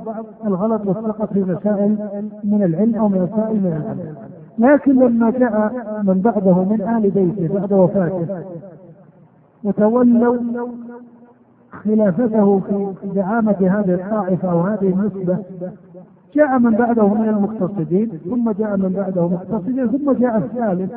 الغلط 0.45 0.87
والسقط 0.87 1.33
في 1.33 1.39
مسائل 1.39 1.97
من 2.43 2.63
العلم 2.63 2.95
أو 2.95 3.09
مسائل 3.09 3.55
من 3.55 3.81
العلم 3.81 4.30
لكن 4.61 4.91
لما 4.91 5.29
جاء 5.29 5.73
من 6.03 6.21
بعده 6.21 6.63
من 6.63 6.81
آل 6.81 7.09
بيته 7.09 7.53
بعد 7.53 7.73
وفاته 7.73 8.43
وتولوا 9.63 10.37
خلافته 11.71 12.59
في 12.59 12.95
زعامة 13.15 13.57
هذه 13.59 13.93
الطائفة 13.93 14.51
أو 14.51 14.61
هذه 14.61 14.87
النسبة 14.87 15.37
جاء 16.35 16.59
من 16.59 16.71
بعده 16.71 17.07
من 17.07 17.29
المقتصدين 17.29 18.09
ثم 18.29 18.51
جاء 18.51 18.77
من 18.77 18.93
بعده 18.93 19.27
مقتصدين 19.27 19.87
ثم 19.87 20.11
جاء 20.11 20.37
الثالث 20.37 20.91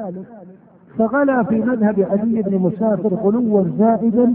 فغلا 0.99 1.43
في 1.43 1.61
مذهب 1.61 2.01
علي 2.11 2.43
بن 2.43 2.59
مسافر 2.59 3.15
غلوا 3.15 3.65
زائدا 3.79 4.35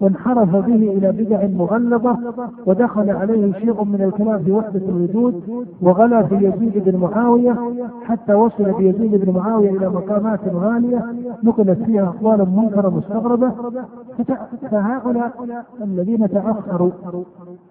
وانحرف 0.00 0.50
به 0.50 0.74
إلى 0.74 1.12
بدع 1.12 1.46
مغلظة 1.46 2.18
ودخل 2.66 3.10
عليه 3.10 3.52
شيء 3.52 3.84
من 3.84 4.02
الكلام 4.02 4.38
في 4.44 4.52
وحدة 4.52 4.80
الوجود 4.88 5.42
وغلا 5.82 6.22
في 6.22 6.34
يزيد 6.34 6.84
بن 6.88 6.98
معاوية 6.98 7.56
حتى 8.04 8.34
وصل 8.34 8.72
بيزيد 8.72 9.24
بن 9.24 9.32
معاوية 9.32 9.70
إلى 9.70 9.88
مقامات 9.88 10.40
غالية 10.54 11.04
نقلت 11.44 11.82
فيها 11.82 12.04
أقوال 12.04 12.48
منكرة 12.56 12.88
مستغربة. 12.88 13.52
فهؤلاء 14.70 15.32
الذين 15.82 16.30
تأخروا 16.30 16.90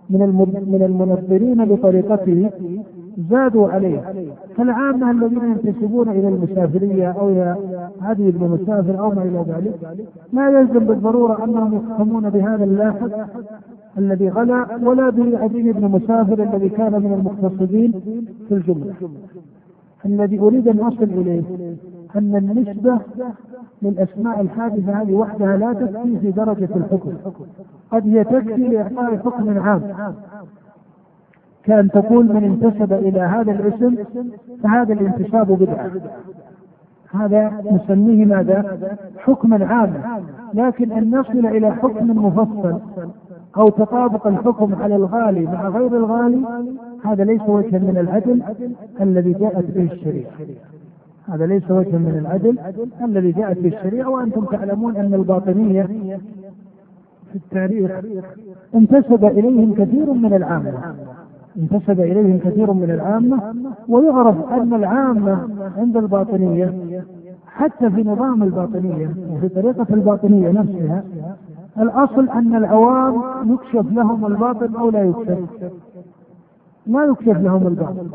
من 0.10 0.20
من 0.68 0.82
المنظرين 0.82 1.66
بطريقته 1.66 2.50
زادوا 3.18 3.70
عليه. 3.70 4.02
فالعامة 4.58 5.12
الذين 5.12 5.44
ينتسبون 5.44 6.10
إلى 6.10 6.28
المسافرية 6.28 7.12
أو 7.12 7.30
إلى 7.30 7.56
عدي 8.02 8.32
بن 8.32 8.48
مسافر 8.48 9.00
أو 9.00 9.10
ما 9.10 9.24
إلى 9.24 9.46
ذلك 9.48 9.74
لا 10.34 10.50
يلزم 10.50 10.80
بالضرورة 10.80 11.44
أنهم 11.44 11.76
يفهمون 11.76 12.30
بهذا 12.30 12.64
اللاحق 12.64 13.10
الذي 13.98 14.30
غلا 14.30 14.80
ولا 14.84 15.10
بعدي 15.10 15.72
بن 15.72 15.92
مسافر 15.92 16.44
الذي 16.44 16.70
كان 16.70 16.92
من 16.92 17.14
المقتصدين 17.14 17.92
في 18.48 18.54
الجملة. 18.54 18.94
الذي 20.06 20.40
أريد 20.40 20.68
أن 20.68 20.80
أصل 20.80 21.04
إليه 21.04 21.44
أن 22.16 22.36
النسبة 22.36 23.00
للأسماء 23.82 24.42
الحادثة 24.42 25.02
هذه 25.02 25.14
وحدها 25.14 25.58
لا 25.58 25.74
تكفي 25.74 26.20
في 26.20 26.32
درجة 26.32 26.70
الحكم. 26.76 27.14
قد 27.92 28.08
هي 28.08 28.24
تكفي 28.24 28.68
لإعطاء 28.68 29.18
حكم 29.18 29.60
عام. 29.60 29.82
كأن 31.66 31.90
تقول 31.90 32.26
من 32.26 32.44
انتسب 32.44 32.94
إلى 32.94 33.20
هذا 33.20 33.52
الاسم 33.52 33.96
فهذا 34.64 34.94
الانتساب 34.94 35.52
بدعة. 35.52 35.92
هذا 37.12 37.52
نسميه 37.72 38.26
ماذا؟ 38.26 38.78
حكما 39.18 39.66
عاما 39.66 40.22
لكن 40.54 40.92
أن 40.92 41.16
نصل 41.20 41.46
إلى 41.46 41.72
حكم 41.72 42.26
مفصل 42.26 42.80
أو 43.58 43.70
تطابق 43.70 44.28
الحكم 44.28 44.76
على 44.76 44.96
الغالي 44.96 45.46
مع 45.46 45.70
غير 45.70 45.98
الغالي 45.98 46.42
هذا 47.06 47.24
ليس 47.24 47.42
وجها 47.48 47.80
من 47.80 47.98
العدل 47.98 48.44
الذي 49.02 49.34
جاءت 49.34 49.66
به 49.72 49.92
الشريعة. 49.92 50.32
هذا 51.30 51.46
ليس 51.46 51.72
وجها 51.72 51.98
من 51.98 52.18
العدل 52.22 52.60
الذي 53.04 53.32
جاءت 53.32 53.60
به 53.60 53.68
الشريعة 53.68 54.10
وأنتم 54.10 54.46
تعلمون 54.46 54.96
أن 54.98 55.14
الباطنية 55.14 55.84
في 57.32 57.36
التاريخ 57.36 57.92
انتسب 58.76 59.26
إليهم 59.26 59.74
كثير 59.74 60.14
من 60.14 60.34
العامة. 60.34 60.96
انتسب 61.58 62.00
إليهم 62.00 62.40
كثير 62.40 62.74
من 62.74 62.92
العامة 62.92 63.54
ويعرف 63.90 64.36
أن 64.52 64.74
العامة 64.74 65.48
عند 65.78 65.98
الباطنية 65.98 66.74
حتى 67.48 67.90
في 67.90 68.04
نظام 68.04 68.44
الباطنية 68.44 69.10
وفي 69.32 69.50
طريقة 69.50 69.86
الباطنية 69.90 70.52
نفسها 70.52 71.04
الأصل 71.80 72.30
أن 72.30 72.56
العوام 72.56 73.22
يكشف 73.46 73.92
لهم 73.92 74.26
الباطن 74.26 74.76
أو 74.76 74.90
لا 74.90 75.04
يكشف. 75.04 75.40
ما 76.88 77.04
يكشف 77.04 77.38
لهم 77.38 77.68
الباطن. 77.68 78.10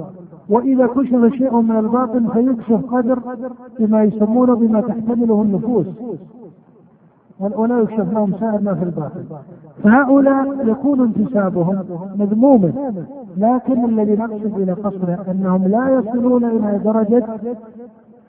وإذا 0.49 0.87
كشف 0.87 1.35
شيء 1.35 1.61
من 1.61 1.77
الباطن 1.77 2.27
فيكشف 2.29 2.95
قدر 2.95 3.19
بما 3.79 4.03
يسمونه 4.03 4.55
بما 4.55 4.81
تحتمله 4.81 5.43
النفوس. 5.43 5.87
ولا 7.41 7.81
يكشف 7.81 8.13
لهم 8.13 8.33
سائر 8.41 8.61
ما 8.61 8.75
في 8.75 8.83
الباطن؟ 8.85 9.25
فهؤلاء 9.83 10.69
يكون 10.69 11.01
انتسابهم 11.01 11.85
مذموما 12.17 12.73
لكن 13.37 13.85
الذي 13.85 14.17
نقصد 14.17 14.59
إلى 14.59 14.73
قصره 14.73 15.25
أنهم 15.31 15.69
لا 15.69 15.89
يصلون 15.89 16.45
إلى 16.45 16.81
درجة 16.85 17.25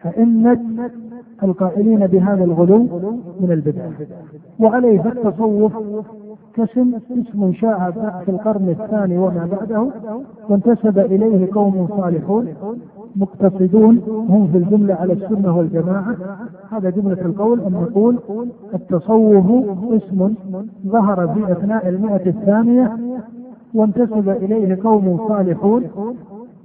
أئمة 0.05 0.59
القائلين 1.43 2.07
بهذا 2.07 2.43
الغلو 2.43 2.78
من 3.39 3.51
البدع. 3.51 3.86
وعليه 4.59 5.01
فالتصوف 5.01 5.74
كاسم 6.55 6.93
اسم 7.12 7.53
شاع 7.53 7.91
في 8.26 8.32
القرن 8.32 8.70
الثاني 8.70 9.18
وما 9.18 9.49
بعده 9.51 9.88
وانتسب 10.49 10.99
إليه 10.99 11.49
قوم 11.53 11.88
صالحون. 11.97 12.47
مقتصدون 13.16 14.01
هم 14.30 14.47
في 14.51 14.57
الجملة 14.57 14.93
على 14.93 15.14
السنة 15.14 15.57
والجماعة. 15.57 16.16
هذا 16.72 16.89
جملة 16.89 17.22
القول 17.22 17.59
أن 17.62 17.72
نقول 17.74 18.20
التصوف 18.74 19.45
اسم 19.93 20.34
ظهر 20.88 21.28
في 21.28 21.51
أثناء 21.51 21.89
المئة 21.89 22.30
الثانية 22.30 22.97
وانتسب 23.74 24.30
إليه 24.30 24.78
قوم 24.84 25.18
صالحون 25.28 25.84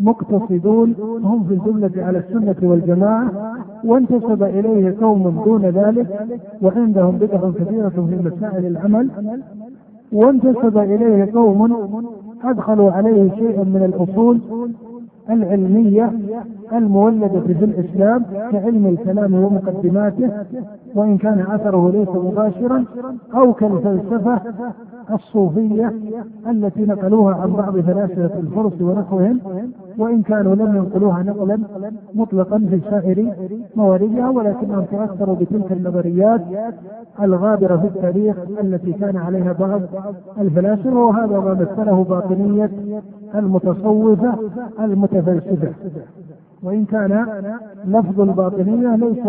مقتصدون 0.00 0.94
هم 1.24 1.44
في 1.44 1.54
الجملة 1.54 1.90
على 1.96 2.18
السنة 2.18 2.70
والجماعة 2.70 3.30
وانتسب 3.84 4.42
إليه 4.42 4.96
قوم 5.00 5.42
دون 5.44 5.62
ذلك 5.62 6.26
وعندهم 6.62 7.16
بدع 7.16 7.50
كثيرة 7.50 7.88
في 7.88 8.18
مسائل 8.24 8.66
العمل 8.66 9.10
وانتسب 10.12 10.78
إليه 10.78 11.32
قوم 11.34 11.76
أدخلوا 12.44 12.92
عليه 12.92 13.30
شيئا 13.34 13.64
من 13.64 13.82
الأصول 13.84 14.40
العلمية 15.30 16.12
المولدة 16.72 17.40
في 17.40 17.64
الإسلام 17.64 18.24
كعلم 18.52 18.86
الكلام 18.86 19.34
ومقدماته 19.34 20.30
وإن 20.94 21.18
كان 21.18 21.40
أثره 21.40 21.90
ليس 21.90 22.08
مباشرا 22.08 22.84
أو 23.34 23.52
كالفلسفة 23.52 24.40
الصوفية 25.12 25.92
التي 26.50 26.86
نقلوها 26.86 27.34
عن 27.34 27.52
بعض 27.52 27.78
فلاسفة 27.80 28.38
الفرس 28.38 28.80
ونحوهم 28.82 29.40
وإن 29.98 30.22
كانوا 30.22 30.54
لم 30.54 30.76
ينقلوها 30.76 31.22
نقلا 31.22 31.58
مطلقا 32.14 32.58
في 32.58 32.80
سائر 32.90 33.32
مواردها 33.76 34.30
ولكنهم 34.30 34.84
تأثروا 34.84 35.34
بتلك 35.36 35.72
النظريات 35.72 36.40
الغابرة 37.22 37.76
في 37.76 37.86
التاريخ 37.86 38.36
التي 38.60 38.92
كان 38.92 39.16
عليها 39.16 39.52
بعض 39.52 39.80
الفلاسفة 40.40 41.04
وهذا 41.04 41.38
ما 41.40 41.54
مثله 41.54 42.04
باطنية 42.04 42.70
المتصوفة 43.36 44.34
المتفلسفة. 44.80 45.72
وإن 46.62 46.84
كان 46.84 47.26
لفظ 47.84 48.20
الباطنية 48.20 48.96
ليس 48.96 49.26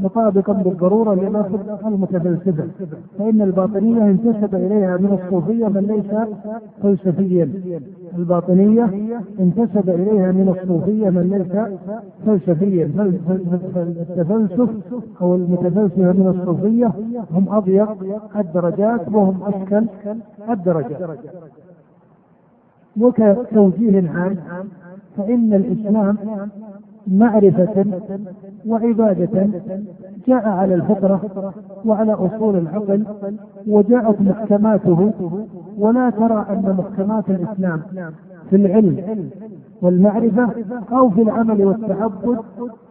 مطابقا 0.00 0.52
بالضرورة 0.52 1.14
للفظ 1.14 1.86
المتفلسفة. 1.86 2.64
فإن 3.18 3.42
الباطنية 3.42 4.02
انتسب 4.04 4.54
إليها 4.54 4.96
من 4.96 5.18
الصوفية 5.22 5.66
من 5.68 5.80
ليس 5.80 6.36
فلسفيا. 6.82 7.48
الباطنية 8.18 8.84
انتسب 9.40 9.90
إليها 9.90 10.32
من 10.32 10.48
الصوفية 10.48 11.10
من 11.10 11.22
ليس 11.30 11.56
فلسفيا. 12.26 12.90
فالتفلسف 13.74 14.70
أو 15.22 15.34
المتفلسفة 15.34 16.12
من 16.12 16.34
الصوفية 16.38 16.92
هم 17.30 17.48
أضيق 17.48 17.88
الدرجات 18.36 19.08
وهم 19.08 19.42
أشكل 19.42 19.84
الدرجات؟ 20.50 21.10
وكتوجيه 23.00 24.10
عام 24.10 24.36
فإن 25.16 25.54
الإسلام 25.54 26.16
معرفة 27.06 27.84
وعبادة 28.66 29.48
جاء 30.28 30.48
على 30.48 30.74
الفطرة 30.74 31.20
وعلى 31.84 32.12
أصول 32.12 32.56
العقل 32.56 33.04
وجاءت 33.66 34.20
محكماته 34.20 35.12
ولا 35.78 36.10
ترى 36.10 36.46
أن 36.50 36.76
محكمات 36.78 37.30
الإسلام 37.30 37.82
في 38.50 38.56
العلم 38.56 39.30
والمعرفة 39.82 40.48
أو 40.92 41.10
في 41.10 41.22
العمل 41.22 41.64
والتعبد 41.64 42.38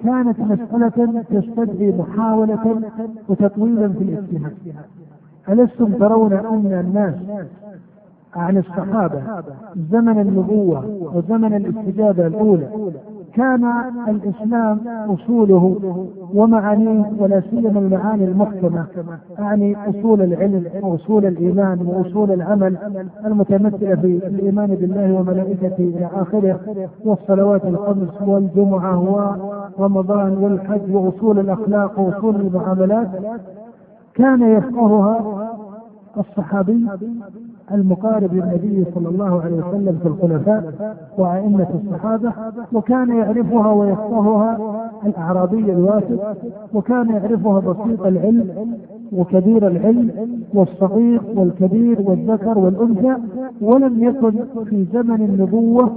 كانت 0.03 0.39
مسألة 0.39 1.23
تستدعي 1.29 1.91
محاولة 1.91 2.81
وتطويلا 3.29 3.87
في 3.89 4.03
الاجتهاد. 4.03 4.53
ألستم 5.49 5.93
ترون 5.93 6.33
أن 6.33 6.85
الناس 6.85 7.15
عن 8.36 8.57
الصحابة 8.57 9.21
زمن 9.91 10.19
النبوة 10.19 10.86
وزمن 11.15 11.53
الاستجابة 11.53 12.27
الأولى. 12.27 12.67
كان 13.33 13.65
الإسلام 14.07 14.79
أصوله 15.09 15.75
ومعانيه 16.33 17.11
ولا 17.19 17.41
سيما 17.49 17.79
المعاني 17.79 18.25
المحكمة 18.25 18.86
أعني 19.39 19.75
أصول 19.89 20.21
العلم 20.21 20.65
وأصول 20.81 21.25
الإيمان 21.25 21.81
وأصول 21.88 22.31
العمل 22.31 22.77
المتمثلة 23.25 23.95
في 23.95 24.27
الإيمان 24.27 24.67
بالله 24.67 25.13
وملائكته 25.13 25.77
إلى 25.97 26.09
آخره 26.15 26.59
والصلوات 27.05 27.65
الخمس 27.65 28.21
والجمعة 28.21 28.99
ورمضان 29.77 30.38
والحج 30.38 30.95
وأصول 30.95 31.39
الأخلاق 31.39 31.99
وأصول 31.99 32.36
المعاملات. 32.36 33.07
كان 34.13 34.41
يفقهها 34.57 35.49
الصحابي 36.17 36.88
المقارب 37.72 38.34
للنبي 38.34 38.86
صلى 38.95 39.09
الله 39.09 39.41
عليه 39.41 39.55
وسلم 39.55 39.99
في 40.03 40.07
الخلفاء 40.07 40.74
وأئمة 41.18 41.68
الصحابة 41.84 42.34
وكان 42.74 43.18
يعرفها 43.18 43.72
ويفقهها 43.72 44.57
الأعرابي 45.05 45.72
الواثق 45.74 46.38
وكان 46.74 47.09
يعرفها 47.09 47.59
بسيط 47.59 48.01
العلم 48.01 48.76
وكبير 49.13 49.68
العلم 49.68 50.11
والصغير 50.53 51.22
والكبير 51.36 52.01
والذكر 52.01 52.57
والأنثى 52.59 53.16
ولم 53.61 54.03
يكن 54.03 54.32
في 54.66 54.86
زمن 54.93 55.22
النبوة 55.22 55.91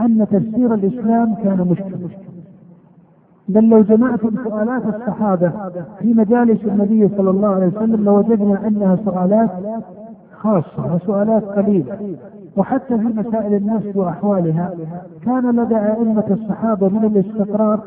أن 0.00 0.26
تفسير 0.30 0.74
الإسلام 0.74 1.34
كان 1.34 1.66
مشكلا 1.70 2.08
بل 3.48 3.68
لو 3.68 3.80
جمعتم 3.80 4.30
سؤالات 4.44 4.82
الصحابة 4.94 5.52
في 5.98 6.14
مجالس 6.14 6.64
النبي 6.64 7.08
صلى 7.16 7.30
الله 7.30 7.48
عليه 7.48 7.66
وسلم 7.66 8.04
لوجدنا 8.04 8.66
أنها 8.66 8.96
سؤالات 9.04 9.50
خاصة 10.44 10.94
وسؤالات 10.94 11.44
قليلة. 11.44 12.16
وحتى 12.56 12.98
في 12.98 13.04
مسائل 13.04 13.54
النفس 13.54 13.96
وأحوالها 13.96 14.70
كان 15.24 15.60
لدى 15.60 15.76
أئمة 15.76 16.24
الصحابة 16.30 16.88
من 16.88 17.04
الاستقرار 17.04 17.80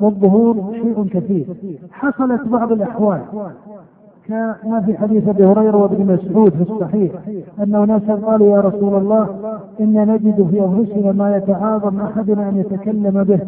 والظهور 0.00 0.72
شيء 0.72 1.08
كثير. 1.12 1.46
حصلت 1.90 2.48
بعض 2.48 2.72
الأحوال. 2.72 3.20
كما 4.28 4.82
في 4.86 4.98
حديث 4.98 5.28
أبي 5.28 5.44
هريرة 5.44 5.76
وابن 5.76 6.12
مسعود 6.12 6.50
في 6.52 6.62
الصحيح 6.62 7.12
ان 7.62 7.86
ناسا 7.88 8.14
قالوا 8.14 8.56
يا 8.56 8.60
رسول 8.60 8.94
الله 8.94 9.28
أنا 9.80 10.04
نجد 10.04 10.48
في 10.50 10.60
أنفسنا 10.60 11.12
ما 11.12 11.36
يتعاظم 11.36 12.00
أحدنا 12.00 12.48
أن 12.48 12.56
يتكلم 12.56 13.24
به. 13.24 13.40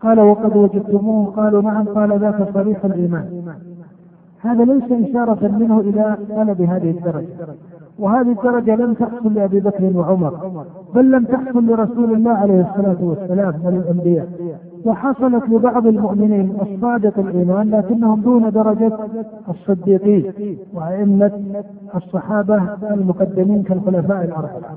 قال 0.00 0.20
وقد 0.20 0.56
وجدتموه. 0.56 1.26
قالوا 1.26 1.62
نعم. 1.62 1.84
قال 1.88 2.18
ذاك 2.20 2.48
صريح 2.54 2.84
الإيمان. 2.84 3.26
هذا 4.40 4.64
ليس 4.64 5.08
إشارة 5.08 5.48
منه 5.48 5.80
إلى 5.80 6.16
طلب 6.36 6.62
هذه 6.62 6.90
الدرجة. 6.90 7.26
وهذه 7.98 8.30
الدرجة 8.32 8.74
لم 8.76 8.94
تحصل 8.94 9.34
لأبي 9.34 9.60
بكر 9.60 9.92
وعمر 9.96 10.64
بل 10.94 11.10
لم 11.10 11.24
تحصل 11.24 11.66
لرسول 11.66 12.12
الله 12.12 12.30
عليه 12.30 12.60
الصلاة 12.70 12.96
والسلام 13.00 13.54
من 13.64 13.82
الأنبياء 13.84 14.28
وحصلت 14.86 15.48
لبعض 15.48 15.86
المؤمنين 15.86 16.56
الصادق 16.62 17.18
الإيمان 17.18 17.70
لكنهم 17.70 18.20
دون 18.20 18.50
درجة 18.50 18.92
الصديقين 19.48 20.32
وأئمة 20.74 21.32
الصحابة 21.94 22.62
المقدمين 22.90 23.62
كالخلفاء 23.62 24.24
الأربعة. 24.24 24.76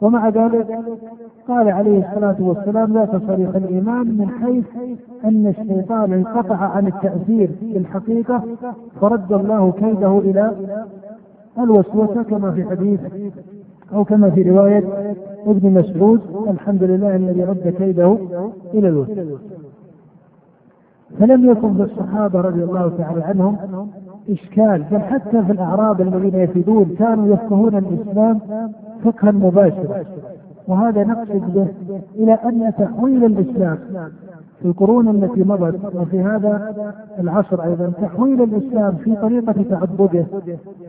ومع 0.00 0.28
ذلك 0.28 0.78
قال 1.48 1.68
عليه 1.68 2.08
الصلاة 2.10 2.36
والسلام 2.40 2.92
لا 2.94 3.04
تصريح 3.04 3.54
الإيمان 3.54 4.06
من 4.06 4.28
حيث 4.42 4.64
أن 5.24 5.46
الشيطان 5.46 6.12
انقطع 6.12 6.56
عن 6.56 6.86
التأثير 6.86 7.50
في 7.60 7.76
الحقيقة 7.78 8.42
فرد 9.00 9.32
الله 9.32 9.72
كيده 9.72 10.18
إلى 10.18 10.52
الوسوسة 11.58 12.22
كما 12.22 12.50
في 12.50 12.64
حديث 12.64 13.00
أو 13.94 14.04
كما 14.04 14.30
في 14.30 14.42
رواية 14.50 14.84
ابن 15.46 15.70
مسعود 15.70 16.20
الحمد 16.48 16.82
لله 16.82 17.16
الذي 17.16 17.44
رد 17.44 17.74
كيده 17.78 18.18
إلى 18.74 18.88
الوسوسة. 18.88 19.38
فلم 21.18 21.50
يكن 21.50 21.74
في 21.74 21.82
الصحابة 21.82 22.40
رضي 22.40 22.64
الله 22.64 22.92
تعالى 22.98 23.22
عنهم 23.24 23.56
إشكال 24.30 24.84
بل 24.90 24.98
حتى 25.00 25.42
في 25.44 25.52
الأعراب 25.52 26.00
الذين 26.00 26.34
يفيدون 26.40 26.84
كانوا 26.98 27.34
يفقهون 27.34 27.76
الإسلام 27.76 28.40
فقها 29.04 29.30
مباشرا 29.30 30.04
وهذا 30.68 31.04
نقصد 31.04 31.54
به 31.54 31.66
إلى 32.14 32.32
أن 32.32 32.72
تحويل 32.78 33.24
الإسلام 33.24 33.78
في 34.62 34.68
القرون 34.68 35.08
التي 35.08 35.44
مضت 35.44 35.94
وفي 35.94 36.20
هذا 36.20 36.74
العصر 37.18 37.64
أيضا 37.64 37.92
تحويل 38.02 38.42
الإسلام 38.42 38.96
في 38.96 39.16
طريقة 39.16 39.52
تعبده 39.70 40.26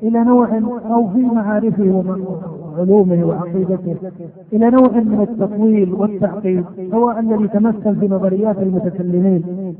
إلى 0.03 0.24
نوع 0.24 0.47
أو 0.86 1.09
في 1.09 1.19
معارفه 1.19 2.03
وعلومه 2.78 3.26
وعقيدته 3.26 3.95
إلى 4.53 4.69
نوع 4.69 4.89
من 4.91 5.28
التطويل 5.30 5.93
والتعقيد 5.93 6.65
سواء 6.91 7.19
الذي 7.19 7.47
تمثل 7.47 7.95
في 7.99 8.07
نظريات 8.07 8.57
المتكلمين. 8.57 9.76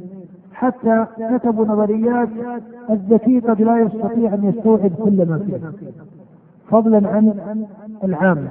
حتى 0.54 1.06
كتبوا 1.32 1.66
نظريات 1.66 2.30
الذكي 2.90 3.40
قد 3.40 3.62
لا 3.62 3.78
يستطيع 3.78 4.34
أن 4.34 4.44
يستوعب 4.44 4.92
كل 5.04 5.30
ما 5.30 5.40
فيها. 5.40 5.72
فضلا 6.70 7.08
عن 7.10 7.34
العامة 8.04 8.48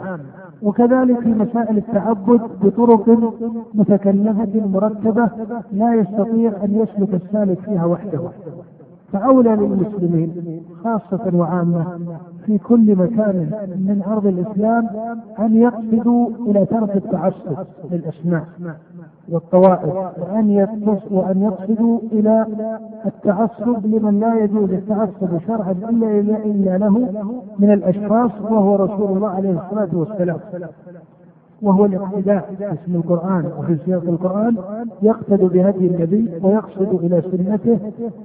وكذلك 0.62 1.20
في 1.20 1.28
مسائل 1.28 1.76
التعبد 1.76 2.40
بطرق 2.62 3.08
متكلفة 3.74 4.66
مركبة 4.66 5.28
لا 5.72 5.94
يستطيع 5.94 6.52
أن 6.64 6.74
يسلك 6.74 7.14
السالك 7.14 7.58
فيها 7.58 7.84
وحده. 7.84 8.20
فأولى 9.12 9.50
للمسلمين 9.50 10.62
خاصة 10.84 11.30
وعامة 11.34 11.86
في 12.46 12.58
كل 12.58 12.96
مكان 12.96 13.50
من 13.88 14.02
أرض 14.06 14.26
الإسلام 14.26 14.88
أن 15.38 15.56
يقصدوا 15.56 16.28
إلى 16.46 16.66
ترك 16.66 16.96
التعصب 16.96 17.56
للأسماء. 17.90 18.44
والطوائف 19.28 19.94
وأن 20.18 20.68
وأن 21.10 21.42
يقصدوا 21.42 21.98
إلى 22.12 22.46
التعصب 23.06 23.86
لمن 23.86 24.20
لا 24.20 24.44
يجوز 24.44 24.70
التعصب 24.72 25.38
شرعا 25.46 25.72
إلا 25.72 26.36
إلا 26.36 26.78
له 26.78 26.98
من 27.58 27.72
الأشخاص 27.72 28.30
وهو 28.40 28.76
رسول 28.76 29.16
الله 29.16 29.28
عليه 29.28 29.50
الصلاة 29.50 29.88
والسلام. 29.92 30.38
وهو 31.62 31.84
الاقتداء 31.84 32.54
باسم 32.60 32.94
القرآن. 32.94 33.44
وفي 33.58 33.76
سياق 33.86 34.02
القرآن 34.02 34.56
يقتد 35.02 35.40
بهدي 35.40 35.86
النبي 35.86 36.30
ويقصد 36.42 37.04
إلى 37.04 37.22
سنته 37.32 37.78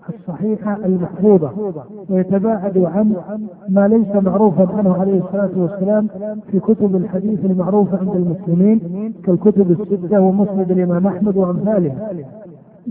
الصحيحة 0.09 0.77
المحفوظة 0.85 1.51
ويتباعد 2.09 2.77
عن 2.77 3.15
ما 3.69 3.87
ليس 3.87 4.15
معروفا 4.23 4.67
عنه 4.77 4.93
عليه 5.01 5.19
الصلاة 5.23 5.49
والسلام 5.55 6.07
في 6.51 6.59
كتب 6.59 6.95
الحديث 6.95 7.45
المعروفة 7.45 7.97
عند 7.97 8.15
المسلمين 8.15 9.13
كالكتب 9.23 9.71
الستة 9.71 10.19
ومسند 10.21 10.71
الإمام 10.71 11.07
أحمد 11.07 11.37
وأمثالها 11.37 12.09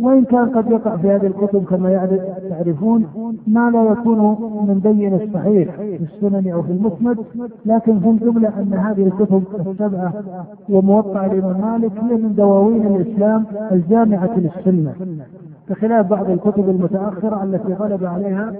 وإن 0.00 0.24
كان 0.24 0.48
قد 0.48 0.70
يقع 0.70 0.96
في 0.96 1.10
هذه 1.10 1.26
الكتب 1.26 1.64
كما 1.64 2.20
تعرفون 2.50 3.06
ما 3.46 3.70
لا 3.70 3.92
يكون 3.92 4.18
من 4.68 4.80
بين 4.84 5.14
الصحيح 5.14 5.76
في 5.76 6.00
السنن 6.02 6.52
أو 6.52 6.62
في 6.62 6.72
المسند 6.72 7.18
لكن 7.66 8.00
في 8.00 8.08
الجملة 8.08 8.48
أن 8.48 8.74
هذه 8.74 9.06
الكتب 9.06 9.42
السبعة 9.66 10.12
وموقع 10.68 11.26
الإمام 11.26 11.60
مالك 11.60 11.92
هي 11.92 12.16
من 12.16 12.34
دواوين 12.34 12.86
الإسلام 12.86 13.44
الجامعة 13.72 14.30
للسنة. 14.38 14.92
بخلاف 15.70 16.06
بعض 16.06 16.30
الكتب 16.30 16.68
المتأخرة 16.68 17.44
التي 17.44 17.72
غلب 17.74 18.04
عليها 18.04 18.52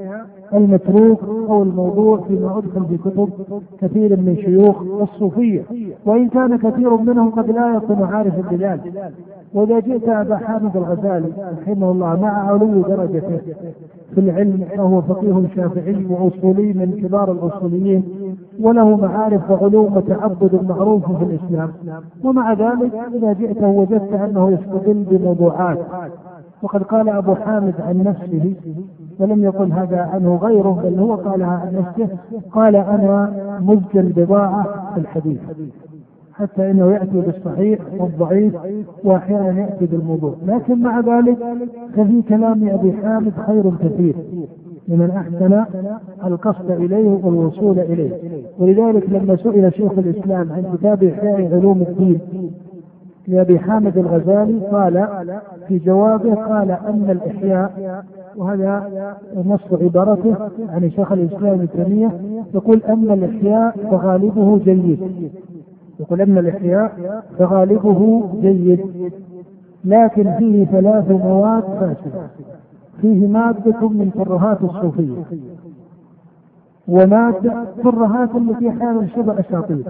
المتروك 0.54 1.22
أو 1.24 1.62
الموضوع 1.62 2.20
فيما 2.28 2.58
أدخل 2.58 2.86
في 2.86 2.96
كتب 2.98 3.28
كثير 3.80 4.16
من 4.16 4.36
شيوخ 4.36 4.82
الصوفية. 4.82 5.62
وإن 6.06 6.28
كان 6.28 6.56
كثير 6.58 6.96
منهم 6.96 7.30
قد 7.30 7.50
لا 7.50 7.74
يكون 7.74 8.02
عارفا 8.02 8.50
بذلك. 8.50 9.12
وإذا 9.56 9.80
جئت 9.80 10.08
أبا 10.08 10.36
حامد 10.36 10.76
الغزالي 10.76 11.32
رحمه 11.62 11.90
الله 11.90 12.20
مع 12.20 12.48
علو 12.50 12.82
درجته 12.82 13.40
في 14.14 14.20
العلم 14.20 14.64
فهو 14.76 15.02
فقيه 15.02 15.42
شافعي 15.56 16.06
وأصولي 16.10 16.72
من 16.72 17.00
كبار 17.02 17.32
الأصوليين 17.32 18.04
وله 18.60 18.96
معارف 18.96 19.50
وعلوم 19.50 19.96
وتعبد 19.96 20.64
معروفة 20.68 21.18
في 21.18 21.24
الإسلام. 21.24 21.72
ومع 22.24 22.52
ذلك 22.52 22.94
إذا 23.14 23.32
جئته 23.32 23.66
وجدت 23.68 24.12
أنه 24.12 24.50
يستدل 24.50 25.04
بموضوعات. 25.10 25.78
وقد 26.62 26.82
قال 26.82 27.08
أبو 27.08 27.34
حامد 27.34 27.74
عن 27.80 28.02
نفسه 28.02 28.54
ولم 29.20 29.44
يقل 29.44 29.72
هذا 29.72 30.00
عنه 30.00 30.36
غيره 30.36 30.80
بل 30.84 30.98
هو 30.98 31.14
قالها 31.14 31.46
عن 31.46 31.74
نفسه 31.74 32.16
قال 32.52 32.76
أنا 32.76 33.32
مزج 33.60 33.96
البضاعة 33.96 34.92
في 34.94 35.00
الحديث. 35.00 35.40
حتى 36.36 36.70
إنه 36.70 36.92
يأتي 36.92 37.20
بالصحيح 37.20 37.78
والضعيف 37.98 38.54
وأحيانا 39.04 39.60
يأتي 39.60 39.86
بالموضوع، 39.86 40.34
لكن 40.46 40.80
مع 40.82 41.00
ذلك 41.00 41.36
ففي 41.94 42.22
كلام 42.28 42.68
أبي 42.68 42.92
حامد 42.92 43.32
خير 43.46 43.70
كثير 43.82 44.14
لمن 44.88 45.10
أحسن 45.10 45.64
القصد 46.24 46.70
إليه 46.70 47.20
والوصول 47.24 47.78
إليه، 47.78 48.12
ولذلك 48.58 49.10
لما 49.10 49.36
سئل 49.36 49.72
شيخ 49.72 49.98
الإسلام 49.98 50.52
عن 50.52 50.76
كتاب 50.76 51.04
إحياء 51.04 51.54
علوم 51.54 51.82
الدين 51.82 52.18
لأبي 53.28 53.58
حامد 53.58 53.98
الغزالي 53.98 54.60
قال 54.72 55.06
في 55.68 55.78
جوابه 55.78 56.34
قال 56.34 56.70
أن 56.70 57.06
الإحياء 57.10 58.04
وهذا 58.36 58.90
نص 59.46 59.82
عبارته 59.82 60.34
عن 60.68 60.90
شيخ 60.90 61.12
الإسلام 61.12 61.52
ابن 61.52 61.68
تيمية 61.68 62.10
يقول 62.54 62.82
أن 62.88 63.10
الإحياء 63.10 63.76
فغالبه 63.90 64.58
جيد. 64.58 64.98
يقول 66.00 66.20
أن 66.20 66.38
الإحياء 66.38 67.22
فغالبه 67.38 68.30
جيد 68.40 68.80
لكن 69.84 70.32
فيه 70.38 70.64
ثلاث 70.64 71.10
مواد 71.10 71.62
فاسدة. 71.62 72.26
فيه 73.00 73.26
مادة 73.26 73.88
من 73.88 74.10
ترهات 74.14 74.62
الصوفية 74.62 75.22
ومادة 76.88 77.64
ترهات 77.84 78.34
التي 78.34 78.68
أحيانا 78.68 79.06
شبه 79.06 79.40
أساطير. 79.40 79.84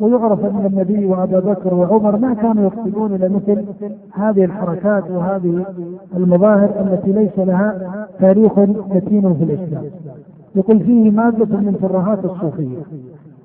ويعرف 0.00 0.44
أن 0.44 0.66
النبي 0.66 1.06
وأبا 1.06 1.40
بكر 1.40 1.74
وعمر 1.74 2.16
ما 2.16 2.34
كانوا 2.34 2.64
يقصدون 2.64 3.14
إلى 3.14 3.28
مثل 3.28 3.64
هذه 4.12 4.44
الحركات 4.44 5.10
وهذه 5.10 5.66
المظاهر 6.16 6.70
التي 6.80 7.12
ليس 7.12 7.38
لها 7.38 8.08
تاريخ 8.20 8.58
متين 8.58 9.34
في 9.34 9.44
الإسلام. 9.44 9.84
يقول 10.54 10.80
فيه 10.80 11.10
مادة 11.10 11.56
من 11.56 11.78
ترهات 11.82 12.24
الصوفية. 12.24 12.78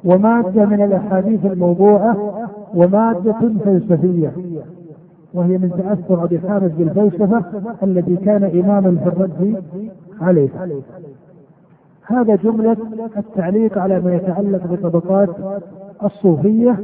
ومادة 0.06 0.66
من 0.66 0.82
الأحاديث 0.82 1.45
الموضوعة 1.45 2.18
ومادة 2.76 3.36
فلسفية 3.66 4.32
وهي 5.34 5.58
من 5.58 5.70
تأثر 5.70 6.24
أبي 6.24 6.39
حامد 6.39 6.78
بالفلسفة 6.78 7.43
الذي 7.84 8.16
كان 8.16 8.43
إماما 8.43 8.98
في 9.04 9.08
الرد 9.10 9.64
عليه. 10.22 10.50
هذا 12.06 12.36
جملة 12.36 12.78
التعليق 13.18 13.78
على 13.78 14.00
ما 14.00 14.16
يتعلق 14.16 14.68
بطبقات 14.68 15.30
الصوفية 16.04 16.76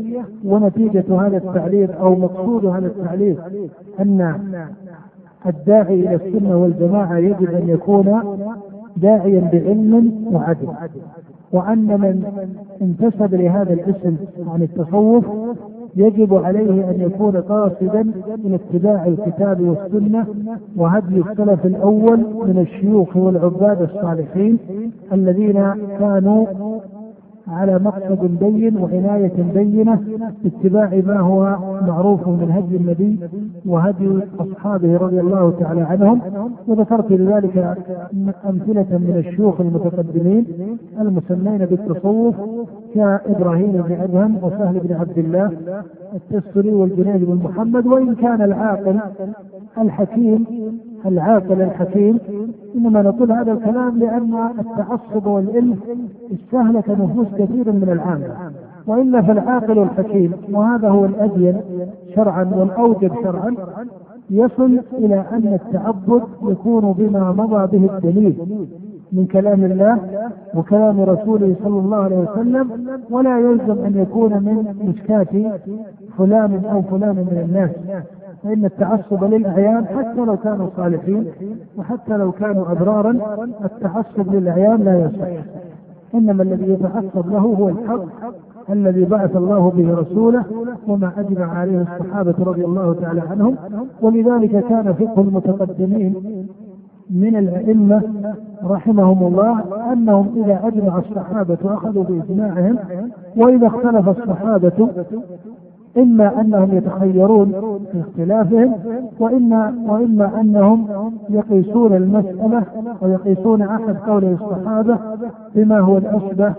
ونتيجة 0.46 1.22
هذا 1.22 1.38
التعليق 1.38 2.00
أو 2.02 2.16
مقصود 2.16 2.66
هذا 2.66 2.88
التعليق 2.88 3.38
أن 4.00 4.40
الداعي 5.46 5.94
إلى 5.94 6.16
السنة 6.16 6.58
والجماعة 6.58 7.18
يجب 7.18 7.52
أن 7.54 7.70
يكون 7.70 8.38
داعيا 8.98 9.50
بعلم 9.54 10.28
وعدل. 10.34 10.68
وأن 11.54 11.88
من 11.88 12.24
انتسب 12.82 13.36
لهذا 13.36 13.74
الاسم 13.74 14.16
عن 14.48 14.62
التصوف 14.62 15.26
يجب 15.96 16.34
عليه 16.34 16.90
أن 16.90 17.02
يكون 17.02 17.38
قاصدا 17.38 18.04
من 18.44 18.54
اتباع 18.54 19.06
الكتاب 19.06 19.62
والسنة 19.62 20.28
وهدي 20.78 21.18
السلف 21.32 21.66
الأول 21.66 22.18
من 22.20 22.68
الشيوخ 22.68 23.18
والعباد 23.18 23.82
الصالحين 23.82 24.60
الذين 25.12 25.74
كانوا 26.00 26.46
على 27.48 27.80
مقصد 27.80 28.40
بين 28.40 28.78
وعناية 28.78 29.34
بينة 29.54 30.00
باتباع 30.44 31.02
ما 31.06 31.20
هو 31.20 31.58
معروف 31.88 32.28
من 32.28 32.52
هدي 32.52 32.78
النبي 32.78 33.20
وهدي 33.66 34.20
أصحابه 34.40 34.98
رضي 34.98 35.20
الله 35.20 35.54
تعالى 35.60 35.82
عنهم. 35.82 36.22
وذكرت 36.68 37.12
لذلك 37.12 37.78
أمثلة 38.50 38.98
من 38.98 39.24
الشيوخ 39.28 39.62
المتقدمين 39.62 40.46
المسمين 41.02 41.58
بالتصوف 41.66 42.36
كإبراهيم 42.96 43.72
بن 43.72 43.92
أدهم 44.02 44.38
وسهل 44.44 44.80
بن 44.80 44.94
عبد 44.96 45.18
الله 45.18 45.52
التستري 46.14 46.70
والجنيد 46.74 47.26
بن 47.26 47.36
محمد 47.44 47.88
وإن 47.88 48.16
كان 48.16 48.42
العاقل 48.42 49.00
الحكيم 49.78 50.46
العاقل 51.06 51.62
الحكيم 51.62 52.20
إنما 52.76 53.02
نقول 53.02 53.32
هذا 53.32 53.52
الكلام 53.52 54.00
لأن 54.00 54.50
التعصب 54.60 55.28
والالف 55.28 55.78
استهلك 56.34 56.90
نفوس 56.90 57.28
كثير 57.28 57.72
من 57.72 57.90
العامة. 57.92 58.52
وإلا 58.88 59.22
فالعاقل 59.22 59.80
الحكيم 59.80 60.34
وهذا 60.52 60.90
هو 60.90 61.06
الأدين 61.06 61.62
شرعا 62.16 62.44
والأوجب 62.56 63.12
شرعا 63.24 63.56
يصل 64.30 64.80
إلى 64.94 65.26
أن 65.32 65.60
التعبد 65.62 66.22
يكون 66.44 66.92
بما 66.94 67.32
مضى 67.32 67.78
به 67.78 67.96
الدليل. 67.96 68.36
من 69.14 69.26
كلام 69.26 69.64
الله 69.64 70.00
وكلام 70.56 71.02
رسوله 71.02 71.56
صلى 71.64 71.80
الله 71.80 71.98
عليه 71.98 72.18
وسلم 72.18 72.70
ولا 73.12 73.40
يلزم 73.40 73.86
أن 73.86 73.94
يكون 73.98 74.32
من 74.32 74.76
مشكاة 74.88 75.60
فلان 76.18 76.66
أو 76.66 76.82
فلان 76.82 77.16
من 77.16 77.46
الناس. 77.50 77.72
فإن 78.44 78.66
التعصب 78.66 79.24
للأعيان 79.24 79.86
حتى 79.86 80.26
لو 80.26 80.38
كانوا 80.38 80.68
صالحين 80.78 81.26
وحتى 81.78 82.18
لو 82.18 82.32
كانوا 82.32 82.72
أبرارا 82.72 83.12
التعصب 83.66 84.36
للأعيان 84.36 84.84
لا 84.84 85.00
يصح. 85.06 85.28
إنما 86.16 86.44
الذي 86.44 86.72
يتعصب 86.74 87.32
له 87.32 87.40
هو 87.40 87.70
الحق 87.70 88.06
الذي 88.70 89.06
بعث 89.06 89.36
الله 89.36 89.72
به 89.72 89.94
رسوله 89.94 90.44
وما 90.88 91.12
أجمع 91.18 91.46
عليه 91.60 91.82
الصحابة 91.82 92.36
رضي 92.40 92.66
الله 92.66 92.94
تعالى 92.94 93.22
عنهم. 93.22 93.56
ولذلك 94.02 94.66
كان 94.70 94.94
فقه 94.94 95.22
المتقدمين 95.22 96.16
من 97.14 97.36
الأئمة 97.36 98.02
رحمهم 98.64 99.28
الله 99.28 99.64
أنهم 99.94 100.44
إذا 100.44 100.60
أجمع 100.68 100.98
الصحابة 100.98 101.58
أخذوا 101.66 102.04
بإجماعهم 102.04 102.78
وإذا 103.38 103.68
اختلف 103.68 104.10
الصحابة 104.10 104.90
إما 105.98 106.42
أنهم 106.42 106.78
يتخيرون 106.78 107.52
في 107.92 108.00
اختلافهم 108.00 108.74
وإما 109.20 109.76
وإما 109.88 110.42
أنهم 110.42 110.88
يقيسون 111.30 111.94
المسألة 111.96 112.64
ويقيسون 113.02 113.62
أحد 113.62 113.96
قول 113.98 114.24
الصحابة 114.24 114.98
بما 115.56 115.80
هو 115.80 115.98
الأشبه 115.98 116.54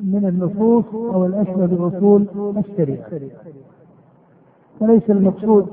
من 0.00 0.24
النصوص 0.28 0.84
أو 0.94 1.26
الأشبه 1.26 1.66
بأصول 1.66 2.26
الشريعة. 2.56 3.06
فليس 4.80 5.10
المقصود 5.10 5.66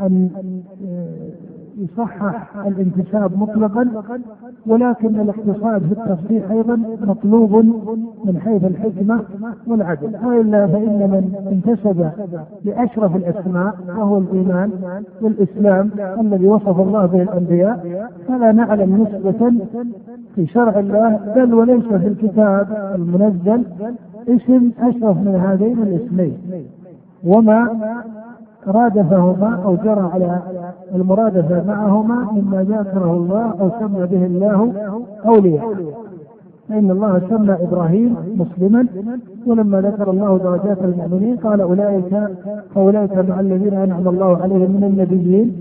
أن 0.00 0.30
يصحح 1.78 2.56
الانتساب 2.66 3.38
مطلقا 3.38 3.88
ولكن 4.66 5.20
الاقتصاد 5.20 5.82
في 5.82 5.92
التصحيح 5.92 6.50
أيضا 6.50 6.76
مطلوب 7.06 7.52
من 8.24 8.40
حيث 8.40 8.64
الحكمة 8.64 9.20
والعدل. 9.66 10.16
وإلا 10.24 10.66
فإن 10.66 10.98
من 11.10 11.48
انتسب 11.52 12.10
لأشرف 12.64 13.16
الأسماء 13.16 13.74
وهو 13.88 14.18
الإيمان 14.18 14.70
والإسلام 15.22 15.90
الذي 16.20 16.46
وصف 16.46 16.80
الله 16.80 17.06
به 17.06 17.22
الأنبياء 17.22 18.08
فلا 18.28 18.52
نعلم 18.52 19.02
نسبة 19.02 19.52
في 20.34 20.46
شرع 20.46 20.78
الله 20.78 21.20
بل 21.36 21.54
وليس 21.54 21.84
في 21.84 22.06
الكتاب 22.06 22.92
المنزل 22.94 23.62
اسم 24.28 24.70
أشرف 24.80 25.16
من 25.16 25.34
هذين 25.34 25.82
الاسمين. 25.82 26.38
وما 27.24 27.68
رادفهما 28.66 29.60
أو 29.64 29.76
جرى 29.76 30.10
على 30.12 30.42
المرادفة 30.94 31.64
معهما 31.66 32.32
مما 32.32 32.62
ذكره 32.62 33.12
الله 33.12 33.54
أو 33.60 33.70
سمى 33.80 34.06
به 34.06 34.26
الله 34.26 34.72
أولياء. 35.26 35.74
فإن 36.68 36.90
الله 36.90 37.22
سمى 37.30 37.56
إبراهيم 37.60 38.16
مسلما 38.36 38.86
ولما 39.46 39.80
ذكر 39.80 40.10
الله 40.10 40.38
درجات 40.38 40.78
المؤمنين 40.84 41.36
قال 41.36 41.60
أولئك 41.60 42.28
فأولئك 42.74 43.18
مع 43.28 43.40
الذين 43.40 43.74
أنعم 43.74 44.08
الله 44.08 44.36
عليهم 44.42 44.70
من 44.70 44.84
النبيين 44.84 45.52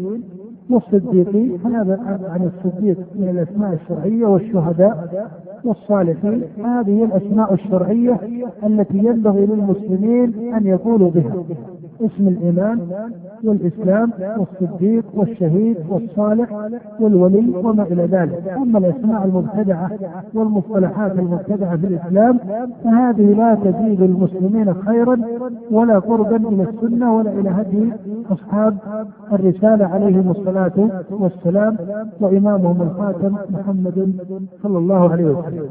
والصديقين. 0.70 1.60
هذا 1.66 2.00
عن 2.30 2.50
الصديق 2.50 2.98
من 3.16 3.30
الأسماء 3.30 3.74
الشرعية 3.74 4.26
والشهداء 4.26 5.28
والصالحين. 5.66 6.44
هذه 6.66 7.04
الأسماء 7.04 7.54
الشرعية 7.54 8.20
التي 8.66 8.98
ينبغي 8.98 9.46
للمسلمين 9.46 10.54
أن 10.54 10.68
يقولوا 10.68 11.10
بها. 11.10 11.34
اسم 12.02 12.28
الإيمان 12.28 12.80
والإسلام 13.44 14.12
والصديق 14.38 15.06
والشهيد 15.14 15.78
والصالح 15.90 16.70
والولي 17.00 17.54
وما 17.64 17.84
إلى 17.84 18.04
ذلك. 18.06 18.48
أما 18.58 18.80
الأسماء 18.80 19.26
المبتدعة 19.26 19.92
والمصطلحات 20.34 21.12
المبتدعة 21.12 21.78
في 21.78 21.88
الإسلام 21.88 22.40
فهذه 22.84 23.34
لا 23.34 23.56
تزيد 23.56 24.02
المسلمين 24.02 24.74
خيرا 24.74 25.18
ولا 25.72 26.00
قربا 26.00 26.36
إلى 26.50 26.64
السنة 26.64 27.16
ولا 27.18 27.32
إلى 27.32 27.50
هدي 27.50 27.92
أصحاب 28.32 28.78
الرسالة 29.34 29.86
عليهم 29.86 30.32
الصلاة 30.32 30.90
والسلام 31.12 31.78
وإمامهم 32.20 32.82
الخاتم 32.82 33.36
محمد 33.50 34.14
صلى 34.64 34.78
الله 34.78 35.12
عليه 35.12 35.26
وسلم. 35.26 35.70